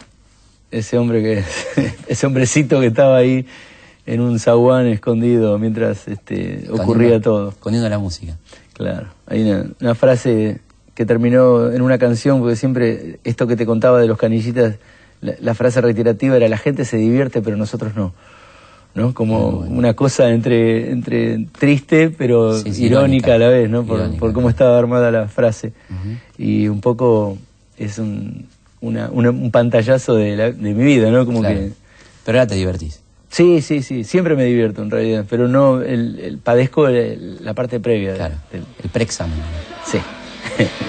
ese 0.71 0.97
hombre 0.97 1.21
que 1.21 1.43
ese 2.07 2.25
hombrecito 2.25 2.79
que 2.79 2.87
estaba 2.87 3.17
ahí 3.17 3.45
en 4.07 4.19
un 4.21 4.39
zaguán 4.39 4.87
escondido 4.87 5.59
mientras 5.59 6.07
este, 6.07 6.65
ocurría 6.71 7.17
Escondiendo- 7.17 7.21
todo. 7.21 7.49
Escondiendo 7.49 7.87
la 7.89 7.99
música. 7.99 8.37
Claro. 8.73 9.09
Hay 9.27 9.43
una, 9.43 9.65
una 9.79 9.93
frase 9.95 10.59
que 10.95 11.05
terminó 11.05 11.71
en 11.71 11.81
una 11.81 11.97
canción 11.97 12.39
porque 12.39 12.55
siempre 12.55 13.19
esto 13.23 13.47
que 13.47 13.55
te 13.55 13.65
contaba 13.65 13.99
de 14.01 14.07
los 14.07 14.17
canillitas, 14.17 14.75
la, 15.21 15.33
la 15.39 15.53
frase 15.55 15.81
reiterativa 15.81 16.35
era 16.35 16.47
la 16.49 16.57
gente 16.57 16.83
se 16.85 16.97
divierte 16.97 17.41
pero 17.41 17.55
nosotros 17.57 17.95
no. 17.95 18.13
¿no? 18.93 19.13
Como 19.13 19.59
una 19.59 19.93
cosa 19.93 20.29
entre, 20.31 20.91
entre 20.91 21.45
triste 21.57 22.09
pero 22.09 22.57
Sí, 22.57 22.73
sí, 22.73 22.85
irónica, 22.85 23.29
irónica. 23.29 23.33
a 23.35 23.37
la 23.37 23.47
vez, 23.49 23.69
¿no? 23.69 23.83
Por, 23.85 24.33
cómo 24.33 24.49
estaba 24.49 24.77
armada 24.77 25.11
la 25.11 25.27
frase. 25.29 25.71
Y 26.37 26.67
un 26.67 26.81
poco 26.81 27.37
es 27.77 27.97
un, 27.99 28.47
una- 28.81 29.09
una- 29.11 29.29
un 29.29 29.49
pantallazo 29.49 30.15
de, 30.15 30.35
la- 30.35 30.51
de 30.51 30.73
mi 30.73 30.83
vida, 30.83 31.09
¿no? 31.09 31.25
Como 31.25 31.39
Claro. 31.39 31.55
que... 31.55 31.71
Pero 32.25 32.37
ahora 32.39 32.47
te 32.47 32.55
divertís. 32.55 33.01
Sí, 33.29 33.61
sí, 33.61 33.81
sí, 33.81 34.03
siempre 34.03 34.35
me 34.35 34.43
divierto 34.43 34.81
en 34.83 34.91
realidad, 34.91 35.25
pero 35.29 35.47
no, 35.47 35.81
el, 35.81 36.19
el- 36.19 36.37
padezco 36.39 36.89
el- 36.89 37.43
la 37.45 37.53
parte 37.53 37.79
previa. 37.79 38.15
Claro. 38.15 38.35
del- 38.51 38.65
El 38.83 38.89
preexamen. 38.89 39.39
sí. 39.85 39.99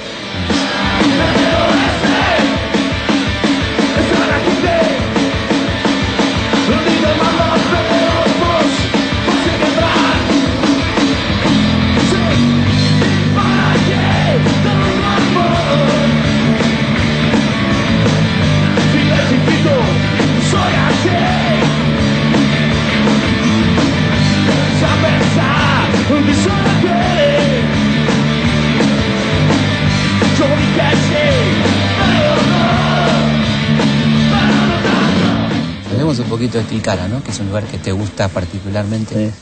Poquito 36.42 36.58
de 36.58 36.64
Tilcara, 36.64 37.06
¿no? 37.06 37.22
Que 37.22 37.30
es 37.30 37.38
un 37.38 37.46
lugar 37.46 37.62
que 37.66 37.78
te 37.78 37.92
gusta 37.92 38.26
particularmente. 38.26 39.30
Sí. 39.30 39.36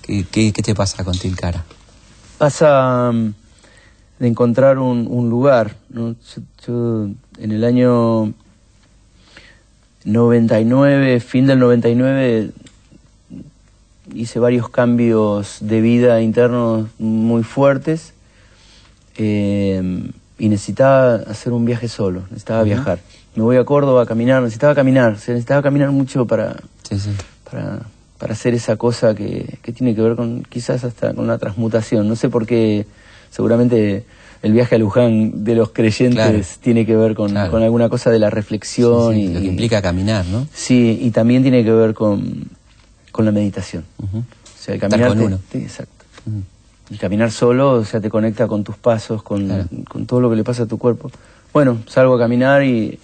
¿Qué, 0.00 0.24
qué, 0.30 0.52
qué 0.54 0.62
te 0.62 0.74
pasa 0.74 1.04
con 1.04 1.14
Tilcara? 1.18 1.62
Pasa 2.38 3.12
mm, 3.12 3.34
de 4.20 4.26
encontrar 4.26 4.78
un, 4.78 5.06
un 5.06 5.28
lugar, 5.28 5.76
¿no? 5.90 6.12
Yo, 6.12 6.42
yo 6.66 7.08
en 7.38 7.52
el 7.52 7.62
año 7.62 8.32
99, 10.04 11.20
fin 11.20 11.46
del 11.46 11.58
99, 11.58 12.52
hice 14.14 14.38
varios 14.38 14.70
cambios 14.70 15.58
de 15.60 15.82
vida 15.82 16.22
internos 16.22 16.88
muy 16.98 17.42
fuertes 17.42 18.14
eh, 19.18 20.10
y 20.38 20.48
necesitaba 20.48 21.16
hacer 21.16 21.52
un 21.52 21.66
viaje 21.66 21.88
solo, 21.88 22.22
necesitaba 22.30 22.62
viajar. 22.62 23.00
Me 23.36 23.42
voy 23.42 23.56
a 23.56 23.64
Córdoba 23.64 24.02
a 24.02 24.06
caminar, 24.06 24.42
necesitaba 24.42 24.74
caminar, 24.74 25.12
o 25.12 25.18
sea, 25.18 25.34
necesitaba 25.34 25.62
caminar 25.62 25.90
mucho 25.92 26.26
para, 26.26 26.56
Sí, 26.88 26.98
sí. 26.98 27.10
para, 27.50 27.80
para 28.18 28.32
hacer 28.32 28.54
esa 28.54 28.76
cosa 28.76 29.14
que, 29.14 29.58
que 29.62 29.72
tiene 29.72 29.94
que 29.94 30.00
ver 30.02 30.16
con 30.16 30.42
quizás 30.48 30.84
hasta 30.84 31.12
con 31.14 31.26
la 31.26 31.36
transmutación. 31.38 32.08
No 32.08 32.16
sé 32.16 32.28
por 32.30 32.46
qué, 32.46 32.86
seguramente 33.30 34.04
el 34.42 34.52
viaje 34.52 34.76
a 34.76 34.78
Luján 34.78 35.44
de 35.44 35.54
los 35.54 35.70
creyentes 35.70 36.16
Claro. 36.16 36.42
tiene 36.62 36.86
que 36.86 36.96
ver 36.96 37.14
con, 37.14 37.30
Claro. 37.30 37.50
con 37.50 37.62
alguna 37.62 37.88
cosa 37.88 38.10
de 38.10 38.18
la 38.18 38.30
reflexión 38.30 39.12
Sí, 39.14 39.20
y 39.24 39.28
Lo 39.34 39.40
que 39.40 39.46
implica 39.46 39.82
caminar, 39.82 40.24
¿no? 40.26 40.46
sí 40.52 40.98
y 41.02 41.10
también 41.10 41.42
tiene 41.42 41.62
que 41.62 41.72
ver 41.72 41.92
con, 41.94 42.44
con 43.12 43.24
la 43.26 43.32
meditación. 43.32 43.84
Ujú. 44.02 44.18
O 44.18 44.22
sea, 44.58 44.74
el 44.74 44.80
caminar 44.80 45.08
con 45.10 45.18
te- 45.18 45.24
uno. 45.24 45.38
exacto. 45.52 45.92
El 46.90 46.98
caminar 46.98 47.30
solo, 47.32 47.72
o 47.72 47.84
sea, 47.84 48.00
te 48.00 48.08
conecta 48.08 48.46
con 48.46 48.62
tus 48.64 48.76
pasos, 48.76 49.22
con, 49.22 49.44
Claro. 49.46 49.64
con 49.88 50.06
todo 50.06 50.20
lo 50.20 50.30
que 50.30 50.36
le 50.36 50.44
pasa 50.44 50.62
a 50.62 50.66
tu 50.66 50.78
cuerpo. 50.78 51.10
Bueno, 51.52 51.78
salgo 51.88 52.14
a 52.14 52.18
caminar 52.18 52.62
y 52.64 52.98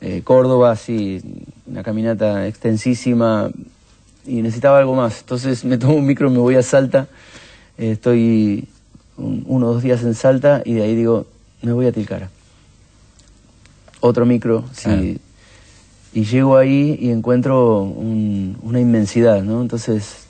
eh, 0.00 0.22
Córdoba, 0.24 0.72
así, 0.72 1.20
una 1.66 1.82
caminata 1.82 2.46
extensísima 2.46 3.50
y 4.26 4.42
necesitaba 4.42 4.78
algo 4.78 4.94
más. 4.94 5.20
Entonces 5.20 5.64
me 5.64 5.78
tomo 5.78 5.94
un 5.94 6.06
micro, 6.06 6.30
me 6.30 6.38
voy 6.38 6.56
a 6.56 6.62
Salta, 6.62 7.08
eh, 7.78 7.92
estoy 7.92 8.68
un- 9.16 9.44
uno 9.46 9.68
o 9.68 9.72
dos 9.74 9.82
días 9.82 10.02
en 10.02 10.14
Salta 10.14 10.62
y 10.64 10.74
de 10.74 10.82
ahí 10.82 10.94
digo, 10.94 11.26
me 11.62 11.72
voy 11.72 11.86
a 11.86 11.92
Tilcara. 11.92 12.30
Otro 14.00 14.26
micro, 14.26 14.64
sí. 14.72 14.82
Claro. 14.84 15.02
Y 16.16 16.24
llego 16.26 16.56
ahí 16.56 16.96
y 17.00 17.10
encuentro 17.10 17.82
un- 17.82 18.56
una 18.62 18.78
inmensidad, 18.80 19.42
¿no? 19.42 19.62
Entonces 19.62 20.26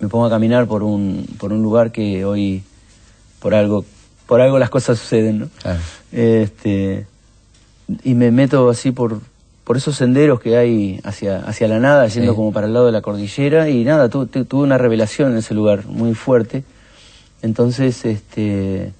me 0.00 0.08
pongo 0.08 0.26
a 0.26 0.30
caminar 0.30 0.66
por 0.66 0.82
un, 0.82 1.26
por 1.38 1.52
un 1.52 1.62
lugar 1.62 1.92
que 1.92 2.24
hoy, 2.24 2.62
por 3.40 3.54
algo, 3.54 3.84
por 4.26 4.40
algo 4.40 4.58
las 4.58 4.68
cosas 4.70 4.98
suceden, 4.98 5.38
¿no? 5.40 5.48
Claro. 5.62 5.80
Este, 6.12 7.06
y 8.04 8.14
me 8.14 8.30
meto 8.30 8.68
así 8.70 8.90
por, 8.92 9.20
por 9.64 9.76
esos 9.76 9.96
senderos 9.96 10.40
que 10.40 10.56
hay 10.56 11.00
hacia, 11.04 11.38
hacia 11.40 11.68
la 11.68 11.78
nada, 11.78 12.06
yendo 12.08 12.32
Sí. 12.32 12.36
como 12.36 12.52
para 12.52 12.66
el 12.66 12.72
lado 12.74 12.86
de 12.86 12.92
la 12.92 13.00
cordillera, 13.02 13.68
y 13.68 13.84
nada, 13.84 14.08
tu- 14.08 14.26
tu- 14.26 14.44
tuve 14.44 14.62
una 14.64 14.78
revelación 14.78 15.32
en 15.32 15.38
ese 15.38 15.54
lugar 15.54 15.86
muy 15.86 16.14
fuerte. 16.14 16.64
Entonces, 17.42 18.04
este, 18.04 18.92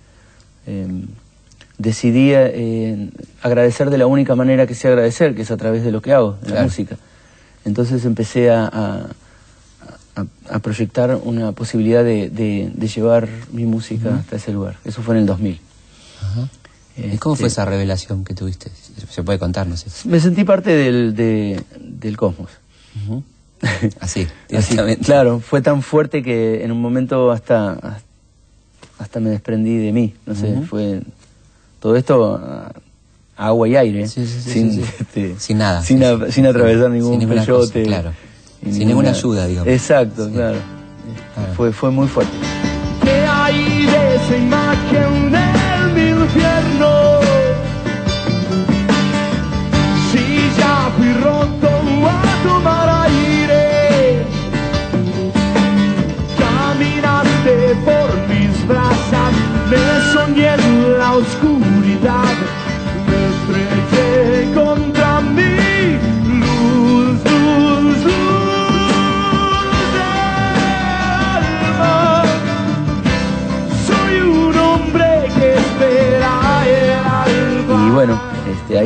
em, 0.66 1.06
decidí 1.78 2.30
eh, 2.32 3.10
agradecer 3.42 3.90
de 3.90 3.98
la 3.98 4.06
única 4.06 4.34
manera 4.34 4.66
que 4.66 4.74
sé 4.74 4.88
agradecer, 4.88 5.34
que 5.34 5.42
es 5.42 5.50
a 5.50 5.56
través 5.56 5.82
de 5.84 5.90
lo 5.92 6.00
que 6.02 6.12
hago, 6.12 6.36
de 6.42 6.54
la 6.54 6.62
música. 6.62 6.96
Entonces 7.64 8.04
empecé 8.04 8.50
a, 8.50 8.64
a- 8.66 9.06
a- 10.16 10.26
a 10.54 10.58
proyectar 10.58 11.18
una 11.22 11.52
posibilidad 11.52 12.02
de, 12.04 12.28
de- 12.30 12.70
de 12.74 12.88
llevar 12.88 13.28
mi 13.52 13.64
música 13.64 14.16
hasta 14.16 14.36
ese 14.36 14.52
lugar. 14.52 14.76
Eso 14.84 15.02
fue 15.02 15.14
en 15.14 15.20
el 15.22 15.26
2000. 15.26 15.60
¿Y 17.12 17.16
cómo 17.18 17.34
Este, 17.34 17.42
fue 17.42 17.48
esa 17.48 17.64
revelación 17.64 18.24
que 18.24 18.34
tuviste? 18.34 18.70
Se 19.10 19.22
puede 19.22 19.38
contar, 19.38 19.66
no 19.66 19.76
sé. 19.76 19.86
Me 20.08 20.20
sentí 20.20 20.44
parte 20.44 20.70
del, 20.70 21.14
de- 21.14 21.62
del 21.80 22.16
cosmos. 22.16 22.50
Así, 24.00 24.26
Así, 24.56 24.70
directamente. 24.70 25.04
claro, 25.04 25.40
fue 25.40 25.60
tan 25.62 25.82
fuerte 25.82 26.22
que 26.22 26.64
en 26.64 26.72
un 26.72 26.80
momento 26.80 27.30
hasta, 27.30 28.00
hasta 28.98 29.20
me 29.20 29.30
desprendí 29.30 29.76
de 29.76 29.92
mí. 29.92 30.14
No 30.26 30.34
sé, 30.34 30.62
fue 30.68 31.02
todo 31.80 31.96
esto 31.96 32.36
a- 32.36 32.72
a 33.36 33.46
agua 33.46 33.68
y 33.68 33.76
aire, 33.76 34.06
Sí, 34.08 34.26
sí, 34.26 34.40
sí, 34.42 34.50
sin, 34.50 34.72
sí, 34.72 34.82
sí. 34.82 34.90
este, 35.00 35.34
Sin 35.38 35.58
nada, 35.58 35.82
sin, 35.82 35.98
sí, 35.98 36.04
a- 36.04 36.26
sí. 36.26 36.32
sin 36.32 36.46
atravesar 36.46 36.90
ningún 36.90 37.18
peyote, 37.28 37.50
cosa, 37.50 37.72
claro. 37.82 38.12
Sin 38.62 38.86
ninguna 38.88 39.10
ayuda, 39.10 39.46
digamos. 39.46 39.68
Exacto, 39.72 40.26
Sí. 40.26 40.32
claro. 40.32 40.58
Claro. 41.34 41.54
Fue, 41.54 41.72
fue 41.72 41.90
muy 41.90 42.06
fuerte. 42.08 42.32
¿Qué 43.02 43.10
hay 43.26 43.86
de 43.86 44.14
esa 44.16 44.36
imagen 44.36 45.32
del 45.90 46.14
mi 46.14 46.22
infierno? 46.22 47.20
Si 50.10 50.50
ya 50.56 50.90
fui 50.96 51.12
roto 51.12 51.68
a 52.06 52.22
tomar 52.42 52.69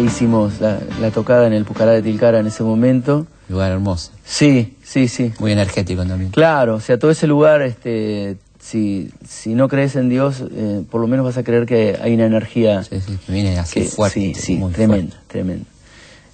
hicimos 0.05 0.61
la, 0.61 0.79
la 1.01 1.11
tocada 1.11 1.47
en 1.47 1.53
el 1.53 1.65
Pucará 1.65 1.93
de 1.93 2.03
Tilcara 2.03 2.39
en 2.41 2.47
ese 2.47 2.63
momento. 2.63 3.27
Lugar 3.49 3.73
hermoso. 3.73 4.11
Sí, 4.25 4.75
sí, 4.83 5.09
sí. 5.09 5.33
Muy 5.39 5.53
energético 5.53 6.05
también. 6.07 6.31
Claro, 6.31 6.77
o 6.77 6.81
sea, 6.81 6.99
todo 6.99 7.11
ese 7.11 7.27
lugar 7.27 7.63
este, 7.63 8.37
si, 8.61 9.11
si 9.29 9.55
no 9.55 9.69
crees 9.69 9.97
en 9.97 10.09
Dios, 10.09 10.43
eh, 10.51 10.83
por 10.91 11.01
lo 11.01 11.07
menos 11.07 11.25
vas 11.27 11.37
a 11.37 11.43
creer 11.45 11.67
que 11.67 11.99
hay 12.01 12.15
una 12.15 12.27
energía 12.27 12.83
Sí, 12.85 13.01
sí, 13.07 13.19
que 13.27 13.33
viene 13.33 13.59
así 13.59 13.81
que- 13.81 13.87
fuerte. 13.87 14.21
Sí, 14.21 14.35
sí, 14.35 14.55
muy 14.57 14.73
tremenda, 14.73 15.21
tremenda. 15.29 15.67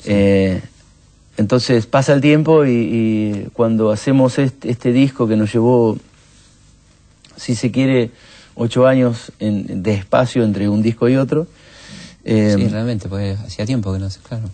Eh, 0.05 0.61
entonces 1.37 1.87
pasa 1.87 2.13
el 2.13 2.21
tiempo 2.21 2.65
y, 2.65 2.71
y 2.71 3.49
cuando 3.53 3.91
hacemos 3.91 4.39
este, 4.39 4.71
este 4.71 4.93
disco 4.93 5.27
que 5.27 5.37
nos 5.37 5.53
llevó, 5.53 5.99
si 7.37 7.55
se 7.55 7.71
quiere, 7.71 8.11
ocho 8.55 8.87
años 8.87 9.33
en- 9.41 9.83
de 9.83 9.95
espacio 9.95 10.45
entre 10.45 10.69
un 10.69 10.83
disco 10.83 11.09
y 11.09 11.17
otro, 11.17 11.47
eh. 12.25 12.55
Sí, 12.57 12.69
realmente, 12.69 13.09
porque 13.09 13.37
hacía 13.45 13.67
tiempo 13.67 13.93
que 13.93 13.99
no 13.99 14.11
sé, 14.11 14.21
claro. 14.29 14.45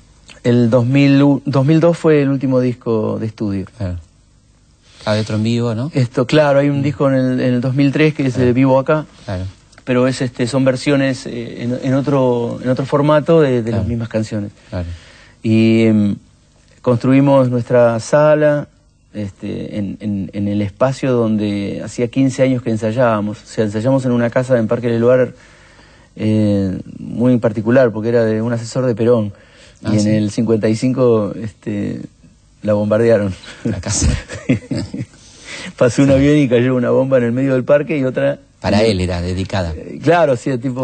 el 0.45 0.71
2000 0.71 1.43
2002 1.45 1.97
fue 1.99 2.23
el 2.23 2.29
último 2.31 2.61
disco 2.61 3.19
de 3.19 3.27
estudio. 3.27 3.67
claro. 3.77 3.99
Cada 5.05 5.21
otro 5.21 5.37
en 5.37 5.45
vivo, 5.45 5.73
¿no? 5.77 5.91
Esto, 5.95 6.27
claro, 6.27 6.59
hay 6.59 6.69
un 6.69 6.83
disco 6.83 7.09
en 7.09 7.15
el, 7.15 7.41
en 7.41 7.55
el 7.55 7.61
2003 7.61 8.13
que 8.13 8.27
es 8.27 8.37
eh, 8.39 8.53
Vivo 8.53 8.77
Acá, 8.79 9.07
Claro. 9.25 9.45
pero 9.85 10.09
es 10.09 10.21
este 10.21 10.49
son 10.49 10.65
versiones 10.65 11.27
eh, 11.27 11.63
en, 11.63 11.79
en 11.81 11.95
otro 11.95 12.59
en 12.61 12.69
otro 12.71 12.85
formato 12.87 13.41
de, 13.41 13.63
de 13.63 13.71
Claro. 13.71 13.79
las 13.79 13.87
mismas 13.89 14.09
canciones. 14.09 14.51
Claro. 14.69 14.87
Y 15.45 15.85
em, 15.85 16.17
construimos 16.83 17.51
nuestra 17.51 18.01
sala 18.01 18.67
este, 19.15 19.79
en, 19.79 19.97
en- 20.01 20.31
en 20.33 20.49
el 20.49 20.61
espacio 20.61 21.13
donde 21.13 21.81
hacía 21.85 22.09
15 22.09 22.43
años 22.43 22.63
que 22.63 22.71
ensayábamos. 22.71 23.43
O 23.45 23.47
sea, 23.47 23.65
ensayamos 23.65 24.05
en 24.07 24.11
una 24.13 24.29
casa 24.31 24.59
en 24.59 24.67
Parque 24.67 24.89
del 24.89 25.01
Lugar 25.03 25.35
eh, 26.17 26.79
muy 26.99 27.39
particular, 27.39 27.91
porque 27.93 28.09
era 28.09 28.25
de 28.25 28.43
un 28.43 28.53
asesor 28.53 28.87
de 28.87 28.95
Perón. 28.95 29.33
Ah, 29.85 29.95
y 29.95 29.99
en 30.01 30.09
el 30.09 30.31
55 30.31 31.35
este, 31.43 32.01
la 32.63 32.73
bombardearon. 32.73 33.35
La 33.65 33.81
casa. 33.81 34.09
Pasó 35.77 36.03
un 36.03 36.11
avión 36.11 36.37
y 36.39 36.49
cayó 36.49 36.75
una 36.75 36.91
bomba 36.91 37.19
en 37.19 37.25
el 37.25 37.33
medio 37.33 37.53
del 37.55 37.65
parque 37.65 37.99
y 37.99 38.05
otra... 38.05 38.39
Para 38.61 38.83
él 38.83 39.01
era 39.01 39.21
dedicada. 39.21 39.75
Eh, 39.77 39.99
Claro, 40.03 40.37
sí, 40.37 40.57
tipo, 40.59 40.83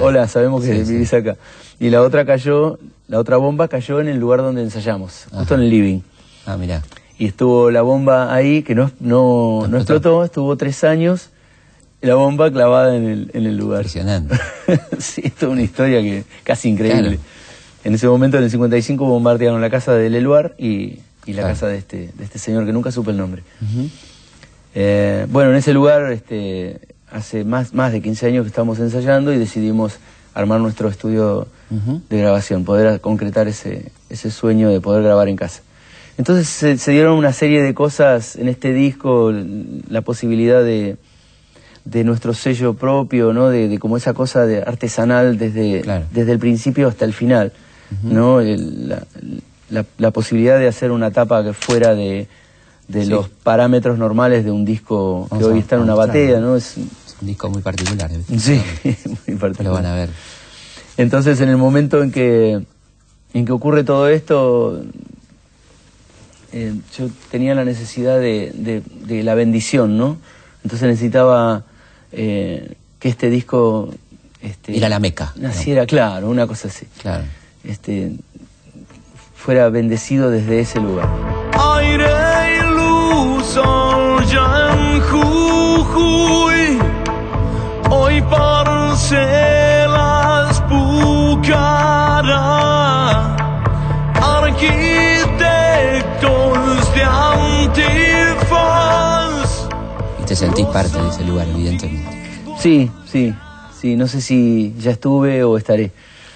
hola, 0.00 0.26
sabemos 0.28 0.64
que 0.64 0.72
Sí, 0.78 0.86
sí. 0.86 0.92
vivís 0.92 1.12
acá. 1.12 1.36
Y 1.78 1.90
la 1.90 2.02
otra 2.02 2.24
cayó, 2.24 2.78
la 3.08 3.18
otra 3.18 3.36
bomba 3.36 3.68
cayó 3.68 4.00
en 4.00 4.08
el 4.08 4.18
lugar 4.18 4.40
donde 4.40 4.62
ensayamos, 4.62 5.26
justo 5.30 5.54
en 5.54 5.60
el 5.60 5.70
living. 5.70 6.00
Ah, 6.46 6.56
mira. 6.56 6.82
Y 7.18 7.26
estuvo 7.26 7.70
la 7.70 7.82
bomba 7.82 8.34
ahí, 8.34 8.62
que 8.62 8.74
no, 8.74 8.90
no, 9.00 9.60
No 9.62 9.68
no 9.68 9.76
explotó. 9.76 9.94
explotó, 10.22 10.24
estuvo 10.24 10.56
tres 10.56 10.82
años, 10.84 11.28
la 12.02 12.14
bomba 12.14 12.50
clavada 12.50 12.96
en 12.96 13.04
el, 13.06 13.30
en 13.34 13.46
el 13.46 13.56
lugar. 13.56 13.80
Impresionante. 13.80 14.36
sí, 14.98 15.22
es 15.24 15.34
toda 15.34 15.52
una 15.52 15.62
historia 15.62 16.00
que 16.00 16.24
casi 16.44 16.68
increíble. 16.68 17.02
Claro. 17.16 17.22
En 17.84 17.94
ese 17.94 18.06
momento, 18.08 18.36
en 18.38 18.44
el 18.44 18.50
55, 18.50 19.04
bombardearon 19.04 19.60
la 19.60 19.70
casa 19.70 19.94
del 19.94 20.14
Eluar 20.14 20.54
y, 20.58 20.98
y 21.26 21.32
la 21.32 21.42
Claro. 21.42 21.48
casa 21.48 21.68
de 21.68 21.78
este, 21.78 22.10
de 22.16 22.24
este 22.24 22.38
señor 22.38 22.66
que 22.66 22.72
nunca 22.72 22.90
supe 22.92 23.10
el 23.10 23.16
nombre. 23.16 23.42
Eh, 24.74 25.26
bueno, 25.30 25.50
en 25.50 25.56
ese 25.56 25.72
lugar, 25.72 26.12
este, 26.12 26.80
hace 27.10 27.44
más, 27.44 27.74
más 27.74 27.92
de 27.92 28.00
15 28.02 28.26
años 28.26 28.44
que 28.44 28.48
estamos 28.48 28.78
ensayando 28.78 29.32
y 29.32 29.38
decidimos 29.38 29.98
armar 30.34 30.60
nuestro 30.60 30.88
estudio 30.88 31.48
de 31.70 32.18
grabación, 32.18 32.64
poder 32.64 33.00
concretar 33.00 33.48
ese, 33.48 33.90
ese 34.10 34.30
sueño 34.30 34.68
de 34.70 34.80
poder 34.80 35.02
grabar 35.02 35.28
en 35.28 35.36
casa. 35.36 35.62
Entonces 36.18 36.48
se, 36.48 36.76
se 36.78 36.90
dieron 36.92 37.16
una 37.16 37.32
serie 37.32 37.62
de 37.62 37.74
cosas 37.74 38.36
en 38.36 38.48
este 38.48 38.72
disco, 38.72 39.32
la 39.88 40.02
posibilidad 40.02 40.62
de, 40.62 40.96
de 41.84 42.04
nuestro 42.04 42.34
sello 42.34 42.74
propio, 42.74 43.32
¿no? 43.32 43.48
De, 43.48 43.68
de 43.68 43.78
como 43.78 43.96
esa 43.96 44.12
cosa 44.14 44.46
de 44.46 44.62
artesanal 44.62 45.38
desde, 45.38 45.80
Claro. 45.80 46.04
desde 46.12 46.32
el 46.32 46.38
principio 46.38 46.88
hasta 46.88 47.04
el 47.04 47.12
final, 47.12 47.52
¿no? 48.02 48.40
El- 48.40 48.88
la, 48.88 49.02
la- 49.70 49.86
la 49.98 50.10
posibilidad 50.10 50.58
de 50.58 50.68
hacer 50.68 50.90
una 50.90 51.10
tapa 51.10 51.42
que 51.44 51.52
fuera 51.52 51.94
de, 51.94 52.26
de 52.88 53.04
Sí. 53.04 53.10
los 53.10 53.28
parámetros 53.28 53.98
normales 53.98 54.44
de 54.44 54.50
un 54.50 54.64
disco 54.64 55.28
que 55.38 55.44
hoy 55.44 55.60
está 55.60 55.76
en 55.76 55.82
una 55.82 55.94
batea. 55.94 56.40
¿no? 56.40 56.56
Es, 56.56 56.76
Es 56.76 57.16
un 57.20 57.28
disco 57.28 57.48
muy 57.50 57.62
particular. 57.62 58.10
¿eh? 58.12 58.20
sí, 58.38 58.60
muy 59.26 59.36
particular. 59.38 59.64
lo 59.64 59.72
van 59.72 59.86
a 59.86 59.94
ver. 59.94 60.10
Entonces, 60.96 61.40
en 61.40 61.48
el 61.48 61.56
momento 61.56 62.02
en 62.02 62.10
que, 62.10 62.60
en 63.32 63.44
que 63.46 63.52
ocurre 63.52 63.84
todo 63.84 64.08
esto, 64.08 64.82
eh, 66.52 66.74
yo 66.98 67.08
tenía 67.30 67.54
la 67.54 67.64
necesidad 67.64 68.18
de, 68.18 68.52
de- 68.54 68.82
de 69.06 69.22
la 69.22 69.34
bendición, 69.34 69.96
¿no? 69.96 70.16
Entonces 70.64 70.88
necesitaba 70.88 71.64
eh, 72.12 72.74
que 72.98 73.08
este 73.08 73.30
disco... 73.30 73.92
Este, 74.42 74.72
Ir 74.72 74.84
a 74.84 74.88
la 74.88 74.98
Meca, 74.98 75.32
Naciera, 75.36 75.84
claro, 75.86 76.30
una 76.30 76.46
cosa 76.46 76.68
así. 76.68 76.86
Claro. 77.02 77.24
Este, 77.62 78.12
fuera 79.34 79.68
bendecido 79.68 80.30
desde 80.30 80.60
ese 80.60 80.80
lugar. 80.80 81.08
Aire 81.76 82.06
y 82.56 82.62
luz 82.74 83.56
allá 83.56 84.70
en 84.72 85.00
Jujuy 85.02 86.78
Hoy 87.90 88.22
parcelas 88.22 89.80
Pucará 90.68 92.59
sentís 100.40 100.64
parte 100.66 100.96
de 100.98 101.08
ese 101.10 101.22
lugar, 101.24 101.46
evidentemente. 101.48 102.08
Sí, 102.58 102.90
sí, 103.06 103.34
sí, 103.78 103.94
no 103.94 104.06
sé 104.08 104.22
si 104.22 104.74
ya 104.80 104.90
estuve 104.92 105.44
o 105.44 105.58
estaré, 105.58 105.90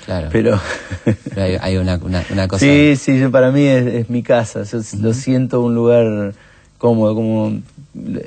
Claro. 0.05 0.29
pero... 0.31 0.61
Pero 1.05 1.43
hay, 1.43 1.57
hay 1.59 1.77
una, 1.79 1.97
una, 1.97 2.23
una 2.31 2.47
cosa. 2.47 2.61
Sí, 2.67 2.97
sí, 2.97 3.19
yo- 3.19 3.31
para 3.31 3.51
mí 3.51 3.63
es, 3.65 3.87
es 3.87 4.11
mi 4.11 4.23
casa. 4.23 4.63
Yo 4.65 4.81
lo 5.01 5.15
siento 5.15 5.63
un 5.63 5.75
lugar 5.75 6.35
cómodo, 6.77 7.15
como 7.15 7.61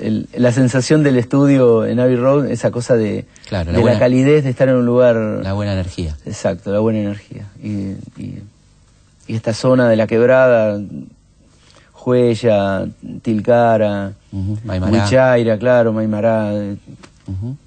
el- 0.02 0.28
la 0.36 0.52
sensación 0.52 1.04
del 1.04 1.18
estudio 1.18 1.86
en 1.86 2.00
Abbey 2.00 2.16
Road, 2.16 2.48
esa 2.50 2.72
cosa 2.72 2.96
de, 2.96 3.26
Claro, 3.48 3.72
la 3.72 3.78
de 3.78 3.84
la 3.86 4.00
calidez 4.00 4.44
de 4.46 4.50
estar 4.50 4.68
en 4.70 4.76
un 4.78 4.86
lugar. 4.88 5.16
La 5.44 5.54
buena 5.54 5.74
energía. 5.74 6.18
Exacto, 6.26 6.72
la 6.72 6.80
buena 6.80 7.00
energía. 7.02 7.46
Y, 7.62 7.68
y- 8.20 8.42
y 9.28 9.36
esta 9.36 9.54
zona 9.54 9.88
de 9.90 9.96
la 9.96 10.08
quebrada, 10.08 10.80
Huella, 12.12 12.88
Tilcara, 13.22 14.14
Maimará. 14.64 15.04
Huichaira, 15.04 15.58
claro, 15.58 15.92
Maimará, 15.92 16.54
eh, 16.56 16.78
Ujú. 17.28 17.58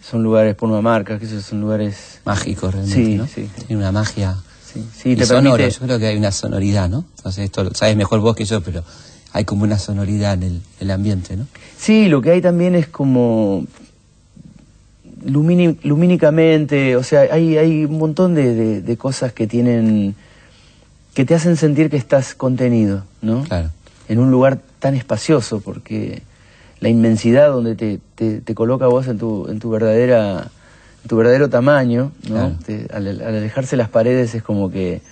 son 0.00 0.22
lugares, 0.22 0.54
Marcas, 0.62 1.18
que 1.18 1.26
esos 1.26 1.44
son 1.44 1.60
lugares. 1.60 2.20
Mágico 2.24 2.70
realmente, 2.70 3.04
Sí, 3.04 3.14
¿no? 3.16 3.26
sí. 3.26 3.50
Tiene 3.66 3.82
una 3.82 3.90
magia. 3.90 4.36
Sí, 4.64 4.86
sí, 4.94 5.10
y 5.10 5.16
te 5.16 5.26
sonoro, 5.26 5.56
permite- 5.56 5.70
yo 5.80 5.80
creo 5.84 5.98
que 5.98 6.06
hay 6.06 6.16
una 6.16 6.30
sonoridad, 6.30 6.88
¿no? 6.88 7.04
Entonces 7.16 7.44
esto 7.46 7.64
lo 7.64 7.74
sabes 7.74 7.96
mejor 7.96 8.20
vos 8.20 8.36
que 8.36 8.44
yo, 8.44 8.60
pero 8.60 8.84
hay 9.32 9.44
como 9.44 9.64
una 9.64 9.80
sonoridad 9.80 10.34
en 10.34 10.42
el, 10.44 10.60
el 10.78 10.90
ambiente, 10.92 11.36
¿no? 11.36 11.48
Sí, 11.76 12.06
lo 12.08 12.22
que 12.22 12.30
hay 12.30 12.40
también 12.40 12.76
es 12.76 12.86
como 12.86 13.64
lumínicamente, 15.82 16.94
o 16.96 17.02
sea, 17.02 17.22
hay, 17.32 17.58
hay 17.58 17.84
un 17.84 17.98
montón 17.98 18.34
de, 18.36 18.54
de- 18.54 18.80
de 18.82 18.96
cosas 18.96 19.32
que 19.32 19.46
tienen, 19.48 20.14
que 21.14 21.24
te 21.24 21.34
hacen 21.34 21.56
sentir 21.56 21.90
que 21.90 21.96
estás 21.96 22.34
contenido, 22.34 23.04
¿no? 23.22 23.44
Claro. 23.44 23.70
En 24.08 24.18
un 24.18 24.30
lugar 24.30 24.58
tan 24.78 24.94
espacioso, 24.94 25.60
porque 25.60 26.22
la 26.80 26.88
inmensidad 26.88 27.48
donde 27.48 27.74
te, 27.76 28.00
te, 28.14 28.40
te 28.40 28.54
coloca 28.54 28.86
vos 28.86 29.06
en 29.08 29.18
tu, 29.18 29.46
en 29.48 29.58
tu 29.60 29.70
verdadera, 29.70 30.50
en 31.02 31.08
tu 31.08 31.16
verdadero 31.16 31.48
tamaño, 31.50 32.12
¿no? 32.28 32.34
Claro. 32.34 32.56
Te- 32.64 32.86
al, 32.92 33.06
al 33.08 33.22
alejarse 33.36 33.76
las 33.76 33.88
paredes 33.88 34.34
es 34.34 34.42
como 34.42 34.70
que, 34.70 35.02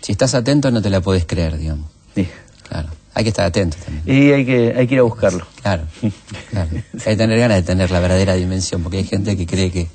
Si 0.00 0.12
estás 0.12 0.34
atento 0.34 0.70
no 0.70 0.80
te 0.82 0.90
la 0.90 1.00
podés 1.00 1.24
creer, 1.26 1.56
digamos. 1.58 1.90
sí. 2.14 2.26
Claro. 2.68 2.88
Hay 3.14 3.24
que 3.24 3.30
estar 3.30 3.46
atento 3.46 3.76
también. 3.84 4.04
y 4.06 4.30
hay 4.30 4.44
que, 4.46 4.74
hay 4.76 4.86
que 4.86 4.94
ir 4.94 5.00
a 5.00 5.02
buscarlo. 5.02 5.44
Claro. 5.62 5.84
claro. 6.50 6.68
Hay 6.72 6.82
que 7.04 7.16
tener 7.16 7.38
ganas 7.38 7.56
de 7.56 7.62
tener 7.64 7.90
la 7.90 7.98
verdadera 7.98 8.34
dimensión, 8.34 8.82
porque 8.82 8.98
hay 8.98 9.04
gente 9.04 9.36
que 9.36 9.44
cree 9.46 9.72
que 9.72 9.88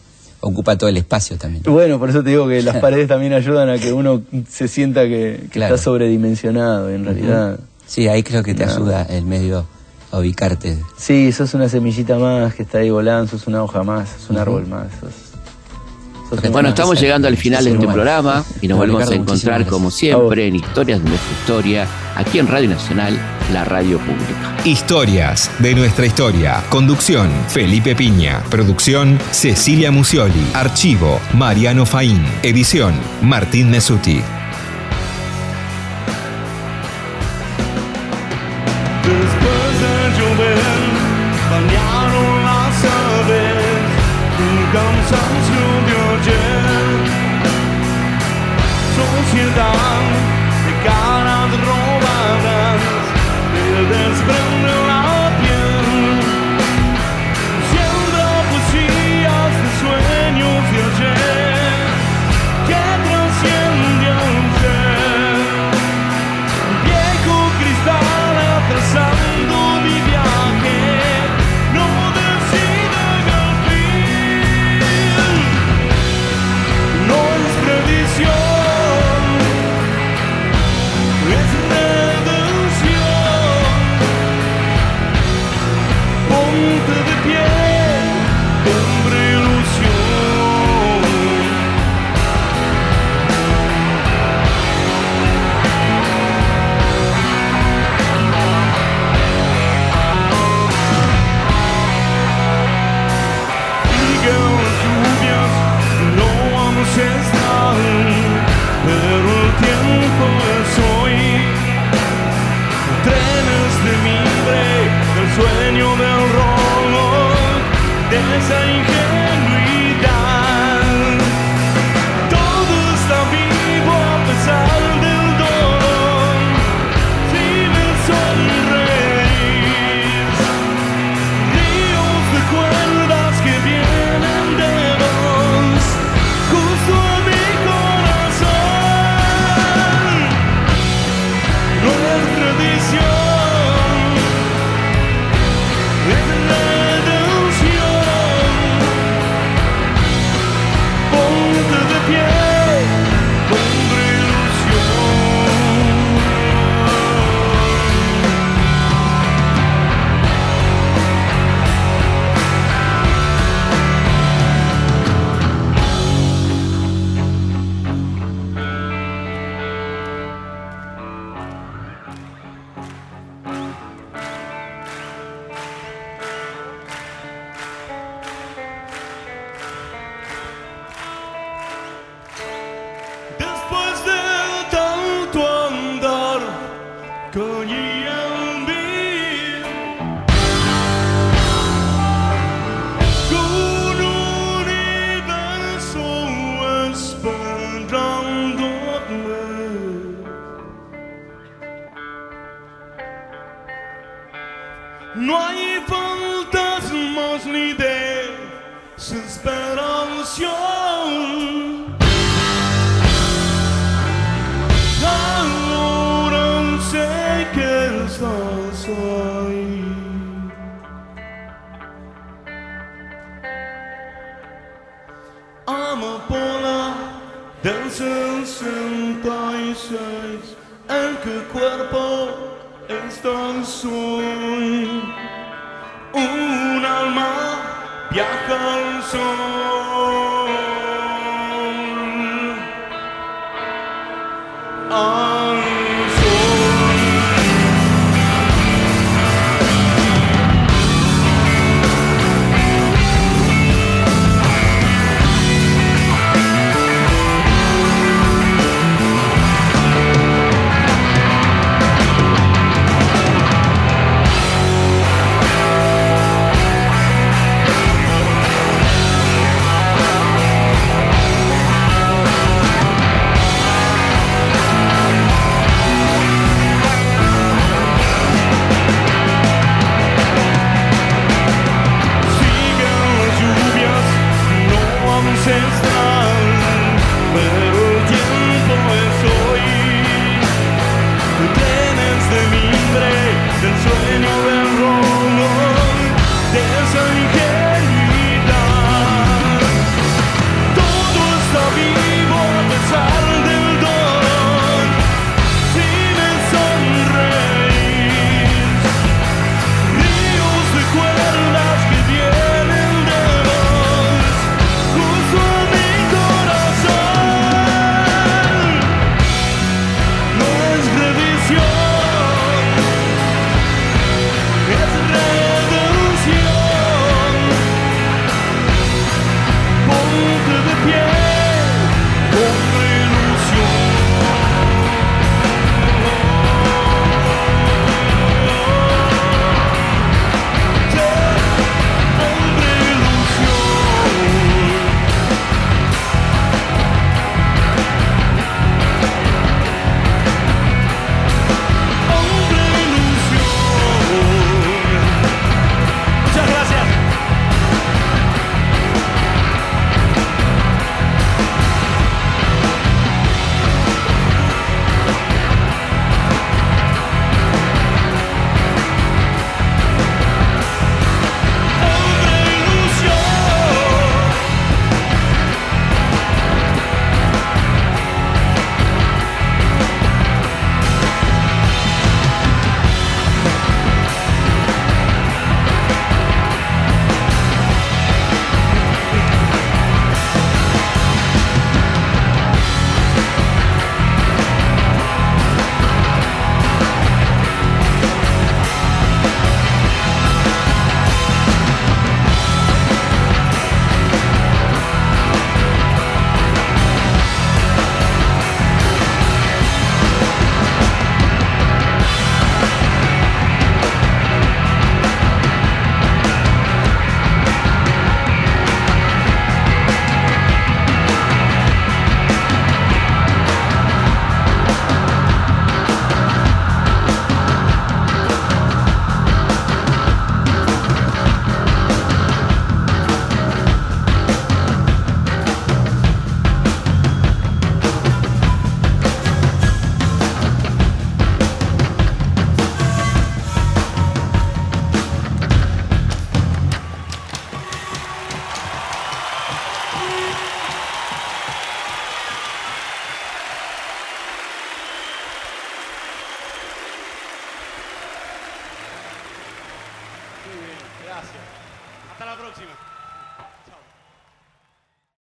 ocupa 0.45 0.77
todo 0.77 0.89
el 0.89 0.97
espacio 0.97 1.37
también. 1.37 1.63
Bueno, 1.65 1.97
por 1.99 2.09
eso 2.09 2.21
te 2.23 2.29
digo 2.31 2.47
que 2.47 2.61
las 2.61 2.77
paredes 2.81 3.07
también 3.07 3.33
ayudan 3.33 3.69
a 3.69 3.77
que 3.77 3.93
uno 3.93 4.21
se 4.49 4.67
sienta 4.67 5.03
que, 5.03 5.39
que 5.43 5.49
Claro. 5.49 5.75
está 5.75 5.83
sobredimensionado. 5.83 6.89
En 6.89 7.05
realidad, 7.05 7.59
Sí, 7.87 8.07
ahí 8.07 8.23
creo 8.23 8.43
que 8.43 8.53
te 8.53 8.65
No. 8.65 8.71
ayuda 8.71 9.03
el 9.03 9.25
medio 9.25 9.65
a 10.11 10.19
ubicarte. 10.19 10.77
sí, 10.97 11.31
sos 11.31 11.53
una 11.53 11.67
semillita 11.69 12.17
más 12.17 12.53
que 12.55 12.63
está 12.63 12.79
ahí 12.79 12.89
volando, 12.89 13.27
sos 13.31 13.47
una 13.47 13.63
hoja 13.63 13.83
más, 13.83 14.09
sos 14.09 14.29
un 14.29 14.37
árbol 14.37 14.67
más. 14.67 14.87
sos- 14.99 15.22
Bueno, 16.51 16.69
estamos 16.69 16.99
llegando 16.99 17.27
al 17.27 17.37
final 17.37 17.63
de 17.63 17.71
este 17.71 17.87
programa 17.87 18.43
y 18.61 18.67
nos 18.67 18.77
volvemos 18.77 19.09
a 19.09 19.15
encontrar 19.15 19.65
como 19.65 19.91
siempre 19.91 20.47
en 20.47 20.55
Historias 20.55 21.03
de 21.03 21.09
nuestra 21.09 21.31
historia, 21.31 21.87
aquí 22.15 22.39
en 22.39 22.47
Radio 22.47 22.69
Nacional, 22.69 23.19
la 23.51 23.63
radio 23.65 23.99
pública. 23.99 24.57
Historias 24.65 25.51
de 25.59 25.75
nuestra 25.75 26.05
historia. 26.05 26.63
Conducción, 26.69 27.29
Felipe 27.49 27.95
Piña. 27.95 28.41
Producción, 28.49 29.19
Cecilia 29.31 29.91
Musioli. 29.91 30.45
Archivo, 30.53 31.19
Mariano 31.33 31.85
Faín. 31.85 32.23
Edición, 32.43 32.93
Martín 33.21 33.69
Mesuti. 33.69 34.21